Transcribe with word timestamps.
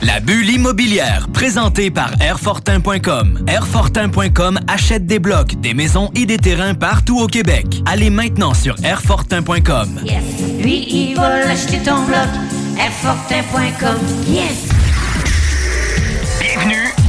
La 0.00 0.20
bulle 0.20 0.48
immobilière, 0.48 1.26
présentée 1.32 1.90
par 1.90 2.12
Airfortin.com. 2.20 3.44
Airfortin.com 3.48 4.60
achète 4.68 5.06
des 5.06 5.18
blocs, 5.18 5.60
des 5.60 5.74
maisons 5.74 6.10
et 6.14 6.24
des 6.24 6.38
terrains 6.38 6.74
partout 6.74 7.18
au 7.18 7.26
Québec. 7.26 7.82
Allez 7.84 8.08
maintenant 8.08 8.54
sur 8.54 8.76
Airfortin.com. 8.84 10.00
Yes. 10.04 10.22
Lui, 10.62 10.86
il 10.88 11.16
va 11.16 11.40
l'acheter 11.44 11.78
ton 11.78 12.04
bloc. 12.04 12.28
Airfortin.com. 12.78 13.98
Yes. 14.28 14.68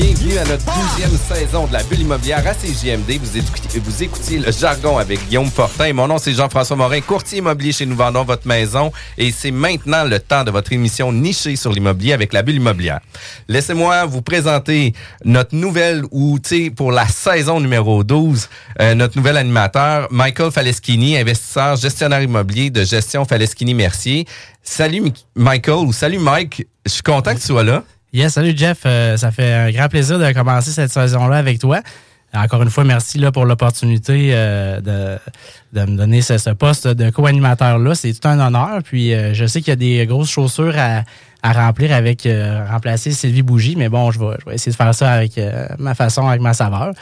Bienvenue 0.00 0.38
à 0.38 0.44
notre 0.46 0.64
douzième 0.64 1.10
saison 1.18 1.66
de 1.66 1.74
la 1.74 1.82
bulle 1.82 2.00
immobilière 2.00 2.42
à 2.46 2.54
CJMD. 2.54 3.20
Vous 3.20 3.36
écoutiez, 3.36 4.38
vous 4.38 4.46
le 4.46 4.50
jargon 4.50 4.96
avec 4.96 5.28
Guillaume 5.28 5.50
Fortin. 5.50 5.92
Mon 5.92 6.08
nom, 6.08 6.16
c'est 6.16 6.32
Jean-François 6.32 6.74
Morin, 6.74 7.02
courtier 7.02 7.38
immobilier 7.40 7.72
chez 7.72 7.84
Nous 7.84 7.96
Vendons 7.96 8.24
Votre 8.24 8.48
Maison. 8.48 8.92
Et 9.18 9.30
c'est 9.30 9.50
maintenant 9.50 10.04
le 10.04 10.18
temps 10.18 10.42
de 10.42 10.50
votre 10.50 10.72
émission 10.72 11.12
nichée 11.12 11.54
sur 11.54 11.70
l'immobilier 11.70 12.14
avec 12.14 12.32
la 12.32 12.42
bulle 12.42 12.54
immobilière. 12.56 13.00
Laissez-moi 13.46 14.06
vous 14.06 14.22
présenter 14.22 14.94
notre 15.26 15.54
nouvelle, 15.54 16.04
ou 16.12 16.38
pour 16.76 16.92
la 16.92 17.06
saison 17.06 17.60
numéro 17.60 18.02
12, 18.02 18.48
euh, 18.80 18.94
notre 18.94 19.18
nouvel 19.18 19.36
animateur, 19.36 20.08
Michael 20.10 20.50
Faleschini, 20.50 21.18
investisseur, 21.18 21.76
gestionnaire 21.76 22.22
immobilier 22.22 22.70
de 22.70 22.84
gestion 22.84 23.26
Faleschini-Mercier. 23.26 24.24
Salut 24.62 25.02
Mi- 25.02 25.26
Michael, 25.36 25.84
ou 25.86 25.92
salut 25.92 26.18
Mike. 26.18 26.66
Je 26.86 26.90
suis 26.90 27.02
content 27.02 27.34
que 27.34 27.40
tu 27.40 27.46
sois 27.48 27.64
là. 27.64 27.84
Yes, 28.12 28.34
salut 28.34 28.54
Jeff. 28.56 28.82
Euh, 28.86 29.16
ça 29.16 29.30
fait 29.30 29.52
un 29.52 29.70
grand 29.70 29.88
plaisir 29.88 30.18
de 30.18 30.32
commencer 30.32 30.70
cette 30.70 30.90
saison-là 30.90 31.36
avec 31.36 31.58
toi. 31.60 31.80
Encore 32.34 32.62
une 32.62 32.70
fois, 32.70 32.84
merci 32.84 33.18
là, 33.18 33.32
pour 33.32 33.44
l'opportunité 33.44 34.30
euh, 34.32 34.80
de, 34.80 35.18
de 35.78 35.90
me 35.90 35.96
donner 35.96 36.22
ce, 36.22 36.38
ce 36.38 36.50
poste 36.50 36.86
de 36.86 37.10
co-animateur-là. 37.10 37.94
C'est 37.94 38.12
tout 38.12 38.28
un 38.28 38.38
honneur. 38.38 38.82
Puis 38.84 39.14
euh, 39.14 39.32
je 39.34 39.46
sais 39.46 39.60
qu'il 39.60 39.70
y 39.70 39.72
a 39.72 39.76
des 39.76 40.06
grosses 40.06 40.30
chaussures 40.30 40.74
à, 40.76 41.02
à 41.42 41.52
remplir 41.52 41.92
avec 41.92 42.26
euh, 42.26 42.64
remplacer 42.68 43.12
Sylvie 43.12 43.42
Bougie, 43.42 43.76
mais 43.76 43.88
bon, 43.88 44.10
je 44.10 44.18
vais, 44.18 44.36
je 44.40 44.48
vais 44.48 44.54
essayer 44.54 44.72
de 44.72 44.76
faire 44.76 44.94
ça 44.94 45.12
avec 45.12 45.38
euh, 45.38 45.66
ma 45.78 45.94
façon, 45.94 46.26
avec 46.28 46.40
ma 46.40 46.52
saveur. 46.54 46.92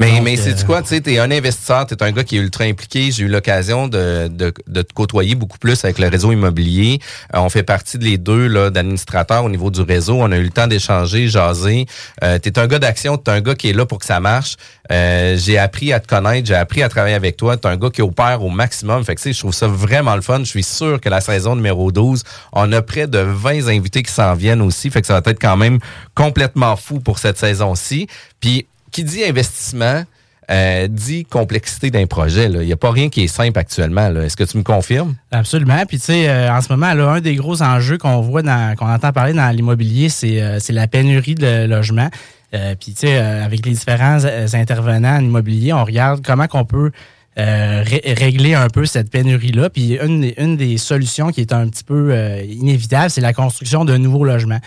Mais, 0.00 0.12
Donc, 0.12 0.22
mais 0.22 0.36
c'est 0.36 0.58
euh, 0.62 0.64
quoi, 0.64 0.80
tu 0.80 0.88
sais, 0.88 1.00
t'es 1.02 1.18
un 1.18 1.30
investisseur, 1.30 1.84
t'es 1.84 2.02
un 2.02 2.10
gars 2.10 2.24
qui 2.24 2.38
est 2.38 2.40
ultra 2.40 2.64
impliqué. 2.64 3.10
J'ai 3.10 3.24
eu 3.24 3.28
l'occasion 3.28 3.86
de, 3.86 4.28
de, 4.28 4.50
de 4.66 4.82
te 4.82 4.94
côtoyer 4.94 5.34
beaucoup 5.34 5.58
plus 5.58 5.84
avec 5.84 5.98
le 5.98 6.08
réseau 6.08 6.32
immobilier. 6.32 7.00
Euh, 7.34 7.40
on 7.40 7.50
fait 7.50 7.62
partie 7.62 7.98
de 7.98 8.04
les 8.04 8.16
deux 8.16 8.46
là, 8.46 8.70
d'administrateurs 8.70 9.44
au 9.44 9.50
niveau 9.50 9.70
du 9.70 9.82
réseau. 9.82 10.16
On 10.18 10.32
a 10.32 10.38
eu 10.38 10.44
le 10.44 10.50
temps 10.50 10.66
d'échanger, 10.66 11.28
jaser. 11.28 11.84
Euh, 12.24 12.38
t'es 12.38 12.58
un 12.58 12.66
gars 12.66 12.78
d'action, 12.78 13.18
t'es 13.18 13.30
un 13.30 13.42
gars 13.42 13.54
qui 13.54 13.68
est 13.68 13.74
là 13.74 13.84
pour 13.84 13.98
que 13.98 14.06
ça 14.06 14.20
marche. 14.20 14.56
Euh, 14.90 15.36
j'ai 15.36 15.58
appris 15.58 15.92
à 15.92 16.00
te 16.00 16.08
connaître, 16.08 16.48
j'ai 16.48 16.54
appris 16.54 16.82
à 16.82 16.88
travailler 16.88 17.14
avec 17.14 17.36
toi. 17.36 17.58
T'es 17.58 17.68
un 17.68 17.76
gars 17.76 17.90
qui 17.90 18.00
opère 18.00 18.42
au 18.42 18.48
maximum. 18.48 19.04
Fait 19.04 19.14
que 19.14 19.20
tu 19.20 19.24
sais, 19.24 19.32
je 19.34 19.40
trouve 19.40 19.54
ça 19.54 19.66
vraiment 19.66 20.16
le 20.16 20.22
fun. 20.22 20.38
Je 20.38 20.44
suis 20.44 20.62
sûr 20.62 20.98
que 20.98 21.10
la 21.10 21.20
saison 21.20 21.56
numéro 21.56 21.92
12, 21.92 22.22
on 22.54 22.72
a 22.72 22.80
près 22.80 23.06
de 23.06 23.18
20 23.18 23.68
invités 23.68 24.02
qui 24.02 24.12
s'en 24.12 24.32
viennent 24.32 24.62
aussi. 24.62 24.90
Fait 24.90 25.02
que 25.02 25.06
ça 25.06 25.20
va 25.20 25.30
être 25.30 25.40
quand 25.40 25.58
même 25.58 25.78
complètement 26.14 26.74
fou 26.76 27.00
pour 27.00 27.18
cette 27.18 27.36
saison-ci. 27.36 28.06
Puis 28.40 28.66
qui 28.90 29.04
dit 29.04 29.24
investissement 29.24 30.04
euh, 30.50 30.88
dit 30.88 31.24
complexité 31.24 31.92
d'un 31.92 32.06
projet. 32.06 32.46
Il 32.46 32.58
n'y 32.58 32.72
a 32.72 32.76
pas 32.76 32.90
rien 32.90 33.08
qui 33.08 33.22
est 33.22 33.28
simple 33.28 33.56
actuellement. 33.56 34.12
Est-ce 34.16 34.36
que 34.36 34.42
tu 34.42 34.58
me 34.58 34.64
confirmes? 34.64 35.14
Absolument. 35.30 35.84
Puis 35.86 35.98
tu 35.98 36.06
sais, 36.06 36.28
euh, 36.28 36.52
en 36.52 36.60
ce 36.60 36.72
moment, 36.72 36.92
là, 36.92 37.08
un 37.10 37.20
des 37.20 37.36
gros 37.36 37.62
enjeux 37.62 37.98
qu'on 37.98 38.20
voit, 38.20 38.42
qu'on 38.42 38.92
entend 38.92 39.12
parler 39.12 39.32
dans 39.32 39.48
l'immobilier, 39.54 40.08
c'est, 40.08 40.42
euh, 40.42 40.58
la 40.70 40.88
pénurie 40.88 41.36
de 41.36 41.66
logements. 41.66 42.10
Puis 42.80 42.94
tu 42.94 43.06
sais, 43.06 43.16
avec 43.16 43.64
les 43.64 43.70
différents 43.70 44.18
intervenants 44.54 45.18
en 45.18 45.20
immobilier, 45.20 45.72
on 45.72 45.84
regarde 45.84 46.20
comment 46.26 46.48
qu'on 46.48 46.64
peut 46.64 46.90
ré- 47.36 48.02
régler 48.18 48.54
un 48.54 48.68
peu 48.68 48.86
cette 48.86 49.08
pénurie-là. 49.08 49.70
Puis 49.70 49.96
une, 50.02 50.32
une 50.36 50.56
des 50.56 50.76
solutions 50.76 51.30
qui 51.30 51.42
est 51.42 51.52
un 51.52 51.68
petit 51.68 51.84
peu 51.84 52.12
inévitable, 52.42 53.08
c'est 53.08 53.20
la 53.20 53.32
construction 53.32 53.84
de 53.84 53.96
nouveaux 53.96 54.24
logements. 54.24 54.58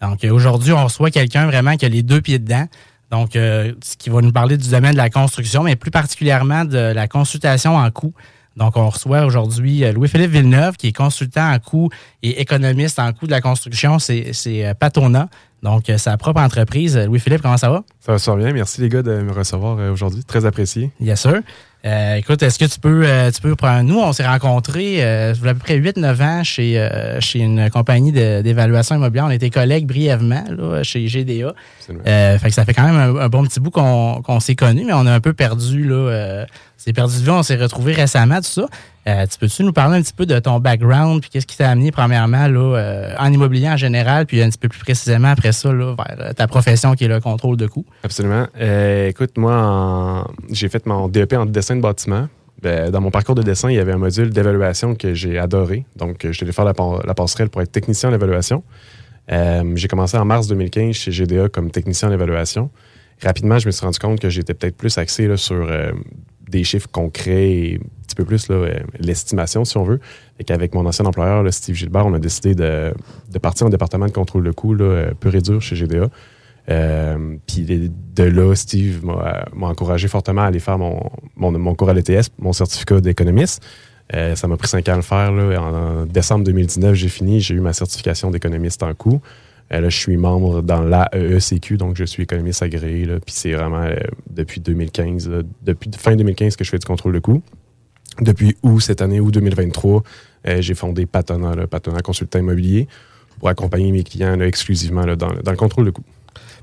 Donc 0.00 0.22
aujourd'hui, 0.22 0.72
on 0.72 0.84
reçoit 0.84 1.10
quelqu'un 1.10 1.46
vraiment 1.46 1.76
qui 1.76 1.84
a 1.84 1.88
les 1.88 2.04
deux 2.04 2.20
pieds 2.20 2.38
dedans. 2.38 2.68
Donc, 3.12 3.36
euh, 3.36 3.74
ce 3.84 3.96
qui 3.98 4.08
va 4.08 4.22
nous 4.22 4.32
parler 4.32 4.56
du 4.56 4.70
domaine 4.70 4.92
de 4.92 4.96
la 4.96 5.10
construction, 5.10 5.62
mais 5.62 5.76
plus 5.76 5.90
particulièrement 5.90 6.64
de 6.64 6.78
la 6.78 7.06
consultation 7.06 7.76
en 7.76 7.90
coût. 7.90 8.14
Donc, 8.56 8.78
on 8.78 8.88
reçoit 8.88 9.26
aujourd'hui 9.26 9.84
euh, 9.84 9.92
Louis-Philippe 9.92 10.30
Villeneuve, 10.30 10.76
qui 10.78 10.88
est 10.88 10.96
consultant 10.96 11.52
en 11.52 11.58
coût 11.58 11.90
et 12.22 12.40
économiste 12.40 12.98
en 12.98 13.12
coût 13.12 13.26
de 13.26 13.30
la 13.30 13.42
construction. 13.42 13.98
C'est 13.98 14.32
euh, 14.46 14.72
Patona, 14.72 15.28
donc 15.62 15.88
euh, 15.88 15.98
sa 15.98 16.16
propre 16.16 16.40
entreprise. 16.40 16.96
Euh, 16.96 17.06
Louis-Philippe, 17.06 17.42
comment 17.42 17.56
ça 17.56 17.70
va? 17.70 17.84
Ça 18.00 18.12
va 18.12 18.18
super 18.18 18.36
bien. 18.36 18.52
Merci 18.52 18.80
les 18.80 18.88
gars 18.88 19.02
de 19.02 19.22
me 19.22 19.32
recevoir 19.32 19.78
euh, 19.78 19.92
aujourd'hui. 19.92 20.24
Très 20.24 20.44
apprécié. 20.44 20.90
Bien 21.00 21.16
sûr. 21.16 21.40
Euh, 21.84 22.14
écoute, 22.14 22.42
est-ce 22.42 22.60
que 22.60 22.64
tu 22.64 22.78
peux, 22.78 23.04
tu 23.34 23.40
peux 23.40 23.56
prendre. 23.56 23.82
Nous, 23.82 23.98
on 23.98 24.12
s'est 24.12 24.26
rencontrés 24.26 25.04
euh, 25.04 25.34
il 25.36 25.44
y 25.44 25.48
a 25.48 25.50
à 25.50 25.54
peu 25.54 25.58
près 25.58 25.78
8-9 25.78 26.22
ans 26.22 26.44
chez, 26.44 26.88
chez 27.20 27.40
une 27.40 27.70
compagnie 27.70 28.12
d'évaluation 28.12 28.94
immobilière. 28.96 29.24
On 29.26 29.30
était 29.30 29.50
collègues 29.50 29.86
brièvement 29.86 30.44
là, 30.48 30.82
chez 30.84 31.06
GDA. 31.06 31.54
Fait 31.80 32.48
que 32.48 32.54
ça 32.54 32.64
fait 32.64 32.74
quand 32.74 32.84
même 32.84 32.94
un, 32.94 33.22
un 33.22 33.28
bon 33.28 33.44
petit 33.44 33.58
bout 33.58 33.70
qu'on 33.70 34.40
s'est 34.40 34.54
connus, 34.54 34.84
mais 34.84 34.92
on 34.92 35.06
a 35.06 35.12
un 35.12 35.20
peu 35.20 35.32
perdu. 35.32 35.84
Là, 35.84 36.44
on 36.44 36.84
s'est 36.84 36.92
perdu 36.92 37.18
de 37.18 37.22
vue, 37.22 37.30
on 37.30 37.42
s'est 37.42 37.56
retrouvés 37.56 37.94
récemment, 37.94 38.36
tout 38.36 38.44
ça. 38.44 38.66
Euh, 39.08 39.26
tu 39.26 39.38
peux-tu 39.38 39.64
nous 39.64 39.72
parler 39.72 39.98
un 39.98 40.02
petit 40.02 40.12
peu 40.12 40.26
de 40.26 40.38
ton 40.38 40.60
background, 40.60 41.20
puis 41.20 41.30
qu'est-ce 41.30 41.46
qui 41.46 41.56
t'a 41.56 41.70
amené, 41.70 41.90
premièrement, 41.90 42.46
là, 42.46 42.76
euh, 42.76 43.14
en 43.18 43.32
immobilier 43.32 43.68
en 43.68 43.76
général, 43.76 44.26
puis 44.26 44.40
un 44.40 44.48
petit 44.48 44.58
peu 44.58 44.68
plus 44.68 44.78
précisément 44.78 45.28
après 45.28 45.52
ça, 45.52 45.72
là, 45.72 45.96
vers 45.96 46.16
euh, 46.20 46.32
ta 46.32 46.46
profession 46.46 46.94
qui 46.94 47.04
est 47.04 47.08
le 47.08 47.20
contrôle 47.20 47.56
de 47.56 47.66
coûts? 47.66 47.84
Absolument. 48.04 48.46
Écoute, 49.08 49.36
moi, 49.36 50.30
j'ai 50.50 50.68
fait 50.68 50.86
mon 50.86 51.08
DEP 51.08 51.32
en 51.32 51.46
dessin 51.46 51.76
de 51.76 51.80
bâtiment. 51.80 52.28
Ben, 52.62 52.90
dans 52.90 53.00
mon 53.00 53.10
parcours 53.10 53.34
de 53.34 53.42
dessin, 53.42 53.70
il 53.70 53.74
y 53.74 53.80
avait 53.80 53.92
un 53.92 53.98
module 53.98 54.30
d'évaluation 54.30 54.94
que 54.94 55.14
j'ai 55.14 55.36
adoré. 55.36 55.84
Donc, 55.96 56.24
je 56.30 56.44
allé 56.44 56.52
faire 56.52 56.64
la, 56.64 56.74
la 57.04 57.14
passerelle 57.14 57.48
pour 57.48 57.60
être 57.60 57.72
technicien 57.72 58.10
en 58.10 58.14
évaluation. 58.14 58.62
J'ai 59.28 59.88
commencé 59.88 60.16
en 60.16 60.24
mars 60.24 60.46
2015 60.46 60.94
chez 60.94 61.10
GDA 61.10 61.48
comme 61.48 61.72
technicien 61.72 62.08
en 62.08 62.12
évaluation. 62.12 62.70
Rapidement, 63.20 63.58
je 63.58 63.66
me 63.66 63.72
suis 63.72 63.84
rendu 63.84 63.98
compte 63.98 64.20
que 64.20 64.30
j'étais 64.30 64.54
peut-être 64.54 64.76
plus 64.76 64.96
axé 64.96 65.36
sur 65.36 65.68
des 66.48 66.64
chiffres 66.64 66.88
concrets 66.90 67.50
et 67.50 67.74
un 67.76 68.02
petit 68.06 68.14
peu 68.14 68.24
plus 68.24 68.48
l'estimation, 68.98 69.64
si 69.64 69.76
on 69.76 69.84
veut. 69.84 70.00
Et 70.38 70.44
qu'avec 70.44 70.74
mon 70.74 70.84
ancien 70.86 71.04
employeur, 71.06 71.44
Steve 71.52 71.74
Gilbert, 71.74 72.06
on 72.06 72.14
a 72.14 72.18
décidé 72.18 72.54
de, 72.54 72.92
de 73.30 73.38
partir 73.38 73.66
en 73.66 73.70
département 73.70 74.06
de 74.06 74.12
contrôle 74.12 74.44
de 74.44 74.52
euh, 74.80 75.10
pur 75.18 75.34
et 75.34 75.40
dur 75.40 75.60
chez 75.62 75.76
GDA. 75.76 76.08
Euh, 76.70 77.36
puis 77.46 77.90
de- 78.14 78.22
là, 78.24 78.54
Steve 78.54 79.04
m'a 79.04 79.66
encouragé 79.66 80.08
fortement 80.08 80.42
à 80.42 80.46
aller 80.46 80.60
faire 80.60 80.78
mon, 80.78 81.00
mon, 81.36 81.74
cours 81.74 81.88
à 81.88 81.94
l'ETS, 81.94 82.28
mon 82.38 82.52
certificat 82.52 83.00
d'économiste. 83.00 83.62
Euh, 84.14 84.36
ça 84.36 84.46
m'a 84.46 84.56
pris 84.56 84.68
cinq 84.68 84.88
ans 84.88 84.92
à 84.92 84.96
le 84.96 85.02
faire. 85.02 85.30
En, 85.30 86.02
en 86.02 86.06
décembre 86.06 86.44
2019, 86.44 86.94
j'ai 86.94 87.08
fini. 87.08 87.40
J'ai 87.40 87.54
eu 87.54 87.60
ma 87.60 87.72
certification 87.72 88.30
d'économiste 88.30 88.82
en 88.82 88.94
coût. 88.94 89.20
Euh, 89.72 89.80
là, 89.80 89.88
je 89.88 89.96
suis 89.96 90.16
membre 90.16 90.62
dans 90.62 90.82
l'AEECQ, 90.82 91.76
donc 91.76 91.96
je 91.96 92.04
suis 92.04 92.22
économiste 92.22 92.62
agréé. 92.62 93.06
Puis 93.06 93.34
c'est 93.34 93.52
vraiment 93.52 93.82
euh, 93.82 93.96
depuis 94.30 94.60
2015, 94.60 95.28
là, 95.28 95.42
depuis 95.62 95.90
fin 95.96 96.14
2015 96.16 96.56
que 96.56 96.64
je 96.64 96.70
fais 96.70 96.78
du 96.78 96.86
contrôle 96.86 97.14
de 97.14 97.18
coût. 97.18 97.42
Depuis 98.20 98.56
août 98.62 98.80
cette 98.80 99.00
année, 99.00 99.20
août 99.20 99.30
2023, 99.32 100.02
euh, 100.48 100.60
j'ai 100.60 100.74
fondé 100.74 101.06
Patona, 101.06 101.66
Patona 101.66 102.02
Consultant 102.02 102.40
Immobilier, 102.40 102.88
pour 103.38 103.48
accompagner 103.48 103.90
mes 103.90 104.04
clients 104.04 104.36
là, 104.36 104.46
exclusivement 104.46 105.06
là, 105.06 105.16
dans, 105.16 105.32
dans 105.42 105.50
le 105.50 105.56
contrôle 105.56 105.86
de 105.86 105.90
coût. 105.90 106.04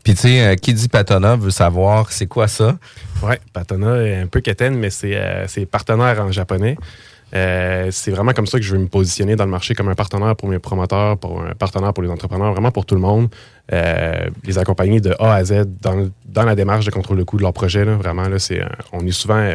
Puis, 0.03 0.13
tu 0.13 0.21
sais, 0.21 0.41
euh, 0.41 0.55
qui 0.55 0.73
dit 0.73 0.87
Patona 0.87 1.35
veut 1.35 1.49
savoir 1.49 2.11
c'est 2.11 2.27
quoi 2.27 2.47
ça? 2.47 2.77
Oui, 3.21 3.35
Patona 3.53 4.01
est 4.03 4.21
un 4.21 4.27
peu 4.27 4.39
quétaine, 4.39 4.75
mais 4.75 4.89
c'est 4.89 5.15
euh, 5.15 5.45
c'est 5.47 5.65
partenaire 5.65 6.21
en 6.21 6.31
japonais. 6.31 6.77
Euh, 7.35 7.89
c'est 7.91 8.11
vraiment 8.11 8.31
comme 8.33 8.47
ça 8.47 8.57
que 8.57 8.63
je 8.65 8.71
veux 8.73 8.79
me 8.81 8.87
positionner 8.87 9.35
dans 9.35 9.45
le 9.45 9.51
marché 9.51 9.75
comme 9.75 9.89
un 9.89 9.95
partenaire 9.95 10.35
pour 10.35 10.49
mes 10.49 10.59
promoteurs, 10.59 11.17
pour 11.17 11.41
un 11.41 11.53
partenaire 11.53 11.93
pour 11.93 12.03
les 12.03 12.09
entrepreneurs, 12.09 12.51
vraiment 12.53 12.71
pour 12.71 12.85
tout 12.85 12.95
le 12.95 13.01
monde. 13.01 13.29
Euh, 13.71 14.29
les 14.45 14.57
accompagner 14.57 14.99
de 14.99 15.13
A 15.19 15.35
à 15.35 15.43
Z 15.43 15.65
dans, 15.81 16.09
dans 16.25 16.43
la 16.43 16.55
démarche 16.55 16.85
de 16.85 16.91
contrôle 16.91 17.17
de 17.19 17.23
coût 17.23 17.37
de 17.37 17.43
leur 17.43 17.53
projet. 17.53 17.85
Là, 17.85 17.95
vraiment, 17.95 18.27
là, 18.27 18.39
c'est, 18.39 18.61
on 18.93 19.05
est 19.05 19.11
souvent 19.11 19.53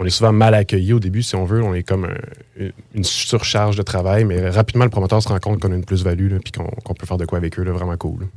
on 0.00 0.04
est 0.04 0.10
souvent 0.10 0.32
mal 0.32 0.54
accueilli 0.54 0.92
au 0.92 1.00
début, 1.00 1.22
si 1.24 1.34
on 1.34 1.44
veut. 1.44 1.60
On 1.62 1.74
est 1.74 1.82
comme 1.82 2.04
un- 2.04 2.68
une 2.94 3.04
surcharge 3.04 3.76
de 3.76 3.82
travail, 3.82 4.24
mais 4.24 4.48
rapidement, 4.48 4.84
le 4.84 4.90
promoteur 4.90 5.20
se 5.22 5.28
rend 5.28 5.38
compte 5.40 5.60
qu'on 5.60 5.72
a 5.72 5.74
une 5.74 5.84
plus-value, 5.84 6.36
qu'on, 6.56 6.64
qu'on 6.84 6.94
peut 6.94 7.06
faire 7.06 7.16
de 7.16 7.26
quoi 7.26 7.38
avec 7.38 7.58
eux, 7.58 7.64
là, 7.64 7.72
vraiment 7.72 7.96
cool. 7.96 8.28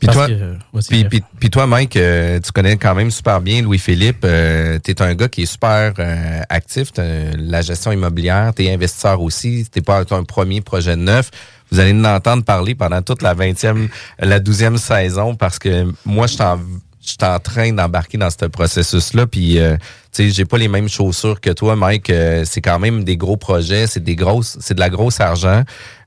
Puis 0.00 0.08
toi, 0.14 0.26
euh, 0.30 0.54
puis, 0.88 1.04
puis- 1.08 1.22
puis 1.40 1.50
toi, 1.50 1.66
Mike, 1.66 1.96
euh, 1.96 2.40
tu 2.40 2.52
connais 2.52 2.76
quand 2.76 2.94
même 2.94 3.10
super 3.10 3.40
bien 3.40 3.62
Louis-Philippe. 3.62 4.24
Euh, 4.24 4.78
tu 4.82 4.90
es 4.90 5.02
un 5.02 5.14
gars 5.14 5.28
qui 5.28 5.42
est 5.42 5.46
super 5.46 5.92
euh, 5.98 6.40
actif. 6.48 6.92
T'as 6.92 7.04
la 7.36 7.62
gestion 7.62 7.92
immobilière, 7.92 8.52
tu 8.54 8.64
es 8.64 8.72
investisseur 8.74 9.20
aussi. 9.20 9.66
Tu 9.72 9.82
pas 9.82 10.02
un 10.10 10.24
premier 10.24 10.60
projet 10.60 10.96
neuf. 10.96 11.30
Vous 11.70 11.80
allez 11.80 11.92
nous 11.92 12.04
entendre 12.04 12.44
parler 12.44 12.74
pendant 12.74 13.02
toute 13.02 13.22
la 13.22 13.34
20e, 13.34 13.88
la 14.18 14.38
12e 14.40 14.76
saison 14.76 15.34
parce 15.34 15.58
que 15.58 15.92
moi, 16.04 16.26
je 16.26 16.34
suis 16.34 16.42
en, 16.42 16.58
je 17.02 17.08
suis 17.08 17.16
en 17.22 17.38
train 17.38 17.72
d'embarquer 17.72 18.18
dans 18.18 18.30
ce 18.30 18.44
processus-là. 18.46 19.26
Puis, 19.26 19.58
euh, 19.58 19.76
tu 20.12 20.24
sais, 20.24 20.30
j'ai 20.30 20.44
pas 20.44 20.58
les 20.58 20.68
mêmes 20.68 20.88
chaussures 20.88 21.40
que 21.40 21.50
toi, 21.50 21.74
Mike. 21.76 22.10
Euh, 22.10 22.44
c'est 22.46 22.60
quand 22.60 22.78
même 22.78 23.02
des 23.04 23.16
gros 23.16 23.36
projets. 23.36 23.86
C'est 23.86 24.04
des 24.04 24.14
grosses, 24.16 24.56
c'est 24.60 24.74
de 24.74 24.80
la 24.80 24.90
grosse 24.90 25.20
argent. 25.20 25.62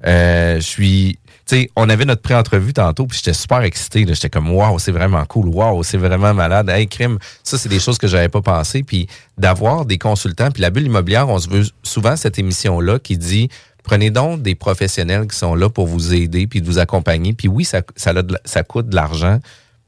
Euh, 0.06 0.56
je 0.58 0.62
suis 0.66 1.20
sais, 1.56 1.70
on 1.76 1.90
avait 1.90 2.06
notre 2.06 2.22
pré-entrevue 2.22 2.74
tantôt, 2.74 3.06
puis 3.08 3.18
j'étais 3.18 3.34
super 3.34 3.62
excité. 3.62 4.06
J'étais 4.08 4.30
comme, 4.30 4.52
waouh, 4.52 4.80
c'est 4.80 4.92
vraiment 4.92 5.24
cool. 5.26 5.48
Waouh, 5.48 5.84
c'est 5.84 5.98
vraiment 5.98 6.34
malade. 6.34 6.70
Hey, 6.70 6.88
crime, 6.88 7.18
ça, 7.44 7.58
c'est 7.58 7.70
des 7.70 7.80
choses 7.80 7.98
que 7.98 8.08
j'avais 8.08 8.30
pas 8.30 8.42
pensé. 8.42 8.84
Puis 8.84 9.08
d'avoir 9.38 9.86
des 9.86 9.98
consultants, 9.98 10.52
puis 10.52 10.62
la 10.62 10.70
bulle 10.70 10.86
immobilière, 10.86 11.30
on 11.30 11.40
se 11.40 11.50
veut 11.50 11.64
souvent 11.84 12.16
cette 12.16 12.38
émission-là 12.38 13.00
qui 13.00 13.18
dit, 13.18 13.50
prenez 13.84 14.10
donc 14.10 14.42
des 14.42 14.56
professionnels 14.56 15.28
qui 15.28 15.38
sont 15.38 15.56
là 15.56 15.70
pour 15.70 15.88
vous 15.88 16.14
aider, 16.14 16.48
puis 16.48 16.62
de 16.62 16.66
vous 16.66 16.80
accompagner. 16.80 17.34
Puis 17.34 17.48
oui, 17.48 17.64
ça, 17.64 17.82
ça, 17.96 18.64
coûte 18.64 18.90
de 18.90 18.96
l'argent, 18.96 19.40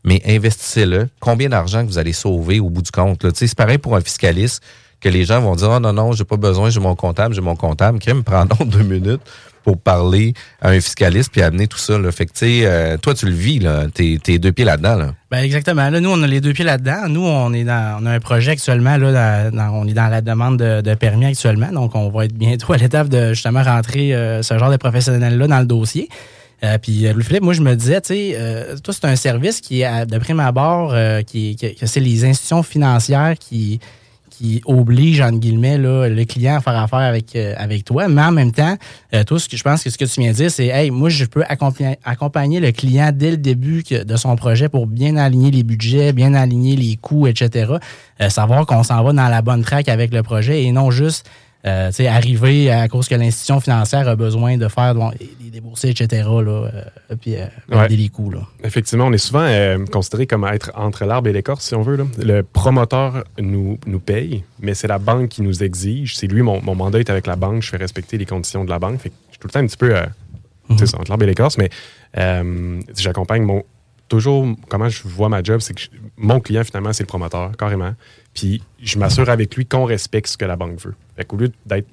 mais 0.04 0.22
investissez-le. 0.26 1.10
Combien 1.20 1.50
d'argent 1.50 1.82
que 1.84 1.88
vous 1.88 1.98
allez 1.98 2.14
sauver 2.14 2.60
au 2.60 2.70
bout 2.70 2.82
du 2.82 2.92
compte? 2.92 3.26
C'est 3.36 3.54
pareil 3.56 3.78
pour 3.78 3.96
un 3.96 4.02
fiscaliste 4.02 4.64
que 5.00 5.10
les 5.10 5.25
gens 5.25 5.42
vont 5.42 5.56
dire, 5.56 5.69
oh 5.69 5.80
non, 5.80 5.94
non, 5.94 6.12
j'ai 6.12 6.25
pas 6.25 6.38
besoin, 6.38 6.69
j'ai 6.69 6.80
mon 6.80 6.96
comptable, 6.96 7.34
j'ai 7.34 7.42
mon 7.42 7.56
comptable. 7.56 8.00
Crime, 8.00 8.24
prends 8.24 8.46
donc 8.46 8.68
deux 8.69 8.84
minutes 8.84 9.22
pour 9.63 9.78
parler 9.78 10.34
à 10.62 10.69
un 10.69 10.80
fiscaliste 10.80 11.31
puis 11.31 11.42
amener 11.42 11.68
tout 11.68 11.78
ça. 11.78 11.98
Là. 11.98 12.12
Fait 12.12 12.25
que, 12.25 12.31
euh, 12.44 12.98
toi, 12.98 13.13
tu 13.13 13.25
le 13.25 13.31
vis, 13.31 13.60
là. 13.60 13.86
T'es, 13.94 14.18
t'es 14.22 14.40
deux 14.40 14.51
pieds 14.51 14.66
là-dedans, 14.66 14.96
là. 14.96 15.13
Ben 15.31 15.40
exactement. 15.40 15.90
Là, 15.90 16.00
nous, 16.00 16.10
on 16.10 16.22
a 16.24 16.28
les 16.28 16.42
deux 16.42 16.54
pieds 16.54 16.66
là-dedans. 16.66 17.07
Nous, 17.07 17.25
on 17.25 17.54
est 17.54 17.63
dans, 17.63 18.00
on 18.01 18.06
a 18.06 18.12
un 18.12 18.19
projet 18.19 18.51
actuellement. 18.51 18.98
Là, 18.98 19.51
on 19.74 19.88
est 19.88 19.94
dans 19.94 20.07
la 20.07 20.22
demande 20.22 20.57
de, 20.57 20.94
permis 20.96 21.25
actuellement. 21.25 21.72
Donc, 21.72 21.95
on 21.95 22.10
va 22.10 22.25
être 22.25 22.34
bientôt 22.34 22.74
à 22.74 22.78
l'étape 22.78 23.10
de 23.10 23.34
justement 23.34 23.63
rentrer 23.63 24.16
euh, 24.16 24.42
ce 24.42 24.57
genre 24.57 24.72
de 24.72 24.78
professionnel-là 24.78 25.48
dans 25.48 25.60
le 25.60 25.66
dossier. 25.66 26.10
Euh, 26.63 26.78
puis, 26.78 27.07
euh, 27.07 27.13
Louis-Philippe, 27.13 27.44
moi, 27.44 27.54
je 27.54 27.62
me 27.62 27.75
disais, 27.75 28.02
tu 28.02 28.13
sais, 28.13 28.75
toi, 28.84 28.94
c'est 28.94 29.06
un 29.06 29.16
service 29.16 29.62
qui 29.62 29.81
est, 29.81 30.06
de 30.06 30.18
prime 30.18 30.40
abord, 30.40 30.95
qui, 31.25 31.57
c'est 31.84 32.00
les 32.00 32.25
institutions 32.25 32.63
financières 32.63 33.36
qui 33.38 33.80
qui 34.40 34.62
oblige, 34.66 35.20
entre 35.20 35.38
guillemets, 35.40 35.78
là, 35.78 36.08
le 36.08 36.24
client 36.24 36.56
à 36.56 36.62
faire 36.62 36.78
affaire 36.78 37.00
avec, 37.00 37.36
euh, 37.36 37.54
avec 37.58 37.84
toi. 37.84 38.08
Mais 38.08 38.22
en 38.22 38.32
même 38.32 38.54
temps, 38.54 38.78
euh, 39.14 39.26
toi, 39.26 39.38
ce 39.38 39.50
que, 39.50 39.58
je 39.58 39.64
pense 39.64 39.84
que 39.84 39.90
ce 39.90 39.98
que 39.98 40.06
tu 40.06 40.22
viens 40.22 40.32
de 40.32 40.36
dire, 40.38 40.50
c'est 40.50 40.68
Hey, 40.68 40.92
moi, 40.92 41.10
je 41.10 41.26
peux 41.26 41.44
accompagner, 42.06 42.62
le 42.62 42.72
client 42.72 43.12
dès 43.14 43.32
le 43.32 43.38
début 43.38 43.84
de 43.84 44.16
son 44.16 44.36
projet 44.38 44.70
pour 44.70 44.88
bien 44.88 45.18
aligner 45.18 45.52
les 45.52 45.64
budgets, 45.64 46.14
bien 46.14 46.34
aligner 46.34 46.78
les 46.78 46.96
coûts, 46.96 47.28
etc. 47.28 47.74
Euh, 48.22 48.30
savoir 48.30 48.66
qu'on 48.66 48.84
s'en 48.84 49.04
va 49.04 49.12
dans 49.12 49.28
la 49.28 49.42
bonne 49.42 49.62
track 49.62 49.90
avec 49.90 50.14
le 50.14 50.24
projet 50.24 50.64
et 50.64 50.72
non 50.72 50.90
juste 50.90 51.30
euh, 51.66 51.92
arriver 52.08 52.72
à 52.72 52.88
cause 52.88 53.08
que 53.08 53.16
l'institution 53.16 53.60
financière 53.60 54.08
a 54.08 54.16
besoin 54.16 54.58
de 54.58 54.68
faire 54.68 54.96
bon, 54.96 55.12
les 55.20 55.50
débourser, 55.50 55.90
etc. 55.90 56.24
Là, 56.24 56.42
euh, 56.42 57.16
puis 57.20 57.36
euh, 57.36 57.46
valider 57.68 58.04
les 58.04 58.10
coûts. 58.10 58.30
Là. 58.30 58.40
Effectivement, 58.64 59.06
on 59.06 59.14
est 59.14 59.18
souvent 59.18 59.42
euh, 59.44 59.86
considéré 59.86 60.28
comme 60.28 60.46
être 60.46 60.72
entre 60.76 61.06
l'arbre 61.06 61.28
et 61.28 61.34
l'écorce, 61.34 61.66
si 61.66 61.76
on 61.76 61.82
veut. 61.82 61.98
là. 61.98 62.06
Le 62.18 62.44
promoteur 62.44 63.24
nous, 63.40 63.78
nous 63.86 64.00
paye, 64.00 64.44
mais 64.62 64.74
c'est 64.74 64.88
la 64.88 65.00
banque 65.00 65.30
qui 65.30 65.42
nous 65.42 65.64
exige. 65.64 66.16
C'est 66.16 66.28
lui, 66.28 66.42
mon, 66.42 66.62
mon 66.62 66.76
mandat 66.76 67.00
est 67.00 67.10
avec 67.10 67.28
la 67.28 67.36
banque, 67.36 67.62
je 67.62 67.70
fais 67.70 67.78
respecter 67.78 68.18
les 68.18 68.26
conditions 68.26 68.64
de 68.64 68.70
la 68.70 68.80
banque. 68.80 69.00
Fait 69.00 69.10
que 69.10 69.16
je 69.28 69.34
suis 69.34 69.40
tout 69.40 69.48
le 69.48 69.52
temps 69.52 69.60
un 69.60 69.68
petit 69.68 69.78
peu 69.78 69.96
euh, 69.96 70.06
ça, 70.86 70.98
entre 70.98 71.10
l'arbre 71.10 71.24
et 71.24 71.28
l'écorce, 71.28 71.58
mais 71.58 71.70
j'accompagne 72.96 73.44
mon. 73.44 73.64
Toujours, 74.10 74.46
comment 74.68 74.90
je 74.90 75.04
vois 75.08 75.30
ma 75.30 75.42
job, 75.44 75.62
c'est 75.62 75.74
que 75.74 75.84
mon 76.18 76.40
client, 76.40 76.64
finalement, 76.64 76.92
c'est 76.94 77.04
le 77.04 77.08
promoteur, 77.08 77.56
carrément. 77.58 77.94
Puis 78.34 78.62
je 78.82 79.00
m'assure 79.00 79.30
avec 79.30 79.56
lui 79.56 79.66
qu'on 79.66 79.86
respecte 79.86 80.28
ce 80.28 80.38
que 80.38 80.46
la 80.46 80.56
banque 80.56 80.80
veut. 80.80 80.96
Fait 81.16 81.26
qu'au 81.26 81.38
lieu 81.38 81.52
d'être. 81.66 81.88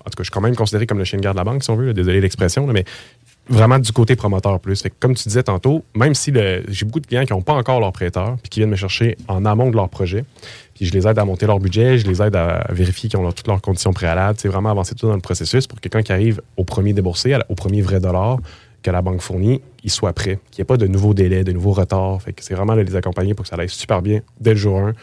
En 0.00 0.10
tout 0.10 0.16
cas, 0.16 0.22
je 0.22 0.24
suis 0.24 0.30
quand 0.30 0.40
même 0.40 0.54
considéré 0.54 0.86
comme 0.86 0.98
le 0.98 1.04
chien 1.04 1.18
de 1.18 1.24
garde 1.24 1.36
de 1.36 1.40
la 1.40 1.44
banque, 1.44 1.64
si 1.64 1.70
on 1.70 1.76
veut. 1.76 1.92
Désolé 1.92 2.20
l'expression, 2.20 2.64
mais 2.68 2.84
vraiment 3.48 3.78
du 3.78 3.92
côté 3.92 4.16
promoteur 4.16 4.58
plus. 4.60 4.82
Fait 4.82 4.90
que 4.90 4.94
comme 4.98 5.14
tu 5.14 5.28
disais 5.28 5.42
tantôt, 5.42 5.84
même 5.94 6.14
si 6.14 6.32
j'ai 6.68 6.84
beaucoup 6.84 7.00
de 7.00 7.06
clients 7.06 7.24
qui 7.24 7.32
n'ont 7.32 7.42
pas 7.42 7.54
encore 7.54 7.80
leur 7.80 7.92
prêteur, 7.92 8.36
puis 8.42 8.48
qui 8.50 8.60
viennent 8.60 8.70
me 8.70 8.76
chercher 8.76 9.16
en 9.28 9.44
amont 9.44 9.70
de 9.70 9.76
leur 9.76 9.88
projet, 9.88 10.24
puis 10.74 10.86
je 10.86 10.92
les 10.92 11.06
aide 11.06 11.18
à 11.18 11.24
monter 11.24 11.46
leur 11.46 11.58
budget, 11.58 11.98
je 11.98 12.06
les 12.06 12.22
aide 12.22 12.36
à 12.36 12.66
vérifier 12.70 13.08
qu'ils 13.08 13.18
ont 13.18 13.32
toutes 13.32 13.46
leurs 13.46 13.60
conditions 13.60 13.92
préalables, 13.92 14.38
c'est 14.38 14.48
vraiment 14.48 14.70
avancer 14.70 14.94
tout 14.94 15.06
dans 15.06 15.14
le 15.14 15.20
processus 15.20 15.66
pour 15.66 15.80
que 15.80 15.82
quelqu'un 15.82 16.02
qui 16.02 16.12
arrive 16.12 16.40
au 16.56 16.64
premier 16.64 16.92
déboursé, 16.92 17.36
au 17.48 17.54
premier 17.54 17.82
vrai 17.82 18.00
dollar 18.00 18.38
que 18.82 18.90
la 18.90 19.02
banque 19.02 19.20
fournit, 19.20 19.60
il 19.86 19.90
soit 19.90 20.12
prêt, 20.12 20.40
qu'il 20.50 20.60
n'y 20.60 20.62
ait 20.62 20.64
pas 20.64 20.76
de 20.76 20.88
nouveaux 20.88 21.14
délais, 21.14 21.44
de 21.44 21.52
nouveaux 21.52 21.72
retards. 21.72 22.18
C'est 22.40 22.54
vraiment 22.54 22.74
de 22.74 22.80
les 22.80 22.96
accompagner 22.96 23.34
pour 23.34 23.44
que 23.44 23.48
ça 23.48 23.56
aille 23.56 23.68
super 23.68 24.02
bien 24.02 24.20
dès 24.40 24.50
le 24.50 24.56
jour 24.56 24.80
1, 24.80 24.94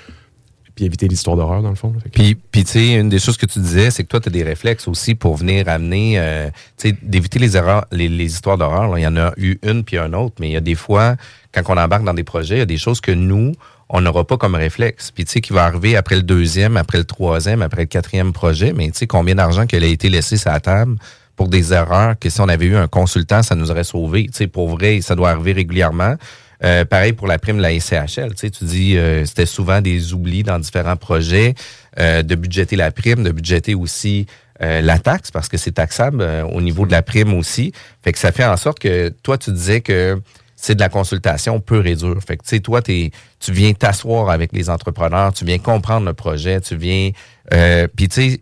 puis 0.75 0.83
éviter 0.83 1.07
l'histoire 1.07 1.38
d'horreur 1.38 1.62
dans 1.62 1.69
le 1.69 1.75
fond. 1.75 1.94
que- 2.03 2.09
Puis, 2.09 2.35
puis 2.35 2.94
une 2.94 3.07
des 3.07 3.19
choses 3.19 3.38
que 3.38 3.45
tu 3.45 3.59
disais, 3.59 3.91
c'est 3.91 4.03
que 4.03 4.09
toi, 4.09 4.19
tu 4.19 4.27
as 4.27 4.31
des 4.31 4.44
réflexes 4.44 4.89
aussi 4.89 5.15
pour 5.15 5.38
venir 5.38 5.69
amener, 5.69 6.19
euh, 6.19 6.50
tu 6.77 6.89
sais, 6.89 6.97
d'éviter 7.01 7.39
les 7.39 7.56
erreurs, 7.56 7.85
les, 7.94 8.09
histoires 8.25 8.57
d'horreur. 8.57 8.97
Il 8.97 9.03
y 9.03 9.07
en 9.07 9.15
a 9.15 9.31
eu 9.37 9.57
une 9.63 9.85
puis 9.85 9.97
un 9.97 10.11
autre, 10.11 10.35
mais 10.42 10.49
il 10.49 10.52
y 10.52 10.57
a 10.57 10.61
des 10.61 10.75
fois, 10.75 11.16
quand 11.54 11.61
on 11.69 11.78
embarque 11.78 12.04
dans 12.04 12.13
des 12.13 12.25
projets, 12.25 12.56
il 12.56 12.59
y 12.59 12.61
a 12.61 12.66
des 12.66 12.78
choses 12.78 12.99
que 12.99 13.11
nous, 13.11 13.54
on 13.87 14.02
n'aura 14.02 14.25
pas 14.25 14.35
comme 14.35 14.56
réflexe. 14.56 15.11
Puis 15.11 15.23
tu 15.23 15.31
sais, 15.31 15.40
qui 15.42 15.54
va 15.54 15.63
arriver 15.63 15.95
après 15.95 16.18
le 16.18 16.23
deuxième, 16.23 16.75
après 16.75 16.97
le 16.97 17.06
troisième, 17.06 17.61
après 17.61 17.83
le 17.83 17.87
quatrième 17.87 18.33
projet, 18.33 18.73
mais 18.73 18.87
tu 18.87 18.97
sais, 18.97 19.07
combien 19.07 19.35
d'argent 19.35 19.66
qu'elle 19.66 19.85
a 19.85 19.87
été 19.87 20.09
laissé 20.09 20.35
sur 20.35 20.52
la 20.52 20.59
table 20.59 20.97
pour 21.35 21.47
des 21.47 21.73
erreurs 21.73 22.18
que 22.19 22.30
si 22.30 22.40
on 22.42 22.47
avait 22.47 22.66
eu 22.66 22.75
un 22.75 22.87
consultant, 22.87 23.42
ça 23.44 23.56
nous 23.56 23.71
aurait 23.71 23.83
sauvé. 23.83 24.25
Tu 24.28 24.33
sais, 24.33 24.47
pour 24.47 24.69
vrai, 24.69 25.02
ça 25.02 25.16
doit 25.16 25.31
arriver 25.31 25.54
régulièrement. 25.54 26.16
Euh, 26.63 26.85
pareil 26.85 27.13
pour 27.13 27.28
la 27.28 27.40
prime 27.40 27.57
de 27.57 27.61
la 27.61 27.78
SCHL. 27.78 28.35
Tu 28.35 28.37
sais, 28.37 28.49
tu 28.49 28.63
dis, 28.66 28.97
euh, 28.97 29.25
c'était 29.25 29.45
souvent 29.45 29.81
des 29.81 30.13
oublis 30.13 30.44
dans 30.44 30.59
différents 30.59 30.95
projets, 30.95 31.56
euh, 31.99 32.23
de 32.23 32.35
budgéter 32.35 32.75
la 32.75 32.92
prime, 32.92 33.23
de 33.23 33.31
budgéter 33.31 33.75
aussi 33.75 34.28
euh, 34.61 34.81
la 34.81 34.97
taxe, 34.99 35.31
parce 35.31 35.49
que 35.49 35.57
c'est 35.57 35.73
taxable 35.73 36.21
euh, 36.21 36.45
au 36.45 36.61
niveau 36.61 36.85
de 36.85 36.92
la 36.92 37.02
prime 37.02 37.33
aussi. 37.33 37.73
Fait 38.02 38.13
que 38.13 38.19
ça 38.19 38.31
fait 38.31 38.45
en 38.45 38.56
sorte 38.56 38.80
que 38.80 39.09
toi, 39.23 39.37
tu 39.37 39.52
disais 39.52 39.81
que 39.81 40.21
c'est 40.56 40.75
de 40.75 40.80
la 40.80 40.87
consultation 40.87 41.59
pure 41.59 41.85
et 41.85 41.95
dure. 41.95 42.19
Fait 42.25 42.37
que, 42.37 42.44
tu 42.44 42.49
sais, 42.49 42.59
toi, 42.61 42.81
t'es, 42.81 43.11
tu 43.40 43.52
viens 43.52 43.73
t'asseoir 43.73 44.30
avec 44.30 44.54
les 44.54 44.69
entrepreneurs, 44.69 45.33
tu 45.33 45.44
viens 45.44 45.57
comprendre 45.57 46.06
le 46.06 46.13
projet, 46.13 46.61
tu 46.61 46.78
viens... 46.78 47.11
Euh, 47.54 47.87
Puis, 47.94 48.07
tu 48.07 48.21
sais, 48.21 48.42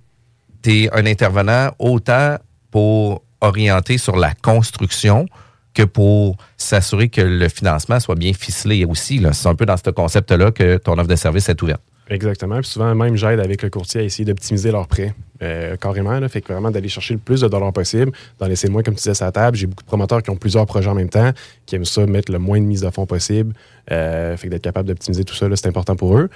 tu 0.62 0.83
es 0.83 0.93
un 0.93 1.07
intervenant 1.07 1.71
autant 1.79 2.38
pour 2.71 3.23
orienter 3.41 3.97
sur 3.97 4.15
la 4.15 4.33
construction 4.33 5.27
que 5.73 5.83
pour 5.83 6.37
s'assurer 6.57 7.09
que 7.09 7.21
le 7.21 7.47
financement 7.47 7.99
soit 7.99 8.15
bien 8.15 8.33
ficelé 8.33 8.83
aussi. 8.85 9.21
C'est 9.31 9.47
un 9.47 9.55
peu 9.55 9.65
dans 9.65 9.77
ce 9.77 9.89
concept-là 9.89 10.51
que 10.51 10.77
ton 10.77 10.93
offre 10.97 11.07
de 11.07 11.15
service 11.15 11.47
est 11.49 11.61
ouverte. 11.61 11.81
Exactement. 12.09 12.59
Puis 12.59 12.69
souvent, 12.69 12.93
même, 12.93 13.15
j'aide 13.15 13.39
avec 13.39 13.61
le 13.61 13.69
courtier 13.69 14.01
à 14.01 14.03
essayer 14.03 14.25
d'optimiser 14.25 14.71
leurs 14.71 14.87
prêts. 14.87 15.13
euh, 15.41 15.75
carrément. 15.77 16.19
Là, 16.19 16.29
fait 16.29 16.41
que 16.41 16.51
vraiment 16.51 16.71
d'aller 16.71 16.89
chercher 16.89 17.15
le 17.15 17.19
plus 17.19 17.41
de 17.41 17.47
dollars 17.47 17.73
possible, 17.73 18.11
d'en 18.39 18.47
laisser 18.47 18.67
le 18.67 18.73
moins, 18.73 18.83
comme 18.83 18.95
tu 18.95 19.09
disais, 19.09 19.23
la 19.23 19.31
table. 19.31 19.57
J'ai 19.57 19.67
beaucoup 19.67 19.83
de 19.83 19.87
promoteurs 19.87 20.21
qui 20.21 20.29
ont 20.29 20.35
plusieurs 20.35 20.65
projets 20.65 20.89
en 20.89 20.95
même 20.95 21.09
temps, 21.09 21.31
qui 21.65 21.75
aiment 21.75 21.85
ça, 21.85 22.05
mettre 22.05 22.31
le 22.31 22.39
moins 22.39 22.59
de 22.59 22.65
mise 22.65 22.81
de 22.81 22.89
fonds 22.89 23.05
possible. 23.05 23.53
Euh, 23.91 24.37
fait 24.37 24.47
que 24.47 24.51
d'être 24.51 24.63
capable 24.63 24.87
d'optimiser 24.87 25.23
tout 25.23 25.35
ça, 25.35 25.47
c'est 25.55 25.67
important 25.67 25.95
pour 25.95 26.17
eux. 26.17 26.29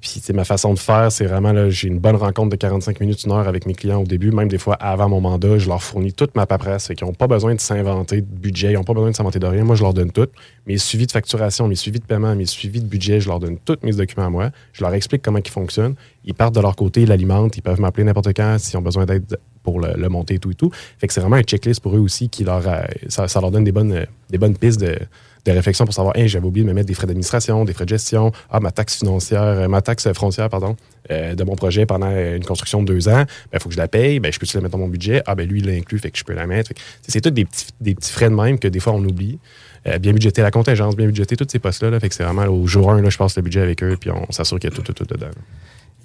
Puis, 0.00 0.22
ma 0.32 0.44
façon 0.44 0.72
de 0.72 0.78
faire, 0.78 1.12
c'est 1.12 1.26
vraiment, 1.26 1.52
là, 1.52 1.68
j'ai 1.68 1.88
une 1.88 1.98
bonne 1.98 2.16
rencontre 2.16 2.48
de 2.48 2.56
45 2.56 3.00
minutes, 3.00 3.24
une 3.24 3.32
heure 3.32 3.46
avec 3.46 3.66
mes 3.66 3.74
clients 3.74 4.00
au 4.00 4.06
début, 4.06 4.30
même 4.30 4.48
des 4.48 4.56
fois 4.56 4.74
avant 4.74 5.10
mon 5.10 5.20
mandat, 5.20 5.58
je 5.58 5.68
leur 5.68 5.82
fournis 5.82 6.14
toute 6.14 6.34
ma 6.34 6.46
paperasse. 6.46 6.86
Fait 6.86 6.94
qu'ils 6.94 7.06
n'ont 7.06 7.12
pas 7.12 7.26
besoin 7.26 7.54
de 7.54 7.60
s'inventer 7.60 8.22
de 8.22 8.26
budget, 8.26 8.70
ils 8.70 8.74
n'ont 8.74 8.84
pas 8.84 8.94
besoin 8.94 9.10
de 9.10 9.16
s'inventer 9.16 9.38
de 9.38 9.46
rien. 9.46 9.62
Moi, 9.62 9.76
je 9.76 9.82
leur 9.82 9.92
donne 9.92 10.10
tout. 10.10 10.26
Mes 10.66 10.78
suivis 10.78 11.06
de 11.06 11.12
facturation, 11.12 11.68
mes 11.68 11.74
suivis 11.74 12.00
de 12.00 12.04
paiement, 12.04 12.34
mes 12.34 12.46
suivis 12.46 12.80
de 12.80 12.86
budget, 12.86 13.20
je 13.20 13.28
leur 13.28 13.40
donne 13.40 13.58
tous 13.58 13.76
mes 13.82 13.92
documents 13.92 14.26
à 14.26 14.30
moi. 14.30 14.50
Je 14.72 14.82
leur 14.82 14.94
explique 14.94 15.20
comment 15.20 15.38
ils 15.44 15.50
fonctionnent. 15.50 15.94
Ils 16.24 16.34
partent 16.34 16.54
de 16.54 16.60
leur 16.60 16.76
côté, 16.76 17.02
ils 17.02 17.08
l'alimentent, 17.08 17.56
ils 17.58 17.62
peuvent 17.62 17.80
m'appeler 17.80 18.04
n'importe 18.04 18.28
quand 18.34 18.56
s'ils 18.58 18.78
ont 18.78 18.82
besoin 18.82 19.04
d'aide 19.04 19.38
pour 19.62 19.80
le, 19.80 20.08
monter 20.08 20.34
et 20.34 20.38
tout 20.38 20.50
et 20.50 20.54
tout. 20.54 20.70
Fait 20.98 21.06
que 21.06 21.12
c'est 21.12 21.20
vraiment 21.20 21.36
un 21.36 21.42
checklist 21.42 21.80
pour 21.80 21.94
eux 21.94 22.00
aussi 22.00 22.30
qui 22.30 22.44
leur, 22.44 22.66
euh, 22.66 22.82
ça, 23.08 23.28
ça 23.28 23.40
leur 23.40 23.50
donne 23.50 23.64
des 23.64 23.72
bonnes, 23.72 23.92
euh, 23.92 24.06
des 24.30 24.38
bonnes 24.38 24.56
pistes 24.56 24.80
de, 24.80 24.96
de 25.44 25.52
réflexion 25.52 25.84
pour 25.84 25.94
savoir, 25.94 26.14
j'avais 26.16 26.46
oublié 26.46 26.64
de 26.64 26.70
me 26.70 26.74
mettre 26.74 26.88
des 26.88 26.94
frais 26.94 27.06
d'administration, 27.06 27.64
des 27.64 27.72
frais 27.72 27.84
de 27.84 27.90
gestion, 27.90 28.32
ah, 28.50 28.60
ma 28.60 28.70
taxe 28.70 28.98
financière, 28.98 29.42
euh, 29.42 29.68
ma 29.68 29.80
taxe 29.82 30.12
frontière, 30.12 30.48
pardon, 30.48 30.76
euh, 31.10 31.34
de 31.34 31.44
mon 31.44 31.56
projet 31.56 31.86
pendant 31.86 32.10
une 32.10 32.44
construction 32.44 32.82
de 32.82 32.92
deux 32.92 33.08
ans, 33.08 33.24
il 33.52 33.60
faut 33.60 33.68
que 33.68 33.74
je 33.74 33.80
la 33.80 33.88
paye, 33.88 34.20
ben, 34.20 34.32
je 34.32 34.38
peux-tu 34.38 34.56
la 34.56 34.62
mettre 34.62 34.72
dans 34.72 34.78
mon 34.78 34.88
budget? 34.88 35.22
Ah, 35.26 35.34
ben 35.34 35.48
lui, 35.48 35.60
il 35.60 35.66
l'inclut, 35.66 35.98
fait 35.98 36.10
que 36.10 36.18
je 36.18 36.24
peux 36.24 36.34
la 36.34 36.46
mettre. 36.46 36.72
C'est 37.06 37.20
tous 37.20 37.30
des 37.30 37.44
petits, 37.44 38.12
frais 38.12 38.30
de 38.30 38.34
même 38.34 38.58
que 38.58 38.68
des 38.68 38.80
fois 38.80 38.92
on 38.92 39.04
oublie. 39.04 39.38
Euh, 39.86 39.98
bien 39.98 40.12
budgéter 40.12 40.42
la 40.42 40.50
contingence, 40.50 40.94
bien 40.94 41.06
budgéter 41.06 41.36
tous 41.36 41.46
ces 41.48 41.58
postes-là. 41.58 41.88
là. 41.88 42.00
fait 42.00 42.10
que 42.10 42.14
c'est 42.14 42.22
vraiment 42.22 42.44
au 42.44 42.66
jour 42.66 42.90
1, 42.90 43.00
là, 43.00 43.08
je 43.08 43.16
passe 43.16 43.34
le 43.36 43.42
budget 43.42 43.62
avec 43.62 43.82
eux, 43.82 43.96
puis 43.98 44.10
on 44.10 44.30
s'assure 44.30 44.58
qu'il 44.58 44.68
y 44.68 44.72
a 44.72 44.76
tout, 44.76 44.82
tout, 44.82 44.92
tout 44.92 45.04
dedans. 45.04 45.30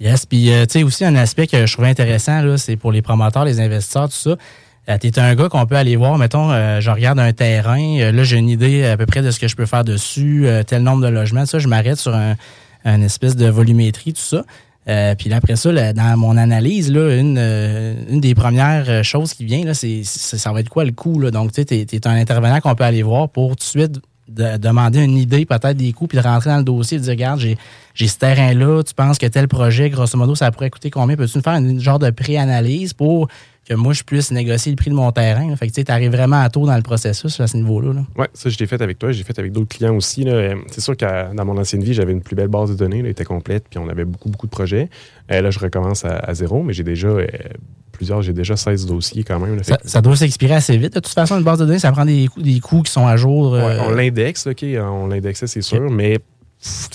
Yes, 0.00 0.26
puis 0.26 0.50
euh, 0.50 0.66
tu 0.66 0.78
sais 0.78 0.82
aussi 0.82 1.04
un 1.04 1.14
aspect 1.16 1.46
que 1.46 1.66
je 1.66 1.72
trouvais 1.72 1.88
intéressant, 1.88 2.42
là, 2.42 2.58
c'est 2.58 2.76
pour 2.76 2.92
les 2.92 3.02
promoteurs, 3.02 3.44
les 3.44 3.60
investisseurs, 3.60 4.08
tout 4.08 4.16
ça. 4.16 4.36
Euh, 4.88 4.98
tu 4.98 5.08
es 5.08 5.18
un 5.18 5.34
gars 5.34 5.48
qu'on 5.48 5.66
peut 5.66 5.76
aller 5.76 5.96
voir, 5.96 6.16
mettons, 6.16 6.52
euh, 6.52 6.80
je 6.80 6.90
regarde 6.90 7.18
un 7.18 7.32
terrain, 7.32 7.98
euh, 7.98 8.12
là 8.12 8.22
j'ai 8.22 8.36
une 8.36 8.48
idée 8.48 8.84
à 8.84 8.96
peu 8.96 9.04
près 9.04 9.20
de 9.20 9.32
ce 9.32 9.40
que 9.40 9.48
je 9.48 9.56
peux 9.56 9.66
faire 9.66 9.82
dessus, 9.82 10.46
euh, 10.46 10.62
tel 10.62 10.82
nombre 10.82 11.02
de 11.02 11.08
logements, 11.08 11.44
ça, 11.44 11.58
je 11.58 11.66
m'arrête 11.66 11.98
sur 11.98 12.14
un, 12.14 12.36
un 12.84 13.02
espèce 13.02 13.34
de 13.34 13.48
volumétrie, 13.48 14.12
tout 14.12 14.20
ça. 14.20 14.44
Euh, 14.88 15.16
puis 15.16 15.32
après 15.32 15.56
ça, 15.56 15.92
dans 15.92 16.16
mon 16.16 16.36
analyse, 16.36 16.92
là, 16.92 17.16
une, 17.16 17.38
euh, 17.38 17.94
une 18.08 18.20
des 18.20 18.36
premières 18.36 19.02
choses 19.02 19.34
qui 19.34 19.44
vient, 19.44 19.64
là, 19.64 19.74
c'est, 19.74 20.04
ça 20.04 20.52
va 20.52 20.60
être 20.60 20.68
quoi 20.68 20.84
le 20.84 20.92
coût? 20.92 21.18
Là? 21.18 21.32
Donc, 21.32 21.50
tu 21.50 21.56
sais, 21.56 21.64
t'es, 21.64 21.84
t'es 21.84 22.06
un 22.06 22.14
intervenant 22.14 22.60
qu'on 22.60 22.76
peut 22.76 22.84
aller 22.84 23.02
voir 23.02 23.28
pour 23.28 23.50
tout 23.50 23.56
de 23.56 23.62
suite 23.64 24.00
de- 24.28 24.56
demander 24.56 25.02
une 25.02 25.16
idée, 25.16 25.44
peut-être 25.44 25.76
des 25.76 25.92
coûts, 25.92 26.06
puis 26.06 26.18
de 26.18 26.22
rentrer 26.22 26.50
dans 26.50 26.58
le 26.58 26.62
dossier 26.62 26.98
et 26.98 27.00
de 27.00 27.04
dire, 27.04 27.12
regarde, 27.14 27.40
j'ai, 27.40 27.58
j'ai 27.94 28.06
ce 28.06 28.18
terrain-là, 28.18 28.82
tu 28.84 28.94
penses 28.94 29.18
que 29.18 29.26
tel 29.26 29.48
projet, 29.48 29.90
grosso 29.90 30.16
modo, 30.16 30.36
ça 30.36 30.52
pourrait 30.52 30.70
coûter 30.70 30.90
combien? 30.90 31.16
Peux-tu 31.16 31.38
nous 31.38 31.42
faire 31.42 31.54
une, 31.54 31.80
genre 31.80 31.98
de 31.98 32.10
pré-analyse 32.10 32.92
pour 32.92 33.26
que 33.68 33.74
moi, 33.74 33.92
je 33.92 34.02
puisse 34.02 34.30
négocier 34.30 34.70
le 34.70 34.76
prix 34.76 34.90
de 34.90 34.94
mon 34.94 35.10
terrain? 35.12 35.54
Fait 35.56 35.66
que 35.66 35.72
tu 35.72 35.80
sais, 35.80 35.84
t'arrives 35.84 36.12
vraiment 36.12 36.40
à 36.40 36.48
tôt 36.50 36.66
dans 36.66 36.76
le 36.76 36.82
processus 36.82 37.40
à 37.40 37.46
ce 37.46 37.56
niveau-là. 37.56 37.92
là. 37.94 38.00
Oui, 38.16 38.26
ça, 38.32 38.48
je 38.48 38.58
l'ai 38.58 38.66
fait 38.66 38.80
avec 38.80 38.98
toi. 38.98 39.12
J'ai 39.12 39.24
fait 39.24 39.38
avec 39.38 39.52
d'autres 39.52 39.76
clients 39.76 39.94
aussi. 39.94 40.26
C'est 40.68 40.80
sûr 40.80 40.96
que 40.96 41.34
dans 41.34 41.44
mon 41.44 41.58
ancienne 41.58 41.82
vie, 41.82 41.94
j'avais 41.94 42.12
une 42.12 42.22
plus 42.22 42.36
belle 42.36 42.48
base 42.48 42.70
de 42.70 42.76
données. 42.76 43.00
Elle 43.00 43.06
était 43.06 43.24
complète, 43.24 43.64
puis 43.68 43.78
on 43.78 43.88
avait 43.88 44.04
beaucoup, 44.04 44.28
beaucoup 44.28 44.46
de 44.46 44.52
projets. 44.52 44.88
Euh, 45.32 45.40
là, 45.40 45.50
je 45.50 45.58
recommence 45.58 46.04
à, 46.04 46.16
à 46.16 46.34
zéro, 46.34 46.62
mais 46.62 46.72
j'ai 46.72 46.84
déjà 46.84 47.08
euh, 47.08 47.26
plusieurs, 47.92 48.22
j'ai 48.22 48.32
déjà 48.32 48.56
16 48.56 48.86
dossiers 48.86 49.24
quand 49.24 49.40
même. 49.40 49.56
là. 49.56 49.62
Ça, 49.84 50.00
doit 50.00 50.16
s'expirer 50.16 50.54
assez 50.54 50.76
vite. 50.76 50.94
De 50.94 51.00
toute 51.00 51.14
façon, 51.14 51.36
une 51.36 51.44
base 51.44 51.58
de 51.58 51.64
données, 51.64 51.78
ça 51.78 51.90
prend 51.92 52.04
des 52.04 52.28
coûts, 52.28 52.42
des 52.42 52.60
coûts 52.60 52.82
qui 52.82 52.92
sont 52.92 53.06
à 53.06 53.16
jour. 53.16 53.52
Ouais, 53.52 53.60
euh, 53.60 53.82
on 53.86 53.90
l'indexe, 53.90 54.46
OK, 54.46 54.64
on 54.64 55.08
l'indexait, 55.08 55.46
c'est 55.46 55.62
sûr, 55.62 55.90
mais 55.90 56.18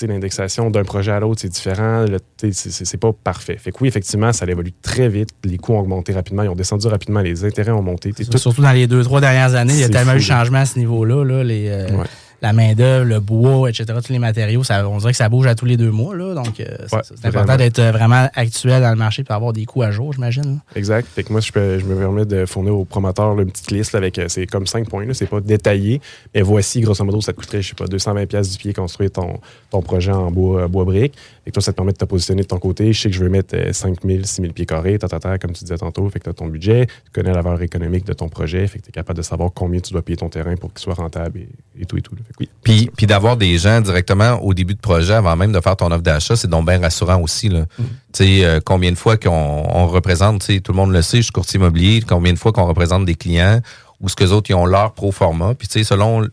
l'indexation 0.01 0.69
d'un 0.69 0.83
projet 0.83 1.11
à 1.11 1.19
l'autre, 1.19 1.41
c'est 1.41 1.49
différent. 1.49 2.05
C'est 2.51 2.97
pas 2.99 3.11
parfait. 3.13 3.57
Fait 3.57 3.71
que 3.71 3.77
oui, 3.81 3.87
effectivement, 3.87 4.33
ça 4.33 4.45
évolue 4.45 4.73
très 4.81 5.07
vite. 5.09 5.29
Les 5.43 5.57
coûts 5.57 5.73
ont 5.73 5.79
augmenté 5.79 6.13
rapidement, 6.13 6.43
ils 6.43 6.49
ont 6.49 6.55
descendu 6.55 6.87
rapidement, 6.87 7.21
les 7.21 7.45
intérêts 7.45 7.71
ont 7.71 7.81
monté. 7.83 8.11
Tout- 8.11 8.37
Surtout 8.37 8.61
dans 8.61 8.71
les 8.71 8.87
deux, 8.87 9.03
trois 9.03 9.21
dernières 9.21 9.53
années, 9.55 9.73
il 9.73 9.79
y 9.79 9.83
a 9.83 9.89
tellement 9.89 10.11
fou, 10.13 10.17
eu 10.17 10.21
de 10.21 10.25
changements 10.25 10.59
à 10.59 10.65
ce 10.65 10.79
niveau-là. 10.79 11.23
Là, 11.23 11.43
les, 11.43 11.67
euh, 11.69 11.97
Ouais. 11.97 12.05
La 12.41 12.53
main-d'œuvre, 12.53 13.05
le 13.05 13.19
bois, 13.19 13.69
etc., 13.69 13.85
tous 14.03 14.11
les 14.11 14.17
matériaux, 14.19 14.63
ça, 14.63 14.87
on 14.89 14.97
dirait 14.97 15.11
que 15.11 15.17
ça 15.17 15.29
bouge 15.29 15.45
à 15.45 15.53
tous 15.53 15.65
les 15.65 15.77
deux 15.77 15.91
mois. 15.91 16.15
Là, 16.15 16.33
donc, 16.33 16.59
euh, 16.59 16.65
c'est 16.87 16.95
Ouais, 16.95 17.01
important 17.25 17.55
d'être 17.55 17.77
euh, 17.79 17.91
vraiment 17.91 18.27
actuel 18.33 18.81
dans 18.81 18.89
le 18.89 18.95
marché 18.95 19.23
pour 19.23 19.35
avoir 19.35 19.53
des 19.53 19.65
coûts 19.65 19.83
à 19.83 19.91
jour, 19.91 20.11
j'imagine. 20.13 20.59
Exact. 20.75 21.07
Fait 21.07 21.23
que 21.23 21.31
moi, 21.31 21.39
je, 21.41 21.51
peux- 21.51 21.77
je 21.77 21.85
me 21.85 21.95
permets 21.95 22.25
de 22.25 22.45
fournir 22.47 22.75
aux 22.75 22.85
promoteurs 22.85 23.35
là, 23.35 23.43
une 23.43 23.51
petite 23.51 23.69
liste 23.69 23.93
là, 23.93 23.97
avec, 23.99 24.17
euh, 24.17 24.25
c'est 24.27 24.47
comme 24.47 24.65
5 24.65 24.89
points, 24.89 25.05
là, 25.05 25.13
c'est 25.13 25.27
pas 25.27 25.39
détaillé, 25.39 26.01
mais 26.33 26.41
voici, 26.41 26.81
grosso 26.81 27.03
modo, 27.05 27.21
ça 27.21 27.31
te 27.33 27.37
coûterait, 27.37 27.61
je 27.61 27.69
sais 27.69 27.75
pas, 27.75 27.85
220 27.85 28.25
pièces 28.25 28.51
du 28.51 28.57
pied 28.57 28.73
construire 28.73 29.11
ton, 29.11 29.39
ton 29.69 29.81
projet 29.83 30.11
en 30.11 30.31
bois, 30.31 30.67
bois 30.67 30.85
brique. 30.85 31.13
Et 31.45 31.51
toi, 31.51 31.61
ça 31.61 31.71
te 31.71 31.75
permet 31.75 31.91
de 31.91 31.97
te 31.97 32.05
positionner 32.05 32.41
de 32.43 32.47
ton 32.47 32.59
côté. 32.59 32.91
Je 32.93 33.01
sais 33.01 33.09
que 33.09 33.15
je 33.15 33.23
veux 33.23 33.29
mettre 33.29 33.55
euh, 33.55 33.71
5 33.73 33.97
000, 34.05 34.23
6 34.23 34.41
000 34.41 34.53
pieds 34.53 34.65
carrés, 34.65 34.97
ta, 34.97 35.07
ta, 35.07 35.19
ta, 35.19 35.37
comme 35.37 35.53
tu 35.53 35.63
disais 35.63 35.77
tantôt. 35.77 36.07
Fait 36.09 36.19
que 36.19 36.23
tu 36.25 36.29
as 36.29 36.33
ton 36.33 36.47
budget, 36.47 36.87
tu 36.87 37.11
connais 37.13 37.33
la 37.33 37.41
valeur 37.41 37.61
économique 37.61 38.05
de 38.05 38.13
ton 38.13 38.29
projet, 38.29 38.65
fait 38.67 38.79
que 38.79 38.83
tu 38.85 38.89
es 38.89 38.93
capable 38.93 39.17
de 39.17 39.23
savoir 39.23 39.51
combien 39.53 39.79
tu 39.79 39.91
dois 39.93 40.01
payer 40.01 40.17
ton 40.17 40.29
terrain 40.29 40.55
pour 40.55 40.71
qu'il 40.73 40.79
soit 40.81 40.93
rentable 40.95 41.39
et, 41.39 41.49
et 41.79 41.85
tout 41.85 41.97
et 41.97 42.01
tout. 42.01 42.15
là. 42.15 42.21
Oui. 42.39 42.49
Puis, 42.63 42.89
puis 42.95 43.05
d'avoir 43.05 43.37
des 43.37 43.57
gens 43.57 43.81
directement 43.81 44.33
au 44.41 44.53
début 44.53 44.75
de 44.75 44.79
projet, 44.79 45.13
avant 45.13 45.35
même 45.35 45.51
de 45.51 45.59
faire 45.59 45.75
ton 45.75 45.91
offre 45.91 46.01
d'achat, 46.01 46.35
c'est 46.35 46.49
donc 46.49 46.65
bien 46.67 46.79
rassurant 46.79 47.21
aussi. 47.21 47.49
Là. 47.49 47.65
Tu 47.77 47.85
sais, 48.13 48.45
euh, 48.45 48.59
combien 48.63 48.91
de 48.91 48.97
fois 48.97 49.17
qu'on 49.17 49.29
on 49.29 49.87
représente, 49.87 50.41
tu 50.41 50.55
sais, 50.55 50.59
tout 50.59 50.71
le 50.71 50.77
monde 50.77 50.91
le 50.91 51.01
sait, 51.01 51.17
je 51.17 51.23
suis 51.23 51.31
courtier 51.31 51.59
immobilier, 51.59 52.01
combien 52.07 52.33
de 52.33 52.39
fois 52.39 52.51
qu'on 52.51 52.65
représente 52.65 53.05
des 53.05 53.15
clients 53.15 53.59
ou 53.99 54.09
ce 54.09 54.15
que 54.15 54.23
les 54.23 54.31
autres 54.31 54.49
ils 54.49 54.55
ont 54.55 54.65
leur 54.65 54.93
pro 54.93 55.11
forma. 55.11 55.53
Puis 55.55 55.67
tu 55.67 55.79
sais, 55.79 55.83
selon 55.83 56.27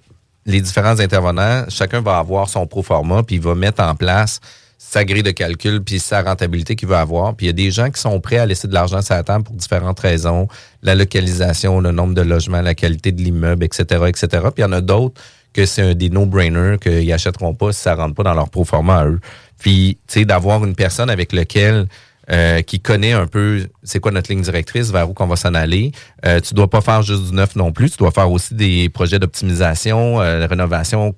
les 0.46 0.60
différents 0.60 0.98
intervenants, 0.98 1.64
chacun 1.68 2.00
va 2.00 2.18
avoir 2.18 2.48
son 2.48 2.66
pro 2.66 2.82
forma, 2.82 3.22
puis 3.22 3.36
il 3.36 3.42
va 3.42 3.54
mettre 3.54 3.82
en 3.82 3.94
place 3.94 4.40
sa 4.78 5.04
grille 5.04 5.24
de 5.24 5.32
calcul, 5.32 5.82
puis 5.82 5.98
sa 5.98 6.22
rentabilité 6.22 6.76
qu'il 6.76 6.88
veut 6.88 6.96
avoir. 6.96 7.34
Puis 7.34 7.46
il 7.46 7.48
y 7.48 7.50
a 7.50 7.52
des 7.52 7.70
gens 7.70 7.90
qui 7.90 8.00
sont 8.00 8.18
prêts 8.20 8.38
à 8.38 8.46
laisser 8.46 8.68
de 8.68 8.72
l'argent 8.72 9.02
sur 9.02 9.14
la 9.14 9.24
table 9.24 9.44
pour 9.44 9.54
différentes 9.54 9.98
raisons, 10.00 10.48
la 10.82 10.94
localisation, 10.94 11.80
le 11.80 11.90
nombre 11.90 12.14
de 12.14 12.22
logements, 12.22 12.62
la 12.62 12.74
qualité 12.74 13.12
de 13.12 13.20
l'immeuble, 13.20 13.64
etc., 13.64 14.04
etc. 14.06 14.28
Puis 14.44 14.52
il 14.58 14.60
y 14.62 14.64
en 14.64 14.72
a 14.72 14.80
d'autres 14.80 15.20
que 15.58 15.66
c'est 15.66 15.96
des 15.96 16.08
no-brainers 16.08 16.76
qu'ils 16.80 17.12
achèteront 17.12 17.52
pas 17.52 17.72
si 17.72 17.80
ça 17.80 17.96
rentre 17.96 18.14
pas 18.14 18.22
dans 18.22 18.34
leur 18.34 18.48
pro 18.48 18.64
forma 18.64 18.98
à 18.98 19.06
eux. 19.06 19.18
Puis, 19.58 19.98
tu 20.06 20.20
sais, 20.20 20.24
d'avoir 20.24 20.64
une 20.64 20.76
personne 20.76 21.10
avec 21.10 21.32
laquelle 21.32 21.88
euh, 22.30 22.62
qui 22.62 22.78
connaît 22.78 23.12
un 23.12 23.26
peu 23.26 23.66
c'est 23.82 23.98
quoi 23.98 24.12
notre 24.12 24.30
ligne 24.30 24.42
directrice, 24.42 24.92
vers 24.92 25.10
où 25.10 25.14
qu'on 25.14 25.26
va 25.26 25.34
s'en 25.34 25.54
aller. 25.54 25.90
Euh, 26.24 26.40
tu 26.40 26.54
dois 26.54 26.70
pas 26.70 26.80
faire 26.80 27.02
juste 27.02 27.24
du 27.24 27.32
neuf 27.32 27.56
non 27.56 27.72
plus, 27.72 27.90
tu 27.90 27.96
dois 27.96 28.12
faire 28.12 28.30
aussi 28.30 28.54
des 28.54 28.88
projets 28.88 29.18
d'optimisation, 29.18 30.20
euh, 30.20 30.46
rénovation. 30.46 31.16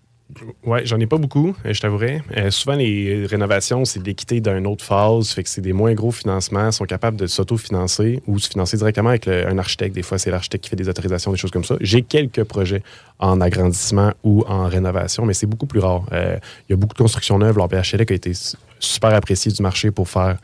Ouais, 0.64 0.86
j'en 0.86 0.98
ai 1.00 1.06
pas 1.06 1.16
beaucoup, 1.18 1.54
euh, 1.66 1.72
je 1.72 1.80
t'avouerais. 1.80 2.22
Euh, 2.36 2.50
souvent, 2.50 2.74
les 2.76 3.26
rénovations, 3.26 3.84
c'est 3.84 4.04
l'équité 4.04 4.40
d'une 4.40 4.66
autre 4.66 4.84
phase, 4.84 5.30
fait 5.30 5.42
que 5.42 5.48
c'est 5.48 5.60
des 5.60 5.72
moins 5.72 5.92
gros 5.94 6.10
financements, 6.10 6.70
sont 6.72 6.84
capables 6.84 7.16
de 7.16 7.26
s'auto-financer 7.26 8.22
ou 8.26 8.38
se 8.38 8.48
financer 8.48 8.76
directement 8.76 9.10
avec 9.10 9.28
un 9.28 9.58
architecte. 9.58 9.94
Des 9.94 10.02
fois, 10.02 10.18
c'est 10.18 10.30
l'architecte 10.30 10.64
qui 10.64 10.70
fait 10.70 10.76
des 10.76 10.88
autorisations, 10.88 11.30
des 11.32 11.38
choses 11.38 11.50
comme 11.50 11.64
ça. 11.64 11.76
J'ai 11.80 12.02
quelques 12.02 12.44
projets 12.44 12.82
en 13.18 13.40
agrandissement 13.40 14.12
ou 14.24 14.44
en 14.48 14.66
rénovation, 14.66 15.26
mais 15.26 15.34
c'est 15.34 15.46
beaucoup 15.46 15.66
plus 15.66 15.80
rare. 15.80 16.04
Euh, 16.12 16.38
Il 16.68 16.72
y 16.72 16.74
a 16.74 16.76
beaucoup 16.76 16.94
de 16.94 16.98
constructions 17.02 17.38
neuves. 17.38 17.56
Leur 17.56 17.68
PHLEC 17.68 18.10
a 18.10 18.14
été 18.14 18.32
su- 18.34 18.56
super 18.78 19.12
apprécié 19.14 19.52
du 19.52 19.62
marché 19.62 19.90
pour 19.90 20.08
faire 20.08 20.38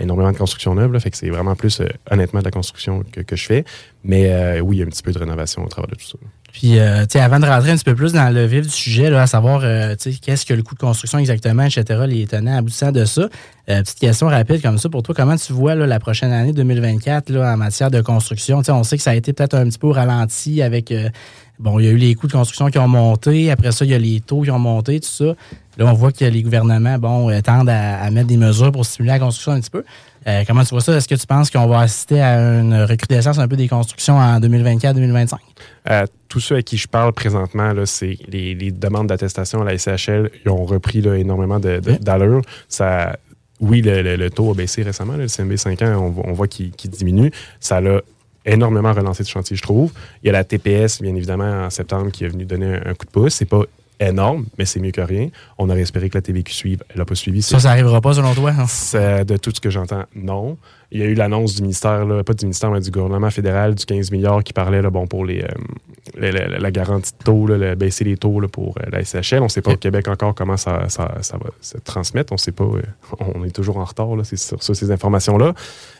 énormément 0.00 0.30
de 0.30 0.38
construction 0.38 0.72
neuve, 0.76 0.92
là, 0.92 1.00
fait 1.00 1.10
que 1.10 1.16
c'est 1.16 1.30
vraiment 1.30 1.56
plus, 1.56 1.82
honnêtement, 2.08 2.38
de 2.38 2.44
la 2.44 2.52
construction 2.52 3.02
que, 3.10 3.22
que 3.22 3.34
je 3.34 3.44
fais. 3.44 3.64
Mais 4.04 4.60
oui, 4.60 4.76
il 4.76 4.78
y 4.78 4.82
a 4.82 4.86
un 4.86 4.88
petit 4.88 5.02
peu 5.02 5.10
de 5.10 5.18
rénovation 5.18 5.64
au 5.64 5.68
travers 5.68 5.90
de 5.90 5.96
tout 5.96 6.06
ça. 6.06 6.16
Puis, 6.54 6.78
euh, 6.78 7.04
avant 7.16 7.40
de 7.40 7.46
rentrer 7.46 7.72
un 7.72 7.74
petit 7.74 7.84
peu 7.84 7.96
plus 7.96 8.12
dans 8.12 8.32
le 8.32 8.46
vif 8.46 8.62
du 8.62 8.70
sujet, 8.70 9.10
là, 9.10 9.22
à 9.22 9.26
savoir, 9.26 9.62
euh, 9.64 9.96
qu'est-ce 10.22 10.46
que 10.46 10.54
le 10.54 10.62
coût 10.62 10.76
de 10.76 10.80
construction 10.80 11.18
exactement, 11.18 11.64
etc., 11.64 12.04
les 12.06 12.28
tenants 12.28 12.58
aboutissants 12.58 12.92
de 12.92 13.04
ça. 13.04 13.22
Euh, 13.68 13.82
petite 13.82 13.98
question 13.98 14.28
rapide 14.28 14.62
comme 14.62 14.78
ça 14.78 14.88
pour 14.88 15.02
toi, 15.02 15.16
comment 15.16 15.36
tu 15.36 15.52
vois 15.52 15.74
là, 15.74 15.84
la 15.84 15.98
prochaine 15.98 16.32
année 16.32 16.52
2024 16.52 17.30
là, 17.30 17.54
en 17.54 17.56
matière 17.56 17.90
de 17.90 18.00
construction? 18.00 18.60
Tu 18.60 18.66
sais, 18.66 18.72
on 18.72 18.84
sait 18.84 18.96
que 18.96 19.02
ça 19.02 19.10
a 19.10 19.14
été 19.16 19.32
peut-être 19.32 19.54
un 19.54 19.64
petit 19.64 19.80
peu 19.80 19.88
ralenti 19.88 20.62
avec, 20.62 20.92
euh, 20.92 21.08
bon, 21.58 21.80
il 21.80 21.86
y 21.86 21.88
a 21.88 21.90
eu 21.90 21.96
les 21.96 22.14
coûts 22.14 22.28
de 22.28 22.32
construction 22.32 22.68
qui 22.68 22.78
ont 22.78 22.86
monté, 22.86 23.50
après 23.50 23.72
ça, 23.72 23.84
il 23.84 23.90
y 23.90 23.94
a 23.94 23.98
les 23.98 24.20
taux 24.20 24.42
qui 24.42 24.52
ont 24.52 24.60
monté, 24.60 25.00
tout 25.00 25.08
ça. 25.08 25.34
Là, 25.76 25.86
on 25.86 25.92
voit 25.92 26.12
que 26.12 26.24
les 26.24 26.42
gouvernements, 26.42 26.98
bon, 26.98 27.30
euh, 27.30 27.40
tendent 27.40 27.68
à 27.68 28.08
mettre 28.12 28.28
des 28.28 28.36
mesures 28.36 28.70
pour 28.70 28.86
stimuler 28.86 29.14
la 29.14 29.18
construction 29.18 29.52
un 29.52 29.60
petit 29.60 29.70
peu. 29.70 29.82
Euh, 30.26 30.42
comment 30.46 30.62
tu 30.62 30.70
vois 30.70 30.80
ça? 30.80 30.94
Est-ce 30.96 31.06
que 31.08 31.14
tu 31.14 31.26
penses 31.26 31.50
qu'on 31.50 31.66
va 31.66 31.80
assister 31.80 32.20
à 32.20 32.36
une 32.60 32.74
recrudescence 32.84 33.38
un 33.38 33.46
peu 33.48 33.56
des 33.56 33.68
constructions 33.68 34.16
en 34.16 34.40
2024-2025? 34.40 35.34
Euh, 35.90 36.06
tous 36.28 36.40
ceux 36.40 36.56
à 36.56 36.62
qui 36.62 36.76
je 36.78 36.88
parle 36.88 37.12
présentement, 37.12 37.72
c'est 37.84 38.16
les, 38.28 38.54
les 38.54 38.70
demandes 38.70 39.08
d'attestation 39.08 39.60
à 39.62 39.64
la 39.64 39.76
SCHL, 39.78 40.30
ils 40.44 40.50
ont 40.50 40.64
repris 40.64 41.00
là, 41.02 41.14
énormément 41.16 41.58
d'allure. 41.60 42.40
Ça, 42.68 43.16
oui, 43.60 43.82
le, 43.82 44.02
le- 44.02 44.16
le 44.16 44.30
taux 44.30 44.50
a 44.50 44.54
baissé 44.54 44.82
récemment. 44.82 45.12
là, 45.12 45.24
le 45.24 45.28
CMB 45.28 45.56
5 45.56 45.82
ans, 45.82 45.98
on, 46.00 46.10
voit- 46.10 46.24
on 46.26 46.32
voit 46.32 46.48
qu'il 46.48 46.70
diminue. 46.90 47.30
Ça 47.60 47.80
l'a 47.80 48.00
énormément 48.46 48.92
relancé 48.92 49.22
de 49.22 49.28
chantier, 49.28 49.56
je 49.56 49.62
trouve. 49.62 49.92
Il 50.22 50.26
y 50.26 50.30
a 50.30 50.32
la 50.32 50.44
TPS, 50.44 51.00
bien 51.02 51.14
évidemment, 51.14 51.64
en 51.66 51.70
septembre, 51.70 52.10
qui 52.10 52.24
est 52.24 52.28
venue 52.28 52.44
donner 52.46 52.66
un, 52.74 52.90
un 52.90 52.94
coup 52.94 53.06
de 53.06 53.10
pouce. 53.10 53.34
C'est 53.34 53.44
pas 53.44 53.62
énorme, 54.00 54.46
mais 54.58 54.64
c'est 54.64 54.80
mieux 54.80 54.90
que 54.90 55.00
rien. 55.00 55.28
On 55.58 55.68
aurait 55.70 55.80
espéré 55.82 56.10
que 56.10 56.16
la 56.18 56.22
TVQ 56.22 56.52
suive. 56.52 56.82
Elle 56.90 56.98
n'a 56.98 57.04
pas 57.04 57.14
suivi. 57.14 57.42
Ça, 57.42 57.58
ça 57.60 57.70
arrivera 57.70 58.00
pas 58.00 58.14
selon 58.14 58.34
toi? 58.34 58.50
hein? 58.58 58.66
C'est- 58.66 59.24
de 59.24 59.36
tout 59.36 59.52
ce 59.54 59.60
que 59.60 59.70
j'entends, 59.70 60.04
non. 60.14 60.56
Il 60.92 61.00
y 61.00 61.02
a 61.02 61.06
eu 61.06 61.14
l'annonce 61.14 61.56
du 61.56 61.62
ministère, 61.62 62.04
là, 62.04 62.22
pas 62.22 62.34
du 62.34 62.44
ministère, 62.44 62.70
mais 62.70 62.80
du 62.80 62.90
gouvernement 62.90 63.30
fédéral, 63.30 63.74
du 63.74 63.84
15 63.84 64.10
milliards 64.12 64.44
qui 64.44 64.52
parlait 64.52 64.82
là, 64.82 64.90
bon, 64.90 65.06
pour 65.06 65.24
les, 65.24 65.42
euh, 65.42 65.46
la, 66.16 66.30
la- 66.30 66.58
la 66.58 66.70
garantie 66.70 67.12
de 67.18 67.24
taux, 67.24 67.46
là, 67.46 67.56
le- 67.58 67.74
baisser 67.74 68.04
les 68.04 68.16
taux 68.16 68.40
pour 68.52 68.76
euh, 68.78 68.90
la 68.92 69.02
SHL. 69.02 69.40
On 69.40 69.44
ne 69.44 69.48
sait 69.48 69.62
pas 69.62 69.72
au 69.72 69.76
Québec 69.76 70.06
encore 70.08 70.34
comment 70.34 70.56
ça, 70.56 70.88
ça- 70.88 71.18
ça 71.22 71.36
va 71.38 71.50
se 71.60 71.78
transmettre. 71.78 72.32
On 72.32 72.36
sait 72.36 72.52
pas. 72.52 72.64
euh, 72.64 72.82
on 73.34 73.44
est 73.44 73.50
toujours 73.50 73.78
en 73.78 73.84
retard 73.84 74.08
sur, 74.24 74.62
sur 74.62 74.76
ces 74.76 74.90
informations-là. 74.90 75.54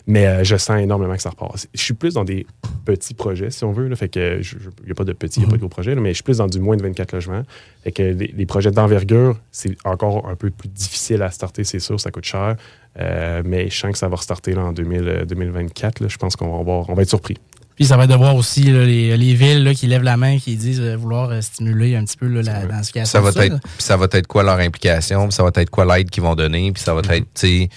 Mais 0.07 0.45
je 0.45 0.57
sens 0.57 0.79
énormément 0.81 1.15
que 1.17 1.23
ça 1.23 1.31
repart. 1.31 1.67
Je 1.75 1.81
suis 1.83 1.95
plus 1.95 2.15
dans 2.15 2.25
des 2.25 2.47
petits 2.85 3.15
projets, 3.15 3.51
si 3.51 3.65
on 3.65 3.73
veut. 3.73 3.89
Là, 3.89 3.97
fait 3.97 4.09
que 4.11 4.41
il 4.43 4.85
n'y 4.85 4.91
a 4.91 4.95
pas 4.95 5.05
de 5.05 5.15
petits, 5.15 5.41
il 5.41 5.45
n'y 5.45 5.49
a 5.49 5.51
pas 5.51 5.57
de 5.57 5.61
gros 5.61 5.69
projets, 5.71 5.95
mais 5.95 6.11
je 6.11 6.15
suis 6.17 6.23
plus 6.23 6.39
dans 6.39 6.47
du 6.47 6.61
moins 6.61 6.77
de 6.77 6.83
24 6.83 7.13
logements. 7.13 7.43
Fait 7.85 7.93
que 7.93 8.03
les, 8.03 8.33
les 8.37 8.47
projets 8.47 8.71
d'envergure, 8.71 9.39
c'est 9.51 9.77
encore 9.85 10.29
un 10.29 10.37
peu 10.37 10.51
plus 10.51 10.69
difficile 10.69 11.23
à 11.23 11.31
starter, 11.31 11.65
c'est 11.65 11.79
sûr, 11.79 11.99
ça 11.99 12.11
coûte 12.11 12.25
cher. 12.27 12.57
Euh, 13.01 13.43
mais 13.45 13.69
je 13.71 13.77
sens 13.79 13.93
que 13.93 13.99
ça 13.99 14.09
va 14.09 14.17
restarter 14.17 14.53
là, 14.55 14.63
en 14.63 14.73
2000, 14.73 15.09
euh, 15.09 15.25
2024. 15.25 16.01
là. 16.01 16.09
je 16.09 16.17
pense 16.17 16.37
qu'on 16.37 16.53
va, 16.53 16.59
avoir- 16.61 16.89
on 16.91 16.95
va 16.95 17.03
être 17.03 17.09
surpris. 17.09 17.37
Puis 17.75 17.87
ça 17.87 17.97
va 17.97 18.05
être 18.05 18.11
de 18.11 18.15
voir 18.15 18.37
aussi 18.37 18.63
là, 18.65 18.85
les, 18.85 19.17
les 19.17 19.35
villes 19.35 19.65
là, 19.65 19.75
qui 19.75 19.89
lèvent 19.89 20.05
la 20.05 20.17
main, 20.17 20.39
qui 20.39 20.55
disent 20.55 20.81
euh, 20.81 20.97
vouloir 20.97 21.31
euh, 21.31 21.41
stimuler 21.41 21.97
un 21.97 22.05
petit 22.05 22.17
peu 22.17 22.27
là, 22.29 22.43
la 22.43 22.67
densification. 22.67 23.11
Ça 23.11 23.21
va, 23.21 23.31
être, 23.45 23.57
ça 23.79 23.97
va 23.97 24.07
être 24.13 24.29
quoi 24.29 24.45
leur 24.45 24.61
implication, 24.61 25.25
puis 25.27 25.33
ça 25.35 25.43
va 25.43 25.51
être 25.57 25.71
quoi 25.71 25.85
l'aide 25.85 26.09
qu'ils 26.09 26.23
vont 26.23 26.37
donner, 26.37 26.71
puis 26.71 26.81
ça 26.81 26.95
va 26.95 27.01
être, 27.01 27.15
tu 27.17 27.25
sais, 27.35 27.69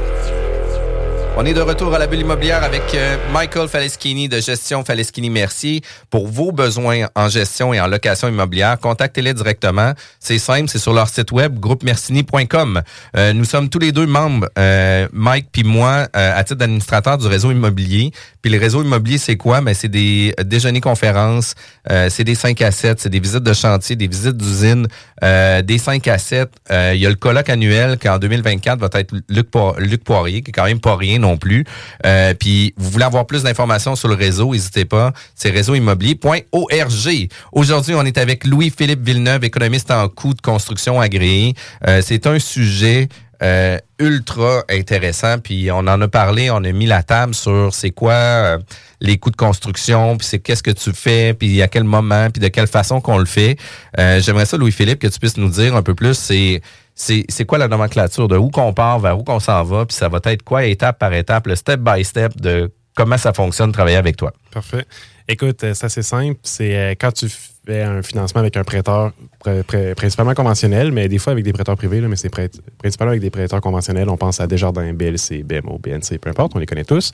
On 1.39 1.45
est 1.45 1.53
de 1.53 1.61
retour 1.61 1.93
à 1.93 1.99
la 1.99 2.07
bulle 2.07 2.21
immobilière 2.21 2.63
avec 2.63 2.95
euh, 2.95 3.15
Michael 3.31 3.67
Faleschini 3.67 4.27
de 4.27 4.39
Gestion 4.39 4.83
Faleschini 4.83 5.29
Mercier. 5.29 5.83
Pour 6.09 6.27
vos 6.27 6.51
besoins 6.51 7.09
en 7.13 7.29
gestion 7.29 7.75
et 7.75 7.79
en 7.79 7.85
location 7.85 8.27
immobilière, 8.27 8.79
contactez-les 8.79 9.35
directement. 9.35 9.93
C'est 10.19 10.39
simple, 10.39 10.67
c'est 10.67 10.79
sur 10.79 10.93
leur 10.93 11.07
site 11.07 11.31
web 11.31 11.59
groupemercini.com. 11.59 12.81
Euh, 13.15 13.33
nous 13.33 13.45
sommes 13.45 13.69
tous 13.69 13.77
les 13.77 13.91
deux 13.91 14.07
membres, 14.07 14.49
euh, 14.57 15.07
Mike 15.13 15.49
puis 15.51 15.63
moi, 15.63 16.07
euh, 16.15 16.35
à 16.35 16.43
titre 16.43 16.57
d'administrateur 16.57 17.19
du 17.19 17.27
réseau 17.27 17.51
immobilier. 17.51 18.11
Puis 18.41 18.51
le 18.51 18.59
réseau 18.59 18.81
immobilier, 18.81 19.19
c'est 19.19 19.35
quoi? 19.37 19.61
Ben, 19.61 19.75
c'est 19.75 19.89
des 19.89 20.33
déjeuners 20.43 20.81
conférences, 20.81 21.53
euh, 21.91 22.09
c'est 22.09 22.23
des 22.23 22.33
5 22.33 22.61
à 22.61 22.71
7, 22.71 22.99
c'est 22.99 23.09
des 23.09 23.19
visites 23.19 23.43
de 23.43 23.53
chantier, 23.53 23.95
des 23.95 24.07
visites 24.07 24.37
d'usine, 24.37 24.87
euh, 25.23 25.61
des 25.61 25.77
5 25.77 26.07
à 26.07 26.17
7. 26.17 26.49
Euh, 26.71 26.93
Il 26.95 27.01
y 27.01 27.05
a 27.05 27.09
le 27.09 27.15
colloque 27.15 27.49
annuel 27.49 27.97
qui 27.97 28.07
en 28.09 28.17
2024 28.17 28.79
va 28.79 28.89
être 28.99 29.13
Luc, 29.29 29.47
Luc 29.79 30.03
Poirier, 30.03 30.41
qui 30.41 30.49
est 30.49 30.53
quand 30.53 30.65
même 30.65 30.79
pas 30.79 30.95
rien 30.95 31.19
plus. 31.35 31.65
Euh, 32.05 32.33
puis 32.33 32.73
vous 32.77 32.89
voulez 32.89 33.03
avoir 33.03 33.27
plus 33.27 33.43
d'informations 33.43 33.97
sur 33.97 34.07
le 34.07 34.15
réseau, 34.15 34.53
n'hésitez 34.53 34.85
pas. 34.85 35.11
C'est 35.35 35.49
réseauimmobilier.org. 35.49 37.29
Aujourd'hui, 37.51 37.95
on 37.95 38.05
est 38.05 38.17
avec 38.17 38.45
Louis-Philippe 38.45 39.03
Villeneuve, 39.03 39.43
économiste 39.43 39.91
en 39.91 40.07
coûts 40.07 40.33
de 40.33 40.41
construction 40.41 41.01
agréé. 41.01 41.55
Euh, 41.87 42.01
c'est 42.01 42.27
un 42.27 42.39
sujet 42.39 43.09
euh, 43.43 43.77
ultra 43.99 44.63
intéressant. 44.69 45.39
Puis 45.39 45.69
on 45.71 45.79
en 45.79 46.01
a 46.01 46.07
parlé, 46.07 46.49
on 46.49 46.63
a 46.63 46.71
mis 46.71 46.85
la 46.85 47.03
table 47.03 47.35
sur 47.35 47.73
c'est 47.73 47.91
quoi 47.91 48.13
euh, 48.13 48.57
les 49.01 49.17
coûts 49.17 49.31
de 49.31 49.35
construction, 49.35 50.17
puis 50.17 50.27
c'est 50.27 50.39
qu'est-ce 50.39 50.63
que 50.63 50.71
tu 50.71 50.91
fais, 50.93 51.33
puis 51.33 51.61
à 51.61 51.67
quel 51.67 51.83
moment, 51.83 52.29
puis 52.29 52.41
de 52.41 52.47
quelle 52.47 52.67
façon 52.67 53.01
qu'on 53.01 53.17
le 53.17 53.25
fait. 53.25 53.57
Euh, 53.99 54.19
J'aimerais 54.19 54.45
ça, 54.45 54.57
Louis-Philippe, 54.57 54.99
que 54.99 55.07
tu 55.07 55.19
puisses 55.19 55.37
nous 55.37 55.49
dire 55.49 55.75
un 55.75 55.83
peu 55.83 55.93
plus, 55.95 56.15
c'est 56.15 56.61
c'est 56.99 57.45
quoi 57.45 57.59
la 57.59 57.67
nomenclature, 57.67 58.27
de 58.27 58.37
où 58.37 58.49
qu'on 58.49 58.73
part, 58.73 58.99
vers 58.99 59.19
où 59.19 59.23
qu'on 59.23 59.39
s'en 59.39 59.63
va, 59.63 59.85
puis 59.85 59.95
ça 59.95 60.09
va 60.09 60.19
être 60.23 60.41
quoi 60.41 60.65
étape 60.65 60.97
par 60.97 61.13
étape, 61.13 61.45
le 61.45 61.55
step 61.55 61.79
by 61.79 62.03
step 62.03 62.41
de 62.41 62.71
comment 62.95 63.19
ça 63.19 63.33
fonctionne 63.33 63.71
travailler 63.71 63.97
avec 63.97 64.17
toi. 64.17 64.33
Parfait. 64.49 64.83
Écoute, 65.27 65.63
euh, 65.63 65.75
c'est 65.75 66.01
simple. 66.01 66.39
C'est 66.41 66.97
quand 66.99 67.11
tu 67.11 67.27
un 67.69 68.01
financement 68.01 68.39
avec 68.41 68.57
un 68.57 68.63
prêteur, 68.63 69.11
pr- 69.43 69.63
pr- 69.63 69.95
principalement 69.95 70.33
conventionnel, 70.33 70.91
mais 70.91 71.07
des 71.07 71.17
fois 71.17 71.33
avec 71.33 71.43
des 71.43 71.53
prêteurs 71.53 71.75
privés, 71.75 72.01
là, 72.01 72.07
mais 72.07 72.15
c'est 72.15 72.29
principalement 72.29 73.11
avec 73.11 73.21
des 73.21 73.29
prêteurs 73.29 73.61
conventionnels. 73.61 74.09
On 74.09 74.17
pense 74.17 74.39
à 74.39 74.47
Desjardins, 74.47 74.93
BLC, 74.93 75.43
BMO, 75.43 75.79
BNC, 75.79 76.19
peu 76.19 76.29
importe, 76.29 76.55
on 76.55 76.59
les 76.59 76.65
connaît 76.65 76.85
tous. 76.85 77.11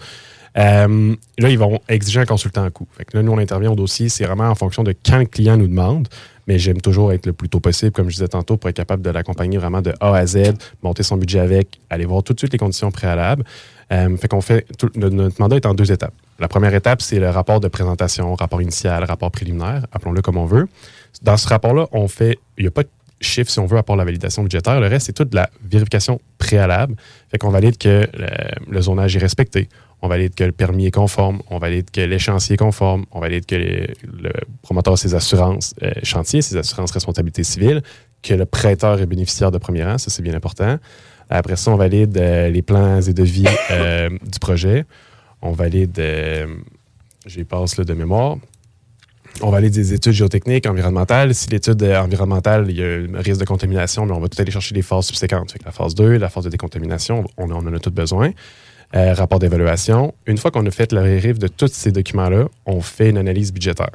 Euh, 0.56 1.16
là, 1.40 1.50
ils 1.50 1.58
vont 1.58 1.80
exiger 1.90 2.20
un 2.20 2.26
consultant 2.26 2.64
en 2.66 2.70
coût. 2.70 2.88
Là, 3.14 3.24
nous, 3.24 3.32
on 3.32 3.40
intervient 3.40 3.72
au 3.72 3.76
dossier. 3.76 4.10
C'est 4.10 4.26
vraiment 4.26 4.50
en 4.50 4.56
fonction 4.56 4.84
de 4.84 4.94
quand 5.06 5.18
le 5.18 5.26
client 5.26 5.58
nous 5.58 5.68
demande. 5.68 6.08
Mais 6.46 6.60
j'aime 6.60 6.82
toujours 6.82 7.14
être 7.14 7.26
le 7.26 7.32
plus 7.34 7.48
tôt 7.48 7.62
possible, 7.62 7.92
comme 7.92 8.10
je 8.10 8.16
disais 8.16 8.28
tantôt, 8.28 8.58
pour 8.58 8.70
être 8.70 8.76
capable 8.76 9.02
de 9.02 9.10
l'accompagner 9.10 9.58
vraiment 9.58 9.82
de 9.82 9.94
A 10.02 10.14
à 10.14 10.26
Z, 10.26 10.54
monter 10.84 11.02
son 11.02 11.16
budget 11.16 11.40
avec, 11.40 11.80
aller 11.90 12.06
voir 12.06 12.22
tout 12.22 12.34
de 12.34 12.40
suite 12.40 12.52
les 12.52 12.60
conditions 12.60 12.92
préalables. 12.92 13.46
Euh, 13.92 14.16
fait 14.18 14.28
qu'on 14.28 14.42
fait 14.42 14.68
notre 14.96 15.40
mandat 15.40 15.56
est 15.56 15.66
en 15.66 15.74
deux 15.74 15.92
étapes. 15.92 16.14
La 16.44 16.50
première 16.50 16.74
étape, 16.74 17.02
c'est 17.02 17.20
le 17.20 17.30
rapport 17.30 17.62
de 17.62 17.70
présentation, 17.70 18.36
rapport 18.36 18.62
initial, 18.62 19.06
rapport 19.06 19.32
préliminaire, 19.32 19.88
appelons-le 19.94 20.22
comme 20.22 20.36
on 20.36 20.44
veut. 20.46 20.68
Dans 21.22 21.38
ce 21.38 21.48
rapport-là, 21.48 21.88
on 21.94 22.10
fait, 22.10 22.38
il 22.58 22.64
n'y 22.64 22.68
a 22.68 22.72
pas 22.72 22.84
de 22.84 22.90
chiffre, 23.22 23.50
si 23.50 23.60
on 23.60 23.66
veut, 23.66 23.78
à 23.78 23.84
part 23.84 23.96
la 23.96 24.04
validation 24.04 24.44
budgétaire. 24.44 24.82
Le 24.82 24.88
reste, 24.88 25.06
c'est 25.06 25.14
toute 25.14 25.34
la 25.34 25.50
vérification 25.64 26.20
préalable. 26.38 26.96
Fait 27.32 27.38
qu'on 27.38 27.50
valide 27.50 27.78
que 27.78 28.10
le, 28.14 28.28
le 28.70 28.82
zonage 28.82 29.16
est 29.16 29.20
respecté. 29.20 29.70
On 30.02 30.10
valide 30.10 30.36
que 30.36 30.44
le 30.44 30.52
permis 30.52 30.88
est 30.88 30.92
conforme. 30.92 31.42
On 31.50 31.60
valide 31.60 31.90
que 31.90 32.02
l'échéancier 32.02 32.56
est 32.56 32.58
conforme. 32.58 33.06
On 33.14 33.22
valide 33.22 33.46
que 33.46 33.56
le 33.56 34.34
promoteur 34.64 34.98
ses 34.98 35.16
assurances 35.16 35.74
euh, 35.82 35.94
chantier, 36.04 36.42
ses 36.42 36.58
assurances 36.58 36.92
responsabilité 36.92 37.46
civile, 37.46 37.82
que 38.22 38.34
le 38.34 38.46
prêteur 38.46 39.00
est 39.00 39.06
bénéficiaire 39.06 39.50
de 39.50 39.60
premier 39.60 39.86
rang. 39.86 39.98
Ça, 39.98 40.10
c'est 40.10 40.24
bien 40.24 40.36
important. 40.36 40.78
Après 41.30 41.56
ça, 41.56 41.72
on 41.72 41.78
valide 41.78 42.18
euh, 42.18 42.50
les 42.50 42.62
plans 42.62 43.00
et 43.00 43.14
devis 43.14 43.46
euh, 43.72 44.10
du 44.10 44.40
projet. 44.40 44.84
On 45.46 45.52
valide, 45.52 46.00
euh, 46.00 46.48
j'y 47.26 47.44
passe 47.44 47.76
de 47.76 47.94
mémoire. 47.94 48.38
On 49.42 49.50
valide 49.50 49.74
des 49.74 49.94
études 49.94 50.14
géotechniques, 50.14 50.66
environnementales. 50.66 51.36
Si 51.36 51.50
l'étude 51.50 51.84
euh, 51.84 52.00
environnementale, 52.00 52.68
il 52.70 52.78
y 52.78 52.82
a 52.84 53.20
un 53.20 53.22
risque 53.22 53.42
de 53.42 53.46
contamination, 53.46 54.06
mais 54.06 54.14
on 54.14 54.22
va 54.22 54.30
tout 54.30 54.42
aller 54.42 54.52
chercher 54.52 54.74
les 54.74 54.82
phases 54.82 55.08
subséquentes. 55.08 55.56
La 55.66 55.72
phase 55.72 55.96
2, 55.96 56.18
la 56.18 56.30
phase 56.30 56.46
de 56.46 56.50
décontamination, 56.50 57.26
on, 57.38 57.52
en 57.52 57.74
a 57.74 57.80
tout 57.80 57.92
besoin. 57.92 58.32
Euh, 58.96 59.14
rapport 59.16 59.40
d'évaluation. 59.40 60.14
Une 60.28 60.38
fois 60.38 60.50
qu'on 60.50 60.66
a 60.66 60.72
fait 60.72 60.94
le 60.94 61.02
vérif 61.02 61.40
de 61.40 61.48
tous 61.50 61.74
ces 61.74 61.92
documents-là, 61.92 62.46
on 62.66 62.80
fait 62.80 63.10
une 63.10 63.18
analyse 63.18 63.52
budgétaire. 63.52 63.92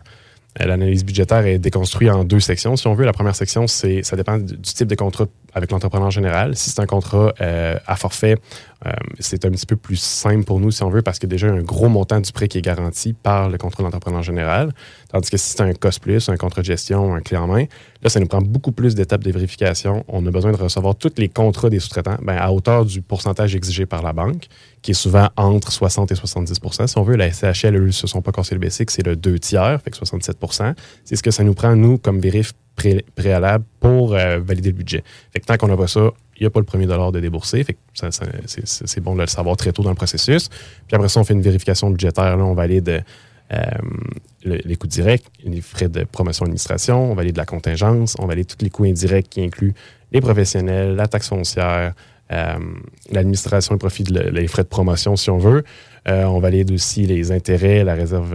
Euh, 0.60 0.66
L'analyse 0.66 1.02
budgétaire 1.02 1.46
est 1.46 1.58
déconstruite 1.58 2.10
en 2.10 2.24
deux 2.24 2.40
sections. 2.40 2.76
Si 2.76 2.86
on 2.88 2.94
veut, 2.94 3.06
la 3.06 3.14
première 3.14 3.36
section, 3.36 3.66
c'est 3.66 4.02
ça 4.02 4.16
dépend 4.16 4.36
du, 4.36 4.58
type 4.60 4.88
de 4.88 4.96
contrat 4.96 5.26
avec 5.54 5.70
l'entrepreneur 5.70 6.10
général. 6.10 6.56
Si 6.56 6.68
c'est 6.68 6.80
un 6.80 6.86
contrat 6.86 7.32
à 7.38 7.96
forfait, 7.96 8.36
euh, 8.86 8.92
c'est 9.18 9.44
un 9.44 9.50
petit 9.50 9.66
peu 9.66 9.76
plus 9.76 9.96
simple 9.96 10.44
pour 10.44 10.60
nous, 10.60 10.70
si 10.70 10.82
on 10.84 10.88
veut, 10.88 11.02
parce 11.02 11.18
qu'il 11.18 11.28
y 11.28 11.32
a 11.32 11.34
déjà 11.34 11.48
un 11.48 11.62
gros 11.62 11.88
montant 11.88 12.20
du 12.20 12.30
prêt 12.30 12.46
qui 12.46 12.58
est 12.58 12.62
garanti 12.62 13.12
par 13.12 13.48
le 13.48 13.58
contrat 13.58 13.82
d'entrepreneur 13.82 14.22
général. 14.22 14.72
Tandis 15.10 15.30
que 15.30 15.36
si 15.36 15.50
c'est 15.50 15.62
un 15.62 15.72
cost 15.72 16.00
plus, 16.00 16.28
un 16.28 16.36
contrat 16.36 16.60
de 16.60 16.66
gestion, 16.66 17.14
un 17.14 17.20
clé 17.20 17.36
en 17.36 17.48
main, 17.48 17.64
là, 18.02 18.08
ça 18.08 18.20
nous 18.20 18.28
prend 18.28 18.40
beaucoup 18.40 18.70
plus 18.70 18.94
d'étapes 18.94 19.24
de 19.24 19.32
vérification. 19.32 20.04
On 20.06 20.24
a 20.26 20.30
besoin 20.30 20.52
de 20.52 20.56
recevoir 20.56 20.94
tous 20.94 21.14
les 21.16 21.28
contrats 21.28 21.70
des 21.70 21.80
sous-traitants 21.80 22.18
ben, 22.22 22.36
à 22.36 22.52
hauteur 22.52 22.84
du 22.84 23.02
pourcentage 23.02 23.56
exigé 23.56 23.84
par 23.84 24.02
la 24.02 24.12
banque, 24.12 24.46
qui 24.82 24.92
est 24.92 24.94
souvent 24.94 25.28
entre 25.36 25.72
60 25.72 26.12
et 26.12 26.14
70% 26.14 26.86
Si 26.86 26.98
on 26.98 27.02
veut, 27.02 27.16
la 27.16 27.32
SCHL, 27.32 27.74
eux, 27.74 27.86
ne 27.86 27.90
se 27.90 28.06
sont 28.06 28.22
pas 28.22 28.30
cassés 28.30 28.54
le 28.54 28.60
basic, 28.60 28.92
c'est 28.92 29.04
le 29.04 29.16
2 29.16 29.40
tiers, 29.40 29.80
fait 29.82 29.90
que 29.90 29.96
67% 29.96 30.74
C'est 31.04 31.16
ce 31.16 31.22
que 31.22 31.32
ça 31.32 31.42
nous 31.42 31.54
prend, 31.54 31.74
nous, 31.74 31.98
comme 31.98 32.20
vérif 32.20 32.52
pré- 32.78 33.04
préalable 33.14 33.64
pour 33.80 34.14
euh, 34.14 34.38
valider 34.40 34.70
le 34.70 34.76
budget. 34.76 35.02
Fait 35.32 35.40
que 35.40 35.46
tant 35.46 35.56
qu'on 35.56 35.68
n'a 35.68 35.76
pas 35.76 35.88
ça, 35.88 36.10
il 36.36 36.42
n'y 36.42 36.46
a 36.46 36.50
pas 36.50 36.60
le 36.60 36.66
premier 36.66 36.86
dollar 36.86 37.10
de 37.12 37.20
débourser. 37.20 37.64
Fait 37.64 37.76
c'est- 37.92 39.00
bon 39.00 39.14
de 39.16 39.20
le 39.20 39.26
savoir 39.26 39.56
très 39.56 39.72
tôt 39.72 39.82
dans 39.82 39.90
le 39.90 39.96
processus. 39.96 40.48
Puis 40.48 40.94
après 40.94 41.08
ça, 41.08 41.20
on 41.20 41.24
fait 41.24 41.34
une 41.34 41.42
vérification 41.42 41.90
budgétaire. 41.90 42.36
Là, 42.36 42.44
on 42.44 42.54
valide 42.54 43.02
euh, 43.52 43.56
le- 44.44 44.60
les 44.64 44.76
coûts 44.76 44.86
directs, 44.86 45.24
les 45.44 45.60
frais 45.60 45.88
de 45.88 46.04
promotion 46.04 46.44
administration, 46.44 47.10
on 47.12 47.14
valide 47.14 47.36
la 47.36 47.46
contingence, 47.46 48.14
on 48.18 48.26
valide 48.26 48.46
tous 48.46 48.62
les 48.62 48.70
coûts 48.70 48.84
indirects 48.84 49.28
qui 49.30 49.42
incluent 49.42 49.74
les 50.12 50.20
professionnels, 50.20 50.94
la 50.94 51.06
taxe 51.08 51.28
foncière, 51.28 51.94
euh, 52.30 52.58
l'administration 53.10 53.74
et 53.74 53.78
profit, 53.78 54.04
de 54.04 54.12
le- 54.20 54.30
les 54.30 54.46
frais 54.48 54.62
de 54.64 54.68
promotion 54.68 55.16
si 55.16 55.30
on 55.30 55.38
veut. 55.38 55.64
On 56.06 56.38
valide 56.40 56.70
aussi 56.72 57.04
les 57.04 57.32
intérêts, 57.32 57.84
la 57.84 57.94
réserve. 57.94 58.34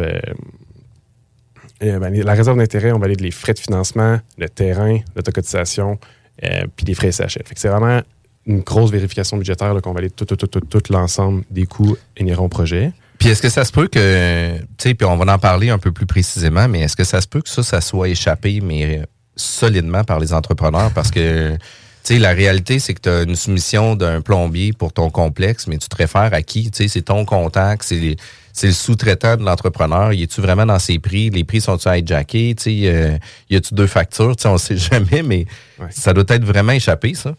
Euh, 1.84 2.00
ben, 2.00 2.14
la 2.14 2.34
réserve 2.34 2.58
d'intérêt, 2.58 2.92
on 2.92 3.00
valide 3.00 3.22
les 3.22 3.32
frais 3.32 3.54
de 3.54 3.60
financement, 3.60 4.20
le 4.38 4.50
terrain, 4.50 5.00
l'autocotisation, 5.16 6.00
euh, 6.44 6.66
puis 6.76 6.86
les 6.86 6.94
frais 6.94 7.12
SHL. 7.12 7.44
Fait 7.46 7.56
que 7.56 7.60
c'est 7.60 7.68
vraiment 7.68 8.02
une 8.46 8.62
grosse 8.62 8.92
vérification 8.92 9.38
budgétaire 9.38 9.74
qu'on 9.82 9.94
valide 9.94 10.14
tout, 10.16 10.26
tout, 10.26 10.36
tout, 10.48 10.82
l'ensemble 10.90 11.44
des 11.50 11.66
coûts 11.66 11.96
inhérents 12.18 12.46
au 12.46 12.50
projet. 12.50 12.92
Puis 13.20 13.30
est-ce 13.30 13.42
que 13.42 13.50
ça 13.50 13.64
se 13.64 13.72
peut 13.72 13.88
que, 13.88 14.58
tu 14.58 14.66
sais, 14.78 14.94
puis 14.96 15.06
on 15.06 15.16
va 15.16 15.34
en 15.34 15.40
parler 15.40 15.70
un 15.70 15.78
peu 15.78 15.92
plus 15.92 16.06
précisément, 16.06 16.68
mais 16.68 16.82
est-ce 16.82 16.96
que 16.96 17.06
ça 17.06 17.22
se 17.22 17.28
peut 17.28 17.42
que 17.42 17.50
ça, 17.50 17.64
ça 17.64 17.80
soit 17.80 18.10
échappé, 18.10 18.60
mais 18.62 19.00
euh, 19.00 19.04
solidement 19.36 20.04
par 20.04 20.20
les 20.20 20.34
entrepreneurs? 20.34 20.92
Parce 20.92 21.12
que, 21.12 21.54
tu 21.54 21.60
sais, 22.04 22.20
la 22.20 22.32
réalité, 22.32 22.80
c'est 22.80 22.94
que 22.94 23.02
tu 23.02 23.10
as 23.10 23.22
une 23.24 23.36
soumission 23.36 23.96
d'un 23.96 24.20
plombier 24.20 24.74
pour 24.74 24.92
ton 24.92 25.10
complexe, 25.10 25.68
mais 25.68 25.78
tu 25.78 25.88
te 25.88 25.96
réfères 25.96 26.34
à 26.34 26.42
qui? 26.42 26.70
Tu 26.72 26.84
sais, 26.84 26.88
c'est 26.90 27.04
ton 27.04 27.24
contact, 27.24 27.84
c'est 27.84 28.18
c'est 28.54 28.68
le 28.68 28.74
sous-traitant 28.74 29.36
de 29.36 29.44
l'entrepreneur. 29.44 30.14
Y 30.14 30.24
es-tu 30.24 30.40
vraiment 30.40 30.66
dans 30.66 30.80
ses 30.80 31.00
prix? 31.00 31.32
Les 31.32 31.44
prix 31.44 31.60
sont-tu 31.60 31.90
hijackés? 31.90 32.54
Tu 32.56 32.64
sais, 32.64 32.82
euh, 32.86 33.18
y 33.50 33.56
a-tu 33.56 33.74
deux 33.74 33.88
factures? 33.88 34.36
Tu 34.36 34.44
sais, 34.44 34.48
on 34.48 34.58
sait 34.58 34.78
jamais, 34.92 35.24
mais 35.24 35.46
ça 35.90 36.14
doit 36.14 36.24
être 36.30 36.46
vraiment 36.46 36.72
échappé, 36.72 37.16
ça. 37.16 37.36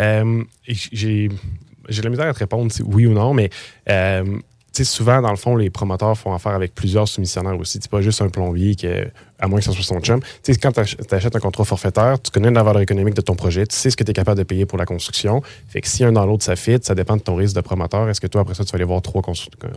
Euh, 0.00 0.42
j'ai 0.66 1.28
j'ai 1.88 2.00
la 2.02 2.10
misère 2.10 2.28
à 2.28 2.32
te 2.32 2.38
répondre 2.38 2.72
oui 2.84 3.06
ou 3.06 3.12
non, 3.12 3.34
mais 3.34 3.50
euh, 3.90 4.38
souvent, 4.82 5.20
dans 5.20 5.30
le 5.30 5.36
fond, 5.36 5.56
les 5.56 5.68
promoteurs 5.68 6.16
font 6.16 6.32
affaire 6.32 6.52
avec 6.52 6.74
plusieurs 6.74 7.08
soumissionnaires 7.08 7.58
aussi. 7.58 7.78
C'est 7.82 7.90
pas 7.90 8.00
juste 8.00 8.22
un 8.22 8.28
plombier 8.28 8.74
qui 8.76 8.86
est, 8.86 9.12
à 9.42 9.48
moins 9.48 9.58
que 9.58 9.64
ce 9.64 9.72
soit 9.72 9.84
son 9.84 10.00
chum. 10.00 10.20
Tu 10.42 10.54
sais, 10.54 10.58
quand 10.58 10.70
tu 10.72 10.80
achètes 10.80 11.36
un 11.36 11.40
contrat 11.40 11.64
forfaitaire, 11.64 12.16
tu 12.22 12.30
connais 12.30 12.50
la 12.50 12.62
valeur 12.62 12.80
économique 12.80 13.14
de 13.14 13.20
ton 13.20 13.34
projet, 13.34 13.66
tu 13.66 13.76
sais 13.76 13.90
ce 13.90 13.96
que 13.96 14.04
tu 14.04 14.12
es 14.12 14.14
capable 14.14 14.38
de 14.38 14.44
payer 14.44 14.66
pour 14.66 14.78
la 14.78 14.86
construction. 14.86 15.42
Fait 15.68 15.80
que 15.80 15.88
si 15.88 16.04
un 16.04 16.12
dans 16.12 16.24
l'autre, 16.24 16.44
ça 16.44 16.54
fit, 16.54 16.78
ça 16.80 16.94
dépend 16.94 17.16
de 17.16 17.22
ton 17.22 17.34
risque 17.34 17.56
de 17.56 17.60
promoteur. 17.60 18.08
Est-ce 18.08 18.20
que 18.20 18.28
toi, 18.28 18.42
après 18.42 18.54
ça, 18.54 18.64
tu 18.64 18.70
vas 18.70 18.76
aller 18.76 18.84
voir 18.84 19.02
trois 19.02 19.22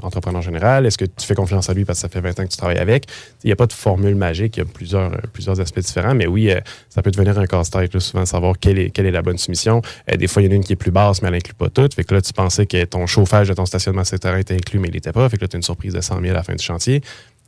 entrepreneurs 0.03 0.43
généraux? 0.43 0.85
Est-ce 0.85 0.99
que 0.99 1.05
tu 1.05 1.25
fais 1.25 1.33
confiance 1.33 1.69
à 1.69 1.73
lui 1.73 1.83
parce 1.83 1.97
que 1.97 2.01
ça 2.01 2.09
fait 2.09 2.21
20 2.21 2.39
ans 2.39 2.43
que 2.43 2.49
tu 2.51 2.57
travailles 2.57 2.77
avec? 2.77 3.07
Il 3.43 3.47
n'y 3.47 3.53
a 3.53 3.55
pas 3.55 3.65
de 3.65 3.73
formule 3.73 4.15
magique, 4.15 4.57
il 4.57 4.59
y 4.59 4.63
a 4.63 4.65
plusieurs, 4.65 5.11
euh, 5.11 5.17
plusieurs 5.33 5.59
aspects 5.59 5.79
différents, 5.79 6.13
mais 6.13 6.27
oui, 6.27 6.51
euh, 6.51 6.59
ça 6.89 7.01
peut 7.01 7.11
devenir 7.11 7.37
un 7.39 7.47
casse-tête, 7.47 7.97
souvent, 7.97 8.25
savoir 8.25 8.59
quelle 8.59 8.77
est, 8.77 8.91
quelle 8.91 9.07
est 9.07 9.11
la 9.11 9.23
bonne 9.23 9.39
soumission. 9.39 9.81
Euh, 10.11 10.15
des 10.15 10.27
fois, 10.27 10.43
il 10.43 10.45
y 10.45 10.49
en 10.49 10.51
a 10.51 10.55
une 10.55 10.63
qui 10.63 10.73
est 10.73 10.77
plus 10.77 10.91
basse, 10.91 11.23
mais 11.23 11.29
elle 11.29 11.33
n'inclut 11.33 11.55
pas 11.55 11.69
tout. 11.69 11.89
Fait 11.95 12.03
que 12.03 12.13
là, 12.13 12.21
tu 12.21 12.33
pensais 12.33 12.67
que 12.67 12.85
ton 12.85 13.07
chauffage 13.07 13.47
de 13.49 13.53
ton 13.55 13.65
stationnement, 13.65 14.03
etc., 14.03 14.35
était 14.39 14.53
inclus, 14.53 14.77
mais 14.77 14.89
il 14.89 14.93
n'était 14.93 15.11
pas. 15.11 15.27
Fait 15.27 15.37
que 15.37 15.41
là, 15.41 15.47
tu 15.47 15.55
as 15.55 15.57
une 15.57 15.63
surprise 15.63 15.93
de 15.93 16.01
100 16.01 16.21
000 16.21 16.31
à 16.31 16.33
la 16.33 16.43
fin 16.43 16.53
du 16.53 16.63
chantier. 16.63 17.01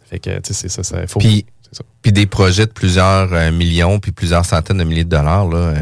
Fait 0.10 0.20
que, 0.20 0.40
tu 0.40 0.42
sais, 0.46 0.54
c'est 0.54 0.70
ça, 0.70 0.84
ça 0.84 1.06
faut. 1.06 1.20
Puis, 1.20 1.46
ça. 1.72 1.84
puis 2.02 2.12
des 2.12 2.26
projets 2.26 2.66
de 2.66 2.72
plusieurs 2.72 3.34
euh, 3.34 3.52
millions, 3.52 4.00
puis 4.00 4.12
plusieurs 4.12 4.46
centaines 4.46 4.78
de 4.78 4.84
milliers 4.84 5.04
de 5.04 5.10
dollars, 5.10 5.48
là, 5.48 5.58
euh, 5.58 5.74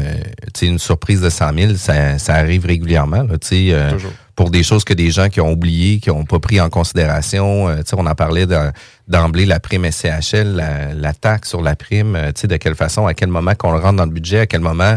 tu 0.54 0.60
sais, 0.60 0.66
une 0.66 0.78
surprise 0.78 1.20
de 1.20 1.30
100 1.30 1.52
000, 1.56 1.74
ça, 1.76 2.18
ça 2.18 2.34
arrive 2.34 2.66
régulièrement, 2.66 3.22
là, 3.22 3.38
tu 3.38 3.46
sais, 3.48 3.68
euh, 3.72 3.90
pour 4.34 4.50
des 4.50 4.62
choses 4.62 4.84
que 4.84 4.92
des 4.94 5.10
gens 5.10 5.28
qui 5.28 5.40
ont 5.40 5.50
oublié, 5.52 5.98
qui 5.98 6.10
n'ont 6.10 6.24
pas 6.24 6.38
pris 6.38 6.60
en 6.60 6.68
considération. 6.68 7.68
euh, 7.68 7.76
tu 7.78 7.82
sais, 7.90 7.96
on 7.98 8.06
en 8.06 8.14
parlait 8.14 8.46
de- 8.46 8.70
d'emblée, 9.08 9.46
la 9.46 9.60
prime 9.60 9.84
SCHL, 9.90 10.56
la, 10.56 10.92
la 10.94 11.12
taxe 11.14 11.48
sur 11.50 11.62
la 11.62 11.74
prime, 11.76 12.16
euh, 12.16 12.32
tu 12.32 12.42
sais, 12.42 12.46
de 12.48 12.56
quelle 12.56 12.74
façon, 12.74 13.06
à 13.06 13.14
quel 13.14 13.28
moment 13.28 13.54
qu'on 13.54 13.72
le 13.72 13.78
rentre 13.78 13.96
dans 13.96 14.04
le 14.04 14.10
budget, 14.10 14.40
à 14.40 14.46
quel 14.46 14.60
moment 14.60 14.96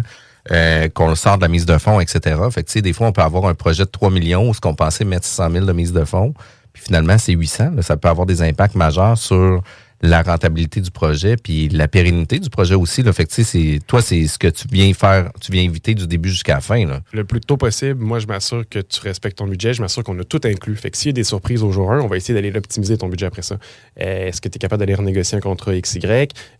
euh, 0.51 0.89
qu'on 0.89 1.09
le 1.09 1.15
sort 1.15 1.37
de 1.37 1.43
la 1.43 1.47
mise 1.47 1.65
de 1.65 1.77
fonds, 1.77 1.99
etc. 1.99 2.19
Fait 2.51 2.63
que, 2.63 2.67
tu 2.67 2.73
sais, 2.73 2.81
des 2.81 2.91
fois, 2.93 3.07
on 3.07 3.11
peut 3.11 3.21
avoir 3.21 3.45
un 3.45 3.53
projet 3.53 3.83
de 3.83 3.89
3 3.89 4.09
millions 4.09 4.49
où 4.49 4.53
ce 4.53 4.59
qu'on 4.59 4.73
pensait 4.73 5.05
mettre 5.05 5.25
600 5.25 5.51
000 5.51 5.65
de 5.65 5.73
mise 5.73 5.93
de 5.93 6.03
fonds, 6.05 6.33
puis 6.73 6.81
finalement, 6.83 7.17
c'est 7.17 7.33
800. 7.33 7.71
là. 7.75 7.81
ça 7.81 7.97
peut 7.97 8.07
avoir 8.09 8.25
des 8.25 8.41
impacts 8.41 8.75
majeurs 8.75 9.17
sur 9.17 9.61
la 10.01 10.21
rentabilité 10.21 10.79
du 10.81 10.91
projet, 10.91 11.35
puis 11.35 11.67
la 11.69 11.87
pérennité 11.87 12.39
du 12.39 12.49
projet 12.49 12.75
aussi. 12.75 13.03
Là. 13.03 13.11
C'est- 13.27 13.79
toi, 13.85 14.01
c'est 14.01 14.27
ce 14.27 14.37
que 14.39 14.47
tu 14.47 14.65
viens 14.71 14.93
faire, 14.93 15.31
tu 15.41 15.51
viens 15.51 15.63
éviter 15.63 15.93
du 15.93 16.07
début 16.07 16.29
jusqu'à 16.29 16.55
la 16.55 16.61
fin. 16.61 16.85
Le 17.11 17.23
plus 17.25 17.41
tôt 17.41 17.57
possible, 17.57 18.01
moi, 18.03 18.19
je 18.19 18.27
m'assure 18.27 18.63
que 18.69 18.79
tu 18.79 19.01
respectes 19.01 19.37
ton 19.39 19.47
budget. 19.47 19.73
Je 19.73 19.81
m'assure 19.81 20.03
qu'on 20.03 20.17
a 20.19 20.23
tout 20.23 20.39
inclus. 20.45 20.75
Fait 20.77 20.89
que 20.91 20.97
s'il 20.97 21.07
y 21.09 21.09
a 21.09 21.13
des 21.13 21.23
surprises 21.23 21.63
au 21.63 21.71
jour 21.71 21.91
1, 21.91 21.99
on 21.99 22.07
va 22.07 22.15
essayer 22.17 22.33
d'aller 22.33 22.51
l'optimiser 22.51 22.97
ton 22.97 23.09
budget 23.09 23.25
après 23.25 23.41
ça. 23.41 23.57
Euh, 24.01 24.27
Est-ce 24.27 24.39
que 24.41 24.47
tu 24.47 24.55
es 24.55 24.59
capable 24.59 24.79
d'aller 24.79 24.95
renégocier 24.95 25.37
un 25.37 25.41
contrat 25.41 25.73
XY? 25.79 25.99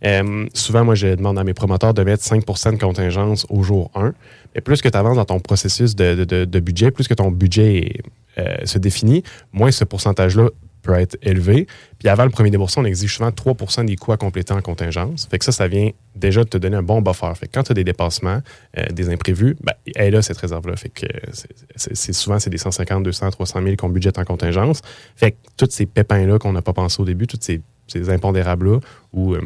Euh, 0.06 0.46
souvent, 0.54 0.84
moi, 0.84 0.96
je 0.96 1.08
demande 1.16 1.40
à 1.40 1.44
mes 1.44 1.54
promoteurs 1.54 1.94
de 1.94 2.04
mettre 2.04 2.24
5% 2.24 2.74
de 2.74 2.78
contingence 2.78 3.46
au 3.50 3.64
jour 3.64 3.90
1. 3.96 4.14
Mais 4.56 4.62
plus 4.62 4.82
que 4.82 4.90
tu 4.90 4.98
avances 4.98 5.16
dans 5.16 5.26
ton 5.26 5.40
processus 5.40 5.96
de 5.96 6.60
budget, 6.60 6.92
plus 6.92 7.08
que 7.08 7.14
ton 7.14 7.32
budget 7.32 7.94
euh, 8.38 8.58
se 8.66 8.78
définit, 8.80 9.24
moins 9.54 9.72
ce 9.72 9.84
pourcentage-là 9.84 10.50
peut 10.82 10.94
être 10.94 11.18
élevé. 11.22 11.68
Puis 12.00 12.08
avant 12.10 12.24
le 12.24 12.30
premier 12.30 12.50
déboursement, 12.50 12.84
on 12.84 12.86
exige 12.86 13.16
souvent 13.16 13.30
3% 13.30 13.86
des 13.86 13.96
coûts 13.96 14.12
à 14.12 14.18
compléter 14.18 14.54
en 14.54 14.62
contingence. 14.62 15.28
Fait 15.30 15.38
que 15.40 15.46
ça, 15.46 15.52
ça 15.52 15.68
vient 15.68 15.92
déjà 16.16 16.44
de 16.44 16.50
te 16.50 16.58
donner 16.58 16.78
un 16.78 16.84
bon 16.84 17.02
buffer. 17.02 17.34
Fait 17.36 17.48
que 17.48 17.52
quand 17.54 17.64
tu 17.64 17.72
as 17.72 17.76
des 17.76 17.84
dépassements, 17.84 18.42
euh, 18.78 18.86
des 18.92 19.10
imprévus, 19.10 19.56
ben, 19.62 19.74
elle 19.96 20.14
là, 20.14 20.22
cette 20.22 20.38
réserve-là. 20.38 20.76
Fait 20.76 20.90
que 20.90 21.06
euh, 21.06 21.32
c'est- 21.76 22.14
souvent, 22.14 22.40
c'est 22.40 22.50
des 22.50 22.58
150, 22.58 23.04
200, 23.04 23.32
300 23.32 23.62
000 23.64 23.76
qu'on 23.76 23.90
budgète 23.90 24.18
en 24.18 24.24
contingence. 24.24 24.82
Fait 25.16 25.32
que 25.32 25.38
tous 25.58 25.70
ces 25.72 25.86
pépins-là 25.86 26.40
qu'on 26.40 26.54
n'a 26.54 26.62
pas 26.62 26.74
pensé 26.74 27.02
au 27.02 27.06
début, 27.06 27.28
tous 27.28 27.40
ces, 27.42 27.62
impondérables-là, 28.10 28.80
où, 29.14 29.34
euh, 29.34 29.42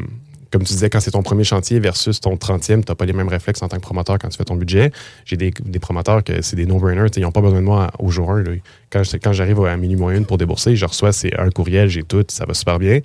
comme 0.54 0.62
tu 0.62 0.72
disais, 0.72 0.88
quand 0.88 1.00
c'est 1.00 1.10
ton 1.10 1.24
premier 1.24 1.42
chantier 1.42 1.80
versus 1.80 2.20
ton 2.20 2.36
30e, 2.36 2.84
tu 2.84 2.84
n'as 2.88 2.94
pas 2.94 3.06
les 3.06 3.12
mêmes 3.12 3.26
réflexes 3.26 3.60
en 3.62 3.68
tant 3.68 3.76
que 3.76 3.82
promoteur 3.82 4.20
quand 4.20 4.28
tu 4.28 4.38
fais 4.38 4.44
ton 4.44 4.54
budget. 4.54 4.92
J'ai 5.24 5.36
des, 5.36 5.50
promoteurs 5.80 6.22
que 6.22 6.42
c'est 6.42 6.54
des 6.54 6.64
no-brainers. 6.64 7.08
Ils 7.16 7.22
n'ont 7.22 7.32
pas 7.32 7.40
besoin 7.40 7.58
de 7.58 7.64
moi 7.64 7.90
au 7.98 8.08
jour 8.10 8.30
1. 8.30 8.44
là. 8.44 8.52
Quand, 8.88 9.32
j'arrive 9.32 9.64
à 9.64 9.76
minuit 9.76 9.96
moins 9.96 10.14
une 10.14 10.26
pour 10.26 10.38
débourser, 10.38 10.76
je 10.76 10.86
reçois 10.86 11.10
c'est 11.10 11.36
un 11.36 11.50
courriel, 11.50 11.88
j'ai 11.88 12.04
tout, 12.04 12.24
ça 12.28 12.44
va 12.46 12.54
super 12.54 12.78
bien. 12.78 13.00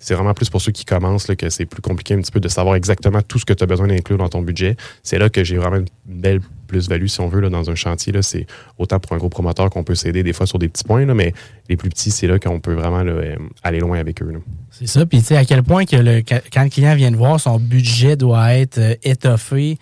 C'est 0.00 0.14
vraiment 0.14 0.34
plus 0.34 0.48
pour 0.48 0.60
ceux 0.60 0.72
qui 0.72 0.84
commencent 0.84 1.28
là, 1.28 1.36
que 1.36 1.50
c'est 1.50 1.66
plus 1.66 1.82
compliqué 1.82 2.14
un 2.14 2.20
petit 2.20 2.32
peu 2.32 2.40
de 2.40 2.48
savoir 2.48 2.74
exactement 2.74 3.20
tout 3.22 3.38
ce 3.38 3.44
que 3.44 3.52
tu 3.52 3.62
as 3.62 3.66
besoin 3.66 3.86
d'inclure 3.86 4.18
dans 4.18 4.28
ton 4.28 4.42
budget. 4.42 4.76
C'est 5.02 5.18
là 5.18 5.28
que 5.28 5.44
j'ai 5.44 5.58
vraiment 5.58 5.76
une 5.76 5.86
belle 6.06 6.40
plus-value, 6.66 7.06
si 7.06 7.20
on 7.20 7.28
veut, 7.28 7.48
dans 7.48 7.70
un 7.70 7.74
chantier. 7.74 8.12
C'est 8.22 8.46
autant 8.78 8.98
pour 8.98 9.12
un 9.12 9.18
gros 9.18 9.28
promoteur 9.28 9.68
qu'on 9.70 9.84
peut 9.84 9.94
s'aider 9.94 10.22
des 10.22 10.32
fois 10.32 10.46
sur 10.46 10.58
des 10.58 10.68
petits 10.68 10.84
points, 10.84 11.04
là, 11.04 11.14
mais 11.14 11.34
les 11.68 11.76
plus 11.76 11.90
petits, 11.90 12.10
c'est 12.10 12.26
là 12.26 12.38
qu'on 12.38 12.60
peut 12.60 12.74
vraiment 12.74 13.04
euh, 13.04 13.36
aller 13.62 13.80
loin 13.80 13.98
avec 13.98 14.22
eux. 14.22 14.32
C'est 14.70 14.86
ça. 14.86 15.04
Puis, 15.04 15.18
tu 15.18 15.26
sais, 15.26 15.36
à 15.36 15.44
quel 15.44 15.62
point 15.62 15.84
quand 15.84 16.02
le 16.02 16.68
client 16.68 16.94
vient 16.94 17.10
de 17.10 17.16
voir, 17.16 17.38
son 17.38 17.58
budget 17.58 18.16
doit 18.16 18.54
être 18.54 18.78
euh, 18.78 18.94
étoffé, 19.02 19.78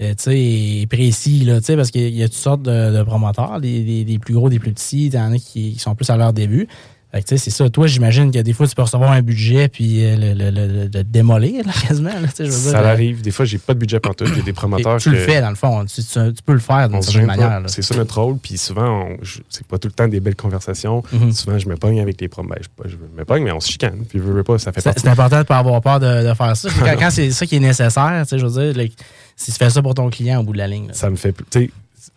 euh, 0.00 0.14
et 0.26 0.86
précis, 0.90 1.44
là, 1.44 1.60
parce 1.66 1.90
qu'il 1.90 2.14
y 2.14 2.22
a 2.22 2.28
toutes 2.28 2.36
sortes 2.36 2.62
de, 2.62 3.02
promoteurs, 3.02 3.60
des, 3.60 4.18
plus 4.20 4.34
gros, 4.34 4.50
des 4.50 4.58
plus 4.58 4.72
petits, 4.72 5.06
il 5.06 5.14
y 5.14 5.18
en 5.18 5.32
a 5.32 5.38
qui 5.38 5.78
sont 5.78 5.94
plus 5.94 6.10
à 6.10 6.16
leur 6.16 6.32
début. 6.32 6.68
Fait 7.16 7.22
que, 7.22 7.28
tu 7.28 7.38
sais, 7.38 7.44
c'est 7.44 7.50
ça. 7.50 7.70
Toi, 7.70 7.86
j'imagine 7.86 8.30
que 8.30 8.38
des 8.40 8.52
fois, 8.52 8.66
tu 8.66 8.74
peux 8.74 8.82
recevoir 8.82 9.10
un 9.12 9.22
budget 9.22 9.68
puis 9.68 10.04
euh, 10.04 10.16
le, 10.34 10.50
le- 10.50 10.88
le- 10.92 11.02
démolir, 11.04 11.64
là, 11.64 11.72
quasiment. 11.88 12.10
là, 12.10 12.28
tu 12.28 12.34
sais, 12.36 12.44
je 12.44 12.50
veux 12.50 12.56
Ça 12.56 12.70
dire, 12.72 12.80
euh, 12.80 12.92
arrive. 12.92 13.22
Des 13.22 13.30
fois, 13.30 13.46
j'ai 13.46 13.56
pas 13.56 13.72
de 13.72 13.78
budget 13.78 14.00
pantoute. 14.00 14.28
J'ai 14.34 14.42
des 14.42 14.52
promoteurs. 14.52 14.98
tu 14.98 15.08
le 15.10 15.16
fais, 15.16 15.40
dans 15.40 15.48
le 15.48 15.54
fond. 15.56 15.82
Tu, 15.86 16.02
tu- 16.02 16.32
tu 16.34 16.42
peux 16.44 16.52
le 16.52 16.58
faire 16.58 16.90
d'une 16.90 17.00
certaine 17.00 17.24
manière. 17.26 17.62
C'est 17.68 17.80
ça 17.80 17.96
notre 17.96 18.20
rôle. 18.20 18.36
Puis 18.36 18.58
souvent, 18.58 19.08
c'est 19.48 19.66
pas 19.66 19.78
tout 19.78 19.88
le 19.88 19.92
temps 19.94 20.08
des 20.08 20.20
belles 20.20 20.36
conversations. 20.36 21.02
Mhm. 21.10 21.32
Souvent, 21.32 21.58
je 21.58 21.68
me 21.68 21.76
pogne 21.76 22.00
avec 22.00 22.20
les 22.20 22.28
prom. 22.28 22.46
Ben, 22.48 22.56
je, 22.84 22.90
je 22.90 22.96
me 23.16 23.24
pogne, 23.24 23.44
mais 23.44 23.52
on 23.52 23.60
se 23.60 23.70
chicane. 23.70 24.04
Puis, 24.06 24.18
je 24.18 24.22
veux, 24.24 24.42
pas, 24.44 24.58
ça 24.58 24.72
fait 24.72 24.82
C'est 24.82 25.08
important 25.08 25.36
de 25.36 25.40
ne 25.40 25.44
pas 25.44 25.56
avoir 25.58 25.80
peur 25.80 25.98
de, 26.00 26.28
de 26.28 26.34
faire 26.34 26.54
ça. 26.54 26.68
Quand, 26.78 26.94
quand 26.98 27.10
c'est 27.10 27.30
ça 27.30 27.46
qui 27.46 27.56
est 27.56 27.60
nécessaire, 27.60 28.20
tu 28.24 28.28
sais, 28.28 28.38
je 28.38 28.46
veux 28.46 28.72
dire, 28.72 28.88
si 29.36 29.52
tu 29.52 29.56
fais 29.58 29.70
ça 29.70 29.80
pour 29.80 29.94
ton 29.94 30.10
client 30.10 30.40
au 30.40 30.44
bout 30.44 30.52
de 30.52 30.58
la 30.58 30.68
ligne. 30.68 30.88
là. 30.88 30.92
Ça 30.94 31.08
me 31.08 31.16
fait. 31.16 31.32
plus- 31.32 31.46
tu 31.50 31.60
sais, 31.60 31.70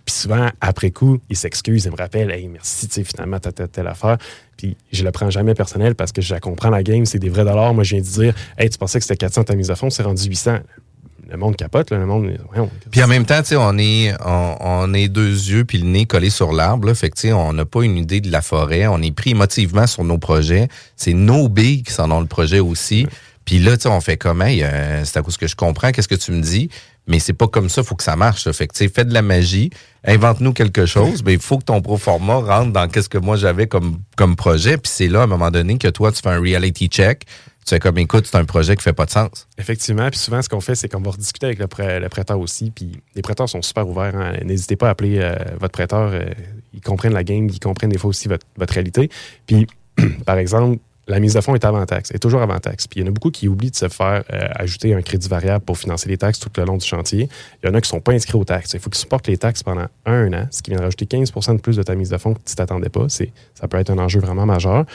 Puis 0.05 0.15
souvent, 0.15 0.49
après 0.61 0.91
coup, 0.91 1.19
il 1.29 1.35
s'excuse, 1.35 1.85
il 1.85 1.91
me 1.91 1.97
rappelle, 1.97 2.31
hey, 2.31 2.47
merci, 2.47 2.87
tu 2.87 2.95
sais, 2.95 3.03
finalement, 3.03 3.39
t'as 3.39 3.51
telle, 3.51 3.69
telle 3.69 3.87
affaire. 3.87 4.17
Puis 4.57 4.75
je 4.91 5.03
le 5.03 5.11
prends 5.11 5.29
jamais 5.29 5.53
personnel 5.53 5.95
parce 5.95 6.11
que 6.11 6.21
je 6.21 6.33
la 6.33 6.39
comprends 6.39 6.69
la 6.69 6.83
game, 6.83 7.05
c'est 7.05 7.19
des 7.19 7.29
vrais 7.29 7.45
dollars. 7.45 7.73
Moi, 7.73 7.83
je 7.83 7.95
viens 7.95 8.03
de 8.03 8.07
dire, 8.07 8.33
hey, 8.57 8.69
tu 8.69 8.77
pensais 8.77 8.99
que 8.99 9.05
c'était 9.05 9.17
400 9.17 9.45
ta 9.45 9.55
mise 9.55 9.71
à 9.71 9.75
fond, 9.75 9.89
c'est 9.89 10.03
rendu 10.03 10.23
800. 10.23 10.59
Le 11.31 11.37
monde 11.37 11.55
capote, 11.55 11.91
là, 11.91 11.99
le 11.99 12.07
monde. 12.07 12.37
Puis 12.89 13.03
en 13.03 13.07
même 13.07 13.23
temps, 13.23 13.39
tu 13.41 13.49
sais, 13.49 13.55
on 13.55 13.77
est, 13.77 14.13
on, 14.25 14.55
on 14.59 14.93
est 14.95 15.07
deux 15.07 15.29
yeux 15.29 15.63
puis 15.63 15.77
le 15.77 15.87
nez 15.87 16.05
collé 16.05 16.31
sur 16.31 16.51
l'arbre. 16.51 16.91
Fait 16.95 17.11
que, 17.11 17.15
tu 17.15 17.27
sais, 17.27 17.33
on 17.33 17.53
n'a 17.53 17.65
pas 17.65 17.83
une 17.83 17.97
idée 17.97 18.19
de 18.19 18.31
la 18.31 18.41
forêt. 18.41 18.87
On 18.87 18.99
est 19.01 19.11
pris 19.11 19.31
émotivement 19.31 19.85
sur 19.85 20.03
nos 20.03 20.17
projets. 20.17 20.69
C'est 20.95 21.13
nos 21.13 21.47
billes 21.47 21.83
qui 21.83 21.93
s'en 21.93 22.09
ont 22.09 22.19
le 22.19 22.25
projet 22.25 22.59
aussi. 22.59 23.05
Puis 23.45 23.59
là, 23.59 23.77
tu 23.77 23.83
sais, 23.83 23.89
on 23.89 24.01
fait 24.01 24.17
comme, 24.17 24.41
hey, 24.41 24.63
euh, 24.63 25.03
c'est 25.05 25.17
à 25.17 25.21
cause 25.23 25.37
que 25.37 25.47
je 25.47 25.55
comprends, 25.55 25.91
qu'est-ce 25.91 26.07
que 26.07 26.13
tu 26.13 26.31
me 26.31 26.41
dis? 26.41 26.69
Mais 27.09 27.19
c'est 27.19 27.33
pas 27.33 27.47
comme 27.47 27.67
ça, 27.69 27.83
faut 27.83 27.95
que 27.95 28.03
ça 28.03 28.15
marche. 28.15 28.45
là. 28.45 28.53
Fait 28.53 28.67
que, 28.67 28.87
fais 28.87 29.03
de 29.03 29.13
la 29.13 29.21
magie, 29.21 29.71
invente-nous 30.05 30.53
quelque 30.53 30.85
chose. 30.85 31.23
Ben, 31.23 31.31
il 31.33 31.39
faut 31.39 31.57
que 31.57 31.65
ton 31.65 31.81
pro 31.81 31.97
forma 31.97 32.35
rentre 32.35 32.71
dans 32.71 32.87
qu'est-ce 32.87 33.09
que 33.09 33.17
moi 33.17 33.35
j'avais 33.35 33.67
comme, 33.67 33.97
comme 34.15 34.35
projet. 34.35 34.77
Puis 34.77 34.91
c'est 34.93 35.07
là, 35.07 35.21
à 35.21 35.23
un 35.23 35.27
moment 35.27 35.51
donné, 35.51 35.77
que 35.77 35.87
toi, 35.89 36.11
tu 36.11 36.21
fais 36.21 36.29
un 36.29 36.39
reality 36.39 36.87
check. 36.87 37.25
Tu 37.65 37.75
fais 37.75 37.79
comme, 37.79 37.97
écoute, 37.97 38.25
c'est 38.25 38.37
un 38.37 38.45
projet 38.45 38.75
qui 38.75 38.83
fait 38.83 38.93
pas 38.93 39.05
de 39.05 39.11
sens. 39.11 39.47
Effectivement. 39.57 40.07
Puis 40.09 40.19
souvent, 40.19 40.41
ce 40.41 40.49
qu'on 40.49 40.61
fait, 40.61 40.75
c'est 40.75 40.87
qu'on 40.87 41.01
va 41.01 41.11
rediscuter 41.11 41.47
avec 41.47 41.59
le 41.59 42.07
prêteur 42.07 42.39
aussi. 42.39 42.71
Puis 42.71 42.91
les 43.15 43.21
prêteurs 43.21 43.49
sont 43.49 43.61
super 43.61 43.87
ouverts. 43.87 44.15
hein. 44.15 44.33
N'hésitez 44.45 44.75
pas 44.75 44.87
à 44.87 44.91
appeler 44.91 45.17
euh, 45.19 45.35
votre 45.59 45.73
prêteur. 45.73 46.11
euh, 46.13 46.25
ils 46.73 46.81
comprennent 46.81 47.13
la 47.13 47.23
game, 47.23 47.47
ils 47.49 47.59
comprennent 47.59 47.89
des 47.89 47.97
fois 47.97 48.09
aussi 48.11 48.27
votre, 48.27 48.45
votre 48.55 48.73
réalité. 48.73 49.09
Puis, 49.47 49.67
par 50.25 50.37
exemple, 50.37 50.77
la 51.09 51.19
mise 51.19 51.33
de 51.33 51.41
fonds 51.41 51.55
est 51.55 51.65
avant 51.65 51.85
taxe, 51.85 52.11
est 52.11 52.19
toujours 52.19 52.41
avant 52.41 52.59
taxe. 52.59 52.87
Puis 52.87 52.99
il 52.99 53.03
y 53.03 53.05
en 53.05 53.09
a 53.09 53.11
beaucoup 53.11 53.31
qui 53.31 53.47
oublient 53.47 53.71
de 53.71 53.75
se 53.75 53.89
faire 53.89 54.23
euh, 54.31 54.47
ajouter 54.55 54.93
un 54.93 55.01
crédit 55.01 55.27
variable 55.27 55.65
pour 55.65 55.77
financer 55.77 56.07
les 56.07 56.17
taxes 56.17 56.39
tout 56.39 56.49
le 56.55 56.63
long 56.63 56.77
du 56.77 56.85
chantier. 56.85 57.27
Il 57.63 57.67
y 57.67 57.69
en 57.69 57.73
a 57.73 57.81
qui 57.81 57.87
ne 57.87 57.97
sont 57.97 57.99
pas 57.99 58.11
inscrits 58.11 58.37
aux 58.37 58.43
taxes. 58.43 58.73
Il 58.73 58.79
faut 58.79 58.91
qu'ils 58.91 58.99
supportent 58.99 59.27
les 59.27 59.37
taxes 59.37 59.63
pendant 59.63 59.87
un 60.05 60.33
an, 60.33 60.47
ce 60.51 60.61
qui 60.61 60.69
vient 60.69 60.79
rajouter 60.79 61.05
15% 61.05 61.55
de 61.55 61.61
plus 61.61 61.77
de 61.77 61.83
ta 61.83 61.95
mise 61.95 62.09
de 62.09 62.17
fonds 62.17 62.35
que 62.35 62.39
tu 62.45 62.53
t'attendais 62.53 62.89
pas. 62.89 63.09
C'est, 63.09 63.31
ça 63.55 63.67
peut 63.67 63.77
être 63.77 63.89
un 63.89 63.97
enjeu 63.97 64.19
vraiment 64.19 64.45
majeur. 64.45 64.85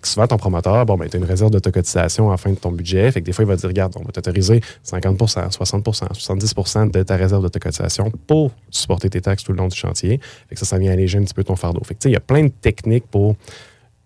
Que 0.00 0.08
souvent, 0.08 0.26
ton 0.26 0.38
promoteur, 0.38 0.84
bon, 0.86 0.96
ben, 0.96 1.08
tu 1.08 1.16
as 1.16 1.20
une 1.20 1.26
réserve 1.26 1.50
d'autocotisation 1.52 2.28
à 2.28 2.32
la 2.32 2.36
fin 2.36 2.50
de 2.50 2.56
ton 2.56 2.72
budget. 2.72 3.10
Fait 3.12 3.20
que 3.20 3.26
des 3.26 3.32
fois, 3.32 3.44
il 3.44 3.48
va 3.48 3.56
dire, 3.56 3.68
regarde, 3.68 3.94
on 3.96 4.02
va 4.02 4.10
t'autoriser 4.10 4.60
50% 4.84 5.50
60% 5.50 6.12
70% 6.12 6.90
de 6.90 7.02
ta 7.02 7.16
réserve 7.16 7.42
d'autocotisation 7.42 8.12
pour 8.26 8.50
supporter 8.70 9.08
tes 9.08 9.20
taxes 9.20 9.44
tout 9.44 9.52
le 9.52 9.58
long 9.58 9.68
du 9.68 9.76
chantier. 9.76 10.20
Fait 10.48 10.54
que 10.54 10.58
ça, 10.58 10.66
ça 10.66 10.78
vient 10.78 10.92
alléger 10.92 11.18
un 11.18 11.22
petit 11.22 11.34
peu 11.34 11.44
ton 11.44 11.56
fardeau. 11.56 11.82
Fait 11.84 11.94
que, 11.94 12.08
il 12.08 12.12
y 12.12 12.16
a 12.16 12.20
plein 12.20 12.44
de 12.44 12.52
techniques 12.60 13.06
pour 13.06 13.36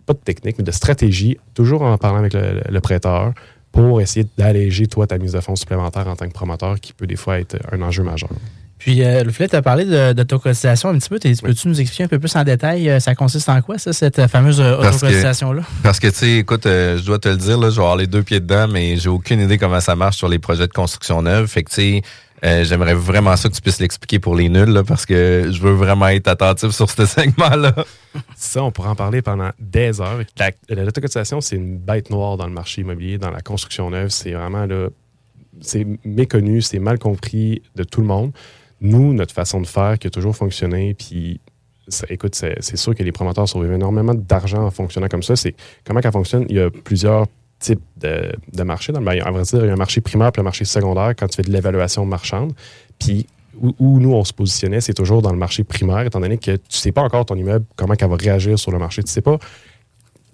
pas 0.06 0.12
de 0.12 0.18
technique, 0.18 0.56
mais 0.58 0.64
de 0.64 0.70
stratégie, 0.70 1.38
toujours 1.54 1.82
en 1.82 1.96
parlant 1.98 2.18
avec 2.18 2.34
le, 2.34 2.80
prêteur 2.80 3.32
pour 3.72 4.00
essayer 4.00 4.26
d'alléger, 4.38 4.86
toi, 4.86 5.06
ta 5.06 5.18
mise 5.18 5.32
de 5.32 5.40
fonds 5.40 5.56
supplémentaire 5.56 6.06
en 6.06 6.14
tant 6.14 6.26
que 6.26 6.32
promoteur, 6.32 6.78
qui 6.80 6.92
peut 6.92 7.06
des 7.06 7.16
fois 7.16 7.40
être 7.40 7.56
un 7.72 7.82
enjeu 7.82 8.04
majeur. 8.04 8.30
Puis, 8.78 9.02
euh, 9.02 9.24
le 9.24 9.30
fait, 9.30 9.48
tu 9.48 9.56
as 9.56 9.62
parlé 9.62 9.84
de, 9.84 10.12
d'autocotisation 10.12 10.90
un 10.90 10.98
petit 10.98 11.08
peu. 11.08 11.18
Peux-tu 11.18 11.68
nous 11.68 11.80
expliquer 11.80 12.04
un 12.04 12.08
peu 12.08 12.18
plus 12.18 12.36
en 12.36 12.44
détail, 12.44 12.90
euh, 12.90 13.00
ça 13.00 13.14
consiste 13.14 13.48
en 13.48 13.62
quoi, 13.62 13.78
ça, 13.78 13.92
cette 13.92 14.26
fameuse 14.26 14.60
euh, 14.60 14.76
autocotisation-là? 14.76 15.62
Parce 15.82 15.98
que, 15.98 16.08
tu 16.08 16.14
sais, 16.14 16.32
écoute, 16.38 16.66
euh, 16.66 16.98
je 16.98 17.04
dois 17.04 17.18
te 17.18 17.28
le 17.28 17.36
dire, 17.36 17.58
là, 17.58 17.70
je 17.70 17.76
vais 17.76 17.80
avoir 17.80 17.96
les 17.96 18.06
deux 18.06 18.22
pieds 18.22 18.40
dedans, 18.40 18.68
mais 18.68 18.96
j'ai 18.98 19.08
aucune 19.08 19.40
idée 19.40 19.56
comment 19.56 19.80
ça 19.80 19.96
marche 19.96 20.18
sur 20.18 20.28
les 20.28 20.38
projets 20.38 20.66
de 20.66 20.72
construction 20.72 21.22
neuve. 21.22 21.46
Fait 21.46 21.62
que, 21.62 21.70
tu 21.70 21.76
sais, 21.76 22.02
euh, 22.44 22.64
j'aimerais 22.64 22.94
vraiment 22.94 23.36
ça 23.36 23.48
que 23.48 23.54
tu 23.54 23.62
puisses 23.62 23.80
l'expliquer 23.80 24.18
pour 24.18 24.34
les 24.34 24.48
nuls, 24.48 24.82
parce 24.86 25.06
que 25.06 25.48
je 25.50 25.60
veux 25.60 25.72
vraiment 25.72 26.08
être 26.08 26.28
attentif 26.28 26.70
sur 26.70 26.90
ce 26.90 27.06
segment-là. 27.06 27.74
Ça, 28.36 28.62
on 28.62 28.70
pourra 28.70 28.90
en 28.90 28.94
parler 28.94 29.22
pendant 29.22 29.50
des 29.58 30.00
heures. 30.00 30.20
L'autocotisation, 30.68 31.40
c'est 31.40 31.56
une 31.56 31.78
bête 31.78 32.10
noire 32.10 32.36
dans 32.36 32.46
le 32.46 32.52
marché 32.52 32.82
immobilier, 32.82 33.18
dans 33.18 33.30
la 33.30 33.40
construction 33.40 33.90
neuve. 33.90 34.10
C'est 34.10 34.32
vraiment 34.32 34.66
là, 34.66 34.88
c'est 35.60 35.86
méconnu, 36.04 36.60
c'est 36.60 36.78
mal 36.78 36.98
compris 36.98 37.62
de 37.76 37.84
tout 37.84 38.00
le 38.00 38.06
monde. 38.06 38.32
Nous, 38.80 39.14
notre 39.14 39.34
façon 39.34 39.60
de 39.60 39.66
faire 39.66 39.98
qui 39.98 40.08
a 40.08 40.10
toujours 40.10 40.36
fonctionné, 40.36 40.94
puis 40.94 41.40
écoute, 42.08 42.34
c'est 42.34 42.76
sûr 42.76 42.94
que 42.94 43.02
les 43.02 43.12
promoteurs 43.12 43.48
sauvent 43.48 43.72
énormément 43.72 44.14
d'argent 44.14 44.64
en 44.64 44.70
fonctionnant 44.70 45.08
comme 45.08 45.22
ça. 45.22 45.36
C'est 45.36 45.54
comment 45.84 46.02
ça 46.02 46.12
fonctionne? 46.12 46.46
Il 46.48 46.56
y 46.56 46.60
a 46.60 46.70
plusieurs 46.70 47.26
type 47.64 47.80
de, 47.96 48.62
marché. 48.62 48.92
Dans 48.92 49.00
le, 49.00 49.04
vrai 49.04 49.42
dire, 49.42 49.64
il 49.64 49.66
y 49.66 49.70
a 49.70 49.72
un 49.72 49.76
marché 49.76 50.00
primaire 50.00 50.30
et 50.36 50.40
un 50.40 50.42
marché 50.42 50.64
secondaire 50.64 51.14
quand 51.16 51.26
tu 51.28 51.36
fais 51.36 51.42
de 51.42 51.50
l'évaluation 51.50 52.04
marchande. 52.04 52.52
Puis 52.98 53.26
où, 53.60 54.00
nous, 54.00 54.12
on 54.12 54.24
se 54.24 54.32
positionnait, 54.32 54.80
c'est 54.80 54.94
toujours 54.94 55.22
dans 55.22 55.30
le 55.30 55.38
marché 55.38 55.62
primaire, 55.62 56.00
étant 56.00 56.20
donné 56.20 56.38
que 56.38 56.52
tu 56.52 56.52
ne 56.52 56.58
sais 56.68 56.92
pas 56.92 57.02
encore 57.02 57.24
ton 57.24 57.36
immeuble, 57.36 57.64
comment 57.76 57.94
elle 57.98 58.08
va 58.08 58.16
réagir 58.16 58.58
sur 58.58 58.72
le 58.72 58.78
marché. 58.78 59.02
Tu 59.02 59.08
ne 59.08 59.12
sais 59.12 59.22
pas 59.22 59.38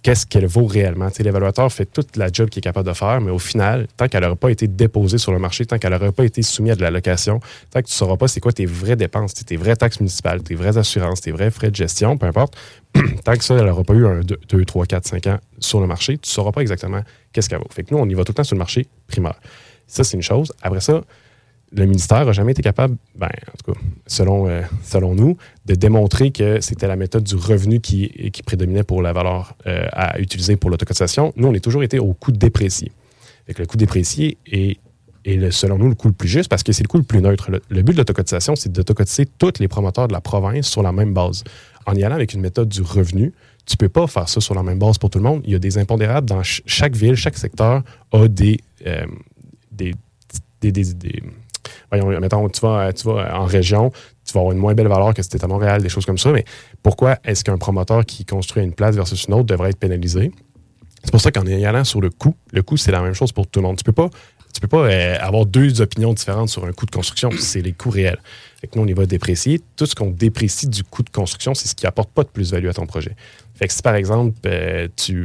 qu'est-ce 0.03 0.27
qu'elle 0.27 0.47
vaut 0.47 0.67
réellement? 0.67 1.09
L'évaluateur 1.19 1.73
fait 1.73 1.87
toute 1.87 2.17
la 2.17 2.29
job 2.33 2.49
qu'il 2.49 2.61
est 2.61 2.63
capable 2.63 2.89
de 2.89 2.95
faire, 2.95 3.21
mais 3.21 3.31
au 3.31 3.39
final, 3.39 3.87
tant 3.97 4.09
qu'elle 4.09 4.23
n'aura 4.23 4.37
pas 4.37 4.51
été 4.51 4.67
déposée 4.67 5.19
sur 5.19 5.33
le 5.33 5.39
marché, 5.39 5.67
tant 5.67 5.79
qu'elle 5.79 5.93
n'aura 5.93 6.13
pas 6.13 6.25
été 6.25 6.43
soumise 6.43 6.73
à 6.73 6.77
de 6.77 6.83
la 6.83 6.91
location, 6.91 7.41
tant 7.71 7.81
que 7.81 7.87
tu 7.87 7.93
ne 7.93 7.97
sauras 7.97 8.17
pas 8.17 8.29
c'est 8.29 8.41
quoi 8.41 8.53
tes 8.53 8.67
vraies 8.67 8.97
dépenses, 8.97 9.35
tes 9.35 9.57
vraies 9.57 9.77
taxes 9.77 10.01
municipales, 10.01 10.43
tes 10.43 10.55
vraies 10.55 10.79
assurances, 10.79 11.21
tes 11.21 11.33
vrais 11.33 11.51
frais 11.51 11.71
de 11.71 11.77
gestion, 11.77 12.17
peu 12.17 12.27
importe, 12.27 12.57
tant 13.25 13.37
que 13.37 13.45
ça, 13.45 13.55
elle 13.57 13.67
n'aura 13.67 13.85
pas 13.85 13.95
eu 13.95 14.07
un 14.07 14.21
2, 14.21 14.65
3, 14.65 14.87
4, 14.87 15.07
5 15.07 15.27
ans 15.27 15.39
sur 15.59 15.81
le 15.81 15.87
marché, 15.87 16.19
tu 16.19 16.29
ne 16.29 16.33
sauras 16.33 16.53
pas 16.53 16.61
exactement 16.63 17.03
qu'est-ce 17.33 17.49
qu'elle 17.49 17.59
vaut. 17.59 17.69
Fait 17.71 17.85
que 17.85 17.95
nous, 17.95 18.01
on 18.01 18.09
y 18.09 18.15
va 18.15 18.25
tout 18.25 18.33
le 18.33 18.37
temps 18.37 18.45
sur 18.45 18.57
le 18.57 18.61
marché 18.61 18.87
primaire. 19.07 19.39
Ça, 19.87 20.05
c'est 20.05 20.17
une 20.17 20.23
chose. 20.23 20.53
Après 20.63 20.81
ça, 20.81 21.03
le 21.73 21.85
ministère 21.87 22.25
n'a 22.27 22.33
jamais 22.33 22.53
été 22.53 22.63
capable, 22.63 22.97
ben, 23.15 23.29
en 23.29 23.57
tout 23.57 23.73
cas, 23.73 23.81
selon, 24.07 24.49
euh, 24.49 24.63
selon 24.83 25.15
nous, 25.15 25.37
de 25.67 25.75
démontrer 25.75 26.33
que 26.33 26.61
c'était 26.61 26.89
la 26.89 26.97
méthode 26.97 27.23
du 27.23 27.37
revenu 27.37 27.81
qui, 27.81 28.31
qui 28.33 28.43
prédominait 28.43 28.83
pour 28.83 29.03
la 29.03 29.13
valeur 29.13 29.55
euh, 29.67 29.87
à 29.93 30.19
utiliser 30.19 30.57
pour 30.57 30.71
l'autocotisation. 30.71 31.33
Nous, 31.37 31.47
on 31.47 31.55
a 31.55 31.61
toujours 31.61 31.83
été 31.83 31.99
au 31.99 32.13
coût 32.13 32.33
déprécié. 32.33 32.91
Le 33.47 33.67
coût 33.67 33.77
déprécié 33.77 34.37
est, 34.47 34.79
selon 35.51 35.79
nous, 35.79 35.89
le 35.89 35.95
coût 35.95 36.09
le 36.09 36.15
plus 36.15 36.29
juste 36.29 36.49
parce 36.49 36.63
que 36.63 36.73
c'est 36.73 36.83
le 36.83 36.89
coût 36.89 36.99
le 36.99 37.05
plus 37.05 37.21
neutre. 37.21 37.51
Le, 37.69 37.83
but 37.83 37.93
de 37.93 37.99
l'autocotisation, 37.99 38.57
c'est 38.57 38.71
d'autocotiser 38.71 39.27
tous 39.39 39.59
les 39.61 39.69
promoteurs 39.69 40.09
de 40.09 40.13
la 40.13 40.21
province 40.21 40.69
sur 40.69 40.83
la 40.83 40.93
même 40.93 41.15
base. 41.15 41.45
En 41.87 41.95
y 41.95 42.05
allant 42.05 42.15
avec 42.17 42.33
une 42.33 42.41
méthode 42.41 42.69
du 42.69 42.83
revenu, 42.83 43.33
tu 43.67 43.75
ne 43.75 43.79
peux 43.79 43.89
pas 43.89 44.07
faire 44.07 44.29
ça 44.29 44.41
sur 44.41 44.55
la 44.55 44.63
même 44.63 44.79
base 44.79 44.99
pour 44.99 45.11
tout 45.11 45.19
le 45.19 45.25
monde. 45.25 45.43
Il 45.45 45.53
y 45.53 45.55
a 45.55 45.59
des 45.59 45.79
impondérables 45.79 46.29
dans 46.29 46.43
chaque 46.43 46.95
ville, 46.95 47.15
chaque 47.15 47.37
secteur 47.37 47.83
a 48.13 48.29
des, 48.29 48.59
euh, 48.87 49.07
des, 49.73 49.95
des 50.61 50.95
voyons, 51.91 52.21
mettons, 52.21 52.49
tu 52.49 52.61
vas, 52.61 52.93
tu 52.93 53.07
vas 53.07 53.39
en 53.39 53.45
région, 53.45 53.91
tu 54.25 54.33
vas 54.33 54.41
avoir 54.41 54.53
une 54.53 54.59
moins 54.59 54.75
belle 54.75 54.89
valeur 54.89 55.15
que 55.15 55.23
si 55.23 55.29
tu 55.29 55.37
étais 55.37 55.45
à 55.45 55.49
Montréal, 55.49 55.83
des 55.83 55.89
choses 55.89 56.07
comme 56.07 56.19
ça. 56.19 56.31
Mais 56.33 56.45
pourquoi 56.83 57.19
est-ce 57.25 57.45
qu'un 57.45 57.59
promoteur 57.59 58.05
qui 58.05 58.25
construit 58.25 58.63
une 58.63 58.73
place 58.73 58.95
versus 58.95 59.25
une 59.25 59.35
autre 59.35 59.47
devrait 59.47 59.71
être 59.71 59.79
pénalisé? 59.79 60.33
C'est 61.03 61.11
pour 61.11 61.21
ça 61.21 61.31
qu'en 61.33 61.47
y 61.47 61.65
allant 61.65 61.85
sur 61.85 62.01
le 62.01 62.11
coût, 62.11 62.35
le 62.53 62.63
coût, 62.63 62.77
c'est 62.77 62.93
la 62.93 63.01
même 63.01 63.15
chose 63.15 63.33
pour 63.33 63.47
tout 63.47 63.61
le 63.61 63.67
monde. 63.67 63.77
Tu 63.77 63.85
peux 63.85 63.93
pas, 63.93 64.11
tu 64.53 64.61
peux 64.61 64.69
pas 64.69 64.91
euh, 64.91 65.17
avoir 65.21 65.47
deux 65.47 65.81
opinions 65.81 66.13
différentes 66.13 66.49
sur 66.49 66.65
un 66.65 66.73
coût 66.73 66.87
de 66.87 66.91
construction. 66.91 67.31
C'est 67.39 67.63
les 67.63 67.73
coûts 67.73 67.91
réels. 67.91 68.19
Fait 68.61 68.67
que 68.67 68.79
nous, 68.79 68.85
on 68.85 68.87
y 68.87 68.93
va 68.93 69.07
déprécier. 69.07 69.61
Tout 69.77 69.87
ce 69.87 69.95
qu'on 69.95 70.11
déprécie 70.11 70.69
du 70.69 70.85
coût 70.85 71.03
de 71.03 71.11
construction, 71.11 71.55
c'est 71.55 71.69
ce 71.69 71.75
qui 71.75 71.87
apporte 71.87 72.11
pas 72.11 72.23
de 72.23 72.29
plus-value 72.29 72.69
à 72.69 72.75
ton 72.75 72.87
projet. 72.87 73.17
Fait 73.55 73.67
que 73.67 73.73
si, 73.73 73.83
par 73.83 73.95
exemple, 73.95 74.37
euh, 74.47 74.89
tu 74.97 75.25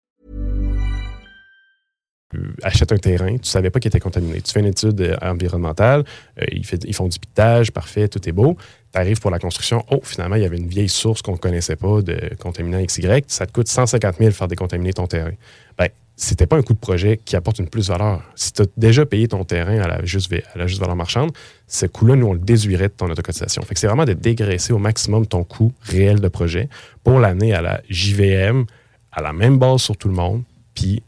Achète 2.63 2.91
un 2.91 2.97
terrain, 2.97 3.37
tu 3.37 3.49
savais 3.49 3.69
pas 3.69 3.79
qu'il 3.79 3.89
était 3.89 3.99
contaminé. 3.99 4.41
Tu 4.41 4.51
fais 4.51 4.59
une 4.59 4.67
étude 4.67 4.99
euh, 5.01 5.15
environnementale, 5.21 6.03
euh, 6.39 6.45
ils, 6.51 6.93
font 6.93 7.07
du 7.07 7.19
pitage, 7.19 7.71
parfait, 7.71 8.07
tout 8.07 8.27
est 8.27 8.31
beau. 8.31 8.57
Tu 8.93 8.99
arrives 8.99 9.19
pour 9.19 9.31
la 9.31 9.39
construction, 9.39 9.85
oh, 9.91 10.01
finalement, 10.03 10.35
il 10.35 10.41
y 10.41 10.45
avait 10.45 10.57
une 10.57 10.67
vieille 10.67 10.89
source 10.89 11.21
qu'on 11.21 11.33
ne 11.33 11.37
connaissait 11.37 11.75
pas 11.75 12.01
de 12.01 12.35
contaminant 12.39 12.83
XY. 12.83 13.23
Ça 13.27 13.45
te 13.45 13.51
coûte 13.51 13.67
150 13.67 14.17
000 14.17 14.31
faire 14.31 14.47
décontaminer 14.47 14.93
ton 14.93 15.07
terrain. 15.07 15.31
Ben, 15.77 15.87
c'était 16.17 16.45
pas 16.45 16.57
un 16.57 16.61
coût 16.61 16.73
de 16.73 16.79
projet 16.79 17.19
qui 17.23 17.35
apporte 17.35 17.59
une 17.59 17.67
plus-valeur. 17.67 18.21
Si 18.35 18.53
tu 18.53 18.61
as 18.61 18.65
déjà 18.77 19.05
payé 19.05 19.27
ton 19.27 19.43
terrain 19.43 19.79
à 19.79 19.87
la 19.87 20.05
juste, 20.05 20.31
à 20.53 20.57
la 20.57 20.67
juste 20.67 20.79
valeur 20.79 20.95
marchande, 20.95 21.31
ce 21.67 21.85
coût-là, 21.85 22.15
nous, 22.15 22.27
on 22.27 22.33
le 22.33 22.39
déduirait 22.39 22.89
de 22.89 22.93
ton 22.93 23.09
autocotisation. 23.09 23.61
Fait 23.63 23.73
que 23.73 23.79
c'est 23.79 23.87
vraiment 23.87 24.05
de 24.05 24.13
dégraisser 24.13 24.73
au 24.73 24.77
maximum 24.77 25.25
ton 25.25 25.43
coût 25.43 25.73
réel 25.81 26.19
de 26.19 26.27
projet 26.27 26.69
pour 27.03 27.19
l'année 27.19 27.53
à 27.53 27.61
la 27.61 27.81
JVM, 27.89 28.65
à 29.11 29.21
la 29.21 29.33
même 29.33 29.57
base 29.57 29.81
sur 29.81 29.97
tout 29.97 30.09
le 30.09 30.13
monde, 30.13 30.43
puis 30.75 31.01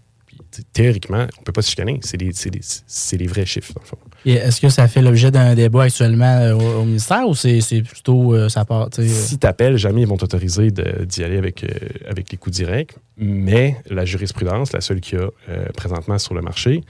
théoriquement, 0.73 1.25
on 1.37 1.41
ne 1.41 1.43
peut 1.43 1.51
pas 1.51 1.61
se 1.61 1.69
chicaner. 1.69 1.99
C'est 2.01 2.17
les, 2.17 3.27
vrais 3.27 3.45
chiffres, 3.45 3.73
dans 3.73 3.81
le 3.81 3.87
fond. 3.87 3.97
Est-ce 4.25 4.61
que 4.61 4.69
ça 4.69 4.87
fait 4.87 5.01
l'objet 5.01 5.31
d'un 5.31 5.55
débat 5.55 5.83
actuellement 5.83 6.37
euh, 6.37 6.53
au, 6.53 6.85
ministère 6.85 7.27
ou 7.27 7.35
c'est 7.35 7.81
plutôt 7.81 8.33
euh, 8.33 8.49
ça 8.49 8.65
part? 8.65 8.89
Si 8.91 9.37
tu 9.37 9.47
appelles, 9.47 9.77
jamais 9.77 10.01
ils 10.01 10.07
vont 10.07 10.17
t'autoriser 10.17 10.71
d'y 10.71 11.23
aller 11.23 11.37
avec, 11.37 11.63
euh, 11.63 11.67
avec 12.07 12.31
les 12.31 12.37
coûts 12.37 12.51
directs. 12.51 12.95
Mais 13.17 13.77
la 13.89 14.05
jurisprudence, 14.05 14.73
la 14.73 14.81
seule 14.81 14.99
qu'il 14.99 15.19
y 15.19 15.21
a 15.21 15.29
présentement 15.75 16.17
sur 16.17 16.33
le 16.33 16.41
marché, 16.41 16.81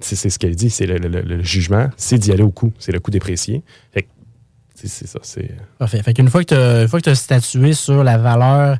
c'est 0.00 0.16
ce 0.16 0.38
qu'elle 0.38 0.54
dit, 0.54 0.70
c'est 0.70 0.86
le, 0.86 1.42
jugement, 1.42 1.88
c'est 1.96 2.18
d'y 2.18 2.30
aller 2.30 2.42
au 2.42 2.50
coût. 2.50 2.72
C'est 2.78 2.92
le 2.92 3.00
coût 3.00 3.10
déprécié. 3.10 3.62
c'est 4.74 5.06
ça. 5.06 5.20
Parfait. 5.78 6.02
Fait 6.02 6.12
qu'une 6.12 6.28
fois 6.28 6.44
que 6.44 7.00
tu 7.00 7.08
as 7.08 7.14
statué 7.14 7.72
sur 7.72 8.04
la 8.04 8.18
valeur 8.18 8.76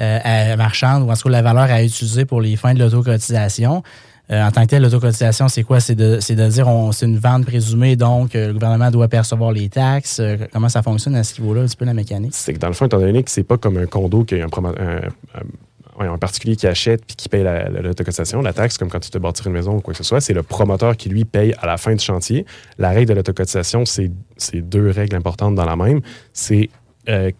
euh, 0.00 0.56
marchande 0.56 1.02
ou 1.02 1.10
en 1.10 1.14
tout 1.16 1.28
la 1.28 1.42
valeur 1.42 1.64
à 1.70 1.82
utiliser 1.82 2.24
pour 2.24 2.40
les 2.40 2.56
fins 2.56 2.74
de 2.74 2.78
l'autocotisation. 2.78 3.82
Euh, 4.30 4.44
en 4.46 4.50
tant 4.50 4.60
que 4.62 4.66
tel, 4.66 4.82
l'autocotisation, 4.82 5.48
c'est 5.48 5.62
quoi? 5.62 5.80
C'est 5.80 5.94
de, 5.94 6.18
dire 6.48 6.68
on 6.68 6.92
c'est 6.92 7.06
une 7.06 7.18
vente 7.18 7.46
présumée, 7.46 7.96
donc 7.96 8.34
euh, 8.36 8.48
le 8.48 8.52
gouvernement 8.52 8.90
doit 8.90 9.08
percevoir 9.08 9.52
les 9.52 9.70
taxes. 9.70 10.20
Euh, 10.20 10.36
comment 10.52 10.68
ça 10.68 10.82
fonctionne 10.82 11.14
à 11.16 11.24
ce 11.24 11.40
niveau-là, 11.40 11.62
un 11.62 11.64
petit 11.64 11.76
peu 11.76 11.86
la 11.86 11.94
mécanique? 11.94 12.32
C'est 12.34 12.52
que 12.52 12.58
dans 12.58 12.66
le 12.68 12.74
fond, 12.74 12.84
étant 12.84 12.98
donné 12.98 13.22
que 13.22 13.30
c'est 13.30 13.42
pas 13.42 13.56
comme 13.56 13.78
un 13.78 13.86
condo 13.86 14.24
qu'il 14.24 14.36
y 14.38 14.42
a 14.42 14.44
un, 14.44 16.18
particulier 16.18 16.56
qui 16.56 16.66
achète 16.66 17.04
puis 17.06 17.16
qui 17.16 17.28
paye 17.30 17.42
la- 17.42 17.70
la- 17.70 17.80
l'autocotisation, 17.80 18.42
la 18.42 18.52
taxe, 18.52 18.76
comme 18.76 18.90
quand 18.90 19.00
tu 19.00 19.08
te 19.10 19.16
bâtir 19.18 19.46
une 19.46 19.54
maison 19.54 19.76
ou 19.76 19.80
quoi 19.80 19.94
que 19.94 19.98
ce 19.98 20.04
soit, 20.04 20.20
c'est 20.20 20.34
le 20.34 20.42
promoteur 20.42 20.96
qui 20.96 21.08
lui 21.08 21.24
paye 21.24 21.54
à 21.62 21.66
la 21.66 21.78
fin 21.78 21.94
du 21.94 22.04
chantier. 22.04 22.44
La 22.76 22.90
règle 22.90 23.06
de 23.08 23.14
l'autocotisation, 23.14 23.86
c'est 23.86 24.10
c'est 24.36 24.60
deux 24.60 24.90
règles 24.90 25.16
importantes 25.16 25.54
dans 25.54 25.64
la 25.64 25.74
même. 25.74 26.00
C'est 26.34 26.68
euh, 27.08 27.30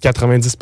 90 0.00 0.56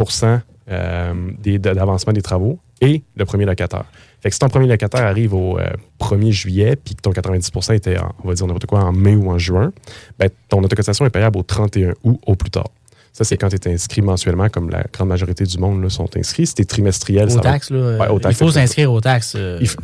euh, 0.71 1.15
d'avancement 1.59 2.13
des 2.13 2.23
travaux 2.23 2.59
et 2.81 3.03
le 3.17 3.25
premier 3.25 3.45
locataire. 3.45 3.85
Fait 4.21 4.29
que 4.29 4.35
si 4.35 4.39
ton 4.39 4.49
premier 4.49 4.67
locataire 4.69 5.03
arrive 5.05 5.35
au 5.35 5.59
euh, 5.59 5.67
1er 6.01 6.31
juillet, 6.31 6.77
puis 6.77 6.95
que 6.95 7.01
ton 7.01 7.11
90% 7.13 7.75
était, 7.75 7.99
en- 7.99 8.13
on 8.25 8.29
va 8.29 8.35
dire 8.35 8.47
n'importe 8.47 8.67
quoi, 8.67 8.81
en 8.85 8.93
mai 8.93 9.17
ou 9.17 9.31
en 9.31 9.39
juin, 9.39 9.73
ben, 10.19 10.29
ton 10.49 10.59
autocotisation 10.63 11.05
est 11.07 11.11
payable 11.11 11.39
au 11.39 11.43
31 11.43 11.95
août 12.05 12.21
au 12.27 12.35
plus 12.37 12.51
tard. 12.51 12.69
Ça, 13.13 13.25
c'est 13.25 13.37
quand 13.37 13.49
tu 13.51 13.57
es 13.57 13.73
inscrit 13.75 14.01
mensuellement, 14.01 14.49
comme 14.49 14.71
la 14.71 14.85
grande 14.93 15.09
majorité 15.09 15.45
du 15.45 15.59
monde 15.59 15.83
là, 15.83 15.91
sont 15.91 16.09
inscrits. 16.17 16.47
Si 16.47 16.55
tu 16.55 16.63
es 16.63 16.65
trimestriel, 16.65 17.29
ça 17.31 17.37
va- 17.37 17.43
taxes, 17.43 17.71
là, 17.71 17.77
euh, 17.77 17.99
Ouais, 17.99 18.09
aux 18.09 18.17
il 18.19 18.23
taxes, 18.23 18.39
faut 18.39 18.45
exactement. 18.47 18.67
s'inscrire 18.67 18.93
aux 18.93 19.01
taxes. 19.03 19.35
euh, 19.37 19.59
Il 19.61 19.69
faut-. 19.69 19.81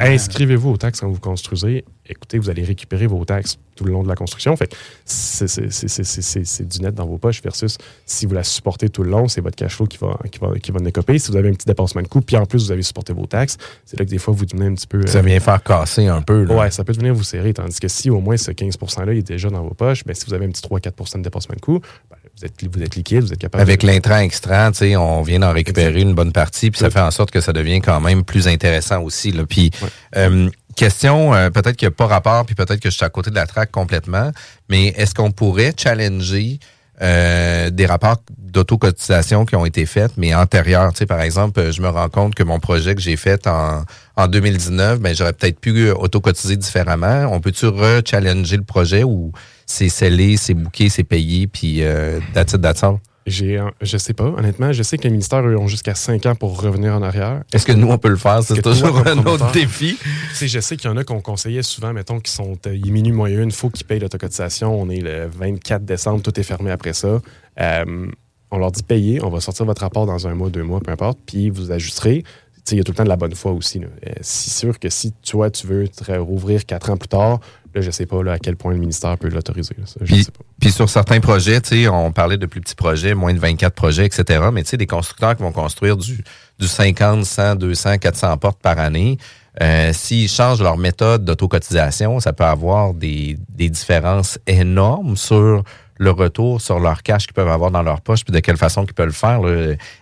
Inscrivez-vous 0.00 0.70
aux 0.70 0.76
taxes 0.76 1.00
quand 1.00 1.08
vous 1.08 1.18
construisez. 1.20 1.84
Écoutez, 2.08 2.38
vous 2.38 2.48
allez 2.50 2.64
récupérer 2.64 3.06
vos 3.06 3.24
taxes 3.24 3.58
tout 3.76 3.84
le 3.84 3.92
long 3.92 4.02
de 4.02 4.08
la 4.08 4.14
construction. 4.16 4.56
Fait 4.56 4.66
que 4.68 4.74
c'est- 5.04 5.46
c'est- 5.46 5.70
c'est 5.70 5.88
c'est- 5.88 6.02
c'est- 6.04 6.22
c'est- 6.22 6.44
c'est 6.44 6.66
du 6.66 6.80
net 6.80 6.94
dans 6.94 7.06
vos 7.06 7.18
poches 7.18 7.42
versus 7.42 7.76
si 8.06 8.26
vous 8.26 8.34
la 8.34 8.42
supportez 8.42 8.88
tout 8.88 9.02
le 9.02 9.10
long, 9.10 9.28
c'est 9.28 9.40
votre 9.40 9.56
cash 9.56 9.76
flow 9.76 9.86
qui 9.86 9.98
va, 9.98 10.18
qui 10.32 10.38
va, 10.38 10.52
qui 10.60 10.72
va 10.72 10.80
décoper. 10.80 11.18
Si 11.18 11.30
vous 11.30 11.36
avez 11.36 11.48
un 11.48 11.52
petit 11.52 11.66
dépassement 11.66 12.02
de 12.02 12.08
coût, 12.08 12.20
puis 12.20 12.36
en 12.36 12.46
plus 12.46 12.64
vous 12.64 12.72
avez 12.72 12.82
supporté 12.82 13.12
vos 13.12 13.26
taxes, 13.26 13.56
c'est 13.84 13.98
là 13.98 14.04
que 14.04 14.10
des 14.10 14.18
fois 14.18 14.34
vous 14.34 14.46
devenez 14.46 14.66
un 14.66 14.74
petit 14.74 14.86
peu. 14.86 15.06
Ça 15.06 15.18
euh, 15.18 15.22
vient 15.22 15.38
faire 15.38 15.62
casser 15.62 16.06
un 16.06 16.22
peu. 16.22 16.44
Là. 16.44 16.56
Ouais, 16.56 16.70
ça 16.70 16.82
peut 16.82 16.92
venir 16.94 17.14
vous 17.14 17.22
serrer. 17.24 17.52
Tandis 17.52 17.78
que 17.78 17.88
si 17.88 18.08
au 18.10 18.20
moins 18.20 18.36
ce 18.36 18.50
15 18.52 18.76
%-là 18.78 19.12
est 19.12 19.22
déjà 19.22 19.50
dans 19.50 19.62
vos 19.62 19.74
poches, 19.74 20.04
ben, 20.04 20.14
si 20.14 20.24
vous 20.26 20.34
avez 20.34 20.46
un 20.46 20.50
petit 20.50 20.62
3-4% 20.62 21.18
de 21.18 21.24
dépassement 21.24 21.54
de 21.54 21.60
coût, 21.60 21.80
ben, 22.10 22.16
vous, 22.38 22.46
êtes, 22.46 22.74
vous 22.76 22.82
êtes 22.82 22.94
liquide, 22.94 23.20
vous 23.22 23.32
êtes 23.32 23.38
capable 23.38 23.62
Avec 23.62 23.80
de- 23.82 23.86
l'intrant 23.86 24.18
extra, 24.18 24.70
tu 24.70 24.78
sais, 24.78 24.96
on 24.96 25.22
vient 25.22 25.40
d'en 25.40 25.52
récupérer 25.52 26.00
une 26.00 26.14
bonne 26.14 26.32
partie, 26.32 26.70
puis 26.70 26.78
ça 26.78 26.90
fait 26.90 27.00
en 27.00 27.10
sorte 27.10 27.30
que 27.30 27.40
ça 27.40 27.52
devient 27.52 27.80
quand 27.80 28.00
même 28.00 28.24
plus 28.24 28.48
intéressant 28.48 29.02
aussi. 29.02 29.32
Là. 29.32 29.44
Puis, 29.46 29.70
euh, 30.16 30.48
question, 30.76 31.34
euh, 31.34 31.50
peut-être 31.50 31.76
qu'il 31.76 31.86
n'y 31.88 31.92
a 31.92 31.96
pas 31.96 32.06
rapport, 32.06 32.46
puis 32.46 32.54
peut-être 32.54 32.80
que 32.80 32.90
je 32.90 32.96
suis 32.96 33.04
à 33.04 33.08
côté 33.10 33.30
de 33.30 33.34
la 33.34 33.46
traque 33.46 33.70
complètement, 33.72 34.30
mais 34.68 34.88
est-ce 34.96 35.14
qu'on 35.14 35.30
pourrait 35.32 35.72
challenger 35.76 36.58
euh, 37.00 37.70
des 37.70 37.86
rapports 37.86 38.16
d'autocotisation 38.36 39.44
qui 39.44 39.54
ont 39.56 39.64
été 39.64 39.86
faits, 39.86 40.12
mais 40.16 40.34
antérieurs? 40.34 40.92
Tu 40.92 40.98
sais, 40.98 41.06
par 41.06 41.20
exemple, 41.20 41.70
je 41.70 41.80
me 41.80 41.88
rends 41.88 42.08
compte 42.08 42.34
que 42.34 42.42
mon 42.42 42.58
projet 42.58 42.94
que 42.94 43.00
j'ai 43.00 43.16
fait 43.16 43.46
en, 43.46 43.84
en 44.16 44.26
2019, 44.28 44.98
ben, 45.00 45.14
j'aurais 45.14 45.32
peut-être 45.32 45.60
pu 45.60 45.90
autocotiser 45.90 46.56
différemment. 46.56 47.28
On 47.32 47.40
peut-tu 47.40 47.66
re-challenger 47.66 48.56
le 48.56 48.64
projet 48.64 49.04
ou 49.04 49.32
c'est 49.68 49.90
scellé, 49.90 50.36
c'est 50.38 50.54
booké, 50.54 50.88
c'est 50.88 51.04
payé, 51.04 51.46
puis 51.46 51.82
euh, 51.82 52.18
that's 52.34 52.54
it, 52.54 52.62
that's 52.62 52.82
all? 52.82 52.96
J'ai, 53.26 53.60
je 53.82 53.98
sais 53.98 54.14
pas, 54.14 54.24
honnêtement. 54.24 54.72
Je 54.72 54.82
sais 54.82 54.96
que 54.96 55.02
les 55.02 55.10
ministères, 55.10 55.46
eux, 55.46 55.54
ont 55.58 55.68
jusqu'à 55.68 55.94
5 55.94 56.24
ans 56.24 56.34
pour 56.34 56.58
revenir 56.62 56.94
en 56.94 57.02
arrière. 57.02 57.42
Est-ce 57.52 57.66
que 57.66 57.72
nous, 57.72 57.88
on 57.88 57.98
peut 57.98 58.08
le 58.08 58.16
faire? 58.16 58.42
C'est 58.42 58.62
toujours 58.62 59.06
un 59.06 59.18
autre 59.26 59.52
défi. 59.52 59.98
Je 60.40 60.60
sais 60.60 60.78
qu'il 60.78 60.88
y 60.88 60.92
en 60.92 60.96
a 60.96 61.04
qu'on 61.04 61.20
conseillait 61.20 61.62
souvent, 61.62 61.92
mettons, 61.92 62.20
qui 62.20 62.32
sont. 62.32 62.56
euh, 62.66 62.74
il 62.74 62.88
est 62.88 62.90
minuit 62.90 63.12
moins 63.12 63.28
une, 63.28 63.50
il 63.50 63.52
faut 63.52 63.68
qu'ils 63.68 63.84
payent 63.86 64.00
l'autocotisation. 64.00 64.80
On 64.80 64.88
est 64.88 65.02
le 65.02 65.28
24 65.28 65.84
décembre, 65.84 66.22
tout 66.22 66.40
est 66.40 66.42
fermé 66.42 66.70
après 66.70 66.94
ça. 66.94 67.20
Euh, 67.60 68.06
on 68.50 68.56
leur 68.56 68.72
dit 68.72 68.82
payer, 68.82 69.22
on 69.22 69.28
va 69.28 69.40
sortir 69.40 69.66
votre 69.66 69.82
rapport 69.82 70.06
dans 70.06 70.26
un 70.26 70.34
mois, 70.34 70.48
deux 70.48 70.62
mois, 70.62 70.80
peu 70.80 70.90
importe, 70.90 71.18
puis 71.26 71.50
vous 71.50 71.70
ajusterez. 71.70 72.24
Il 72.70 72.76
y 72.76 72.80
a 72.80 72.84
tout 72.84 72.92
le 72.92 72.96
temps 72.96 73.04
de 73.04 73.08
la 73.08 73.16
bonne 73.16 73.34
foi 73.34 73.52
aussi. 73.52 73.78
Euh, 73.82 74.12
c'est 74.22 74.50
sûr 74.50 74.78
que 74.78 74.88
si 74.88 75.12
toi, 75.12 75.50
tu 75.50 75.66
veux 75.66 75.88
te 75.88 76.12
rouvrir 76.12 76.64
quatre 76.64 76.90
ans 76.90 76.96
plus 76.96 77.08
tard, 77.08 77.40
là, 77.74 77.80
je 77.80 77.90
sais 77.90 78.06
pas 78.06 78.22
là, 78.22 78.32
à 78.32 78.38
quel 78.38 78.56
point 78.56 78.72
le 78.72 78.78
ministère 78.78 79.16
peut 79.18 79.28
l'autoriser. 79.28 79.74
Puis, 80.04 80.26
puis 80.60 80.70
sur 80.70 80.88
certains 80.88 81.20
projets, 81.20 81.60
on 81.88 82.12
parlait 82.12 82.36
de 82.36 82.46
plus 82.46 82.60
petits 82.60 82.74
projets, 82.74 83.14
moins 83.14 83.34
de 83.34 83.38
24 83.38 83.74
projets, 83.74 84.06
etc. 84.06 84.48
Mais 84.52 84.62
des 84.62 84.86
constructeurs 84.86 85.36
qui 85.36 85.42
vont 85.42 85.52
construire 85.52 85.96
du, 85.96 86.22
du 86.58 86.66
50, 86.66 87.24
100, 87.24 87.56
200, 87.56 87.98
400 87.98 88.36
portes 88.38 88.60
par 88.60 88.78
année, 88.78 89.18
euh, 89.62 89.92
s'ils 89.92 90.28
changent 90.28 90.62
leur 90.62 90.76
méthode 90.76 91.24
d'autocotisation, 91.24 92.20
ça 92.20 92.32
peut 92.32 92.44
avoir 92.44 92.94
des, 92.94 93.36
des 93.48 93.70
différences 93.70 94.38
énormes 94.46 95.16
sur 95.16 95.64
le 95.98 96.10
retour 96.10 96.60
sur 96.60 96.78
leur 96.78 97.02
cash 97.02 97.26
qu'ils 97.26 97.34
peuvent 97.34 97.48
avoir 97.48 97.70
dans 97.70 97.82
leur 97.82 98.00
poche, 98.00 98.24
puis 98.24 98.32
de 98.32 98.38
quelle 98.40 98.56
façon 98.56 98.84
qu'ils 98.84 98.94
peuvent 98.94 99.06
le 99.06 99.12
faire. 99.12 99.40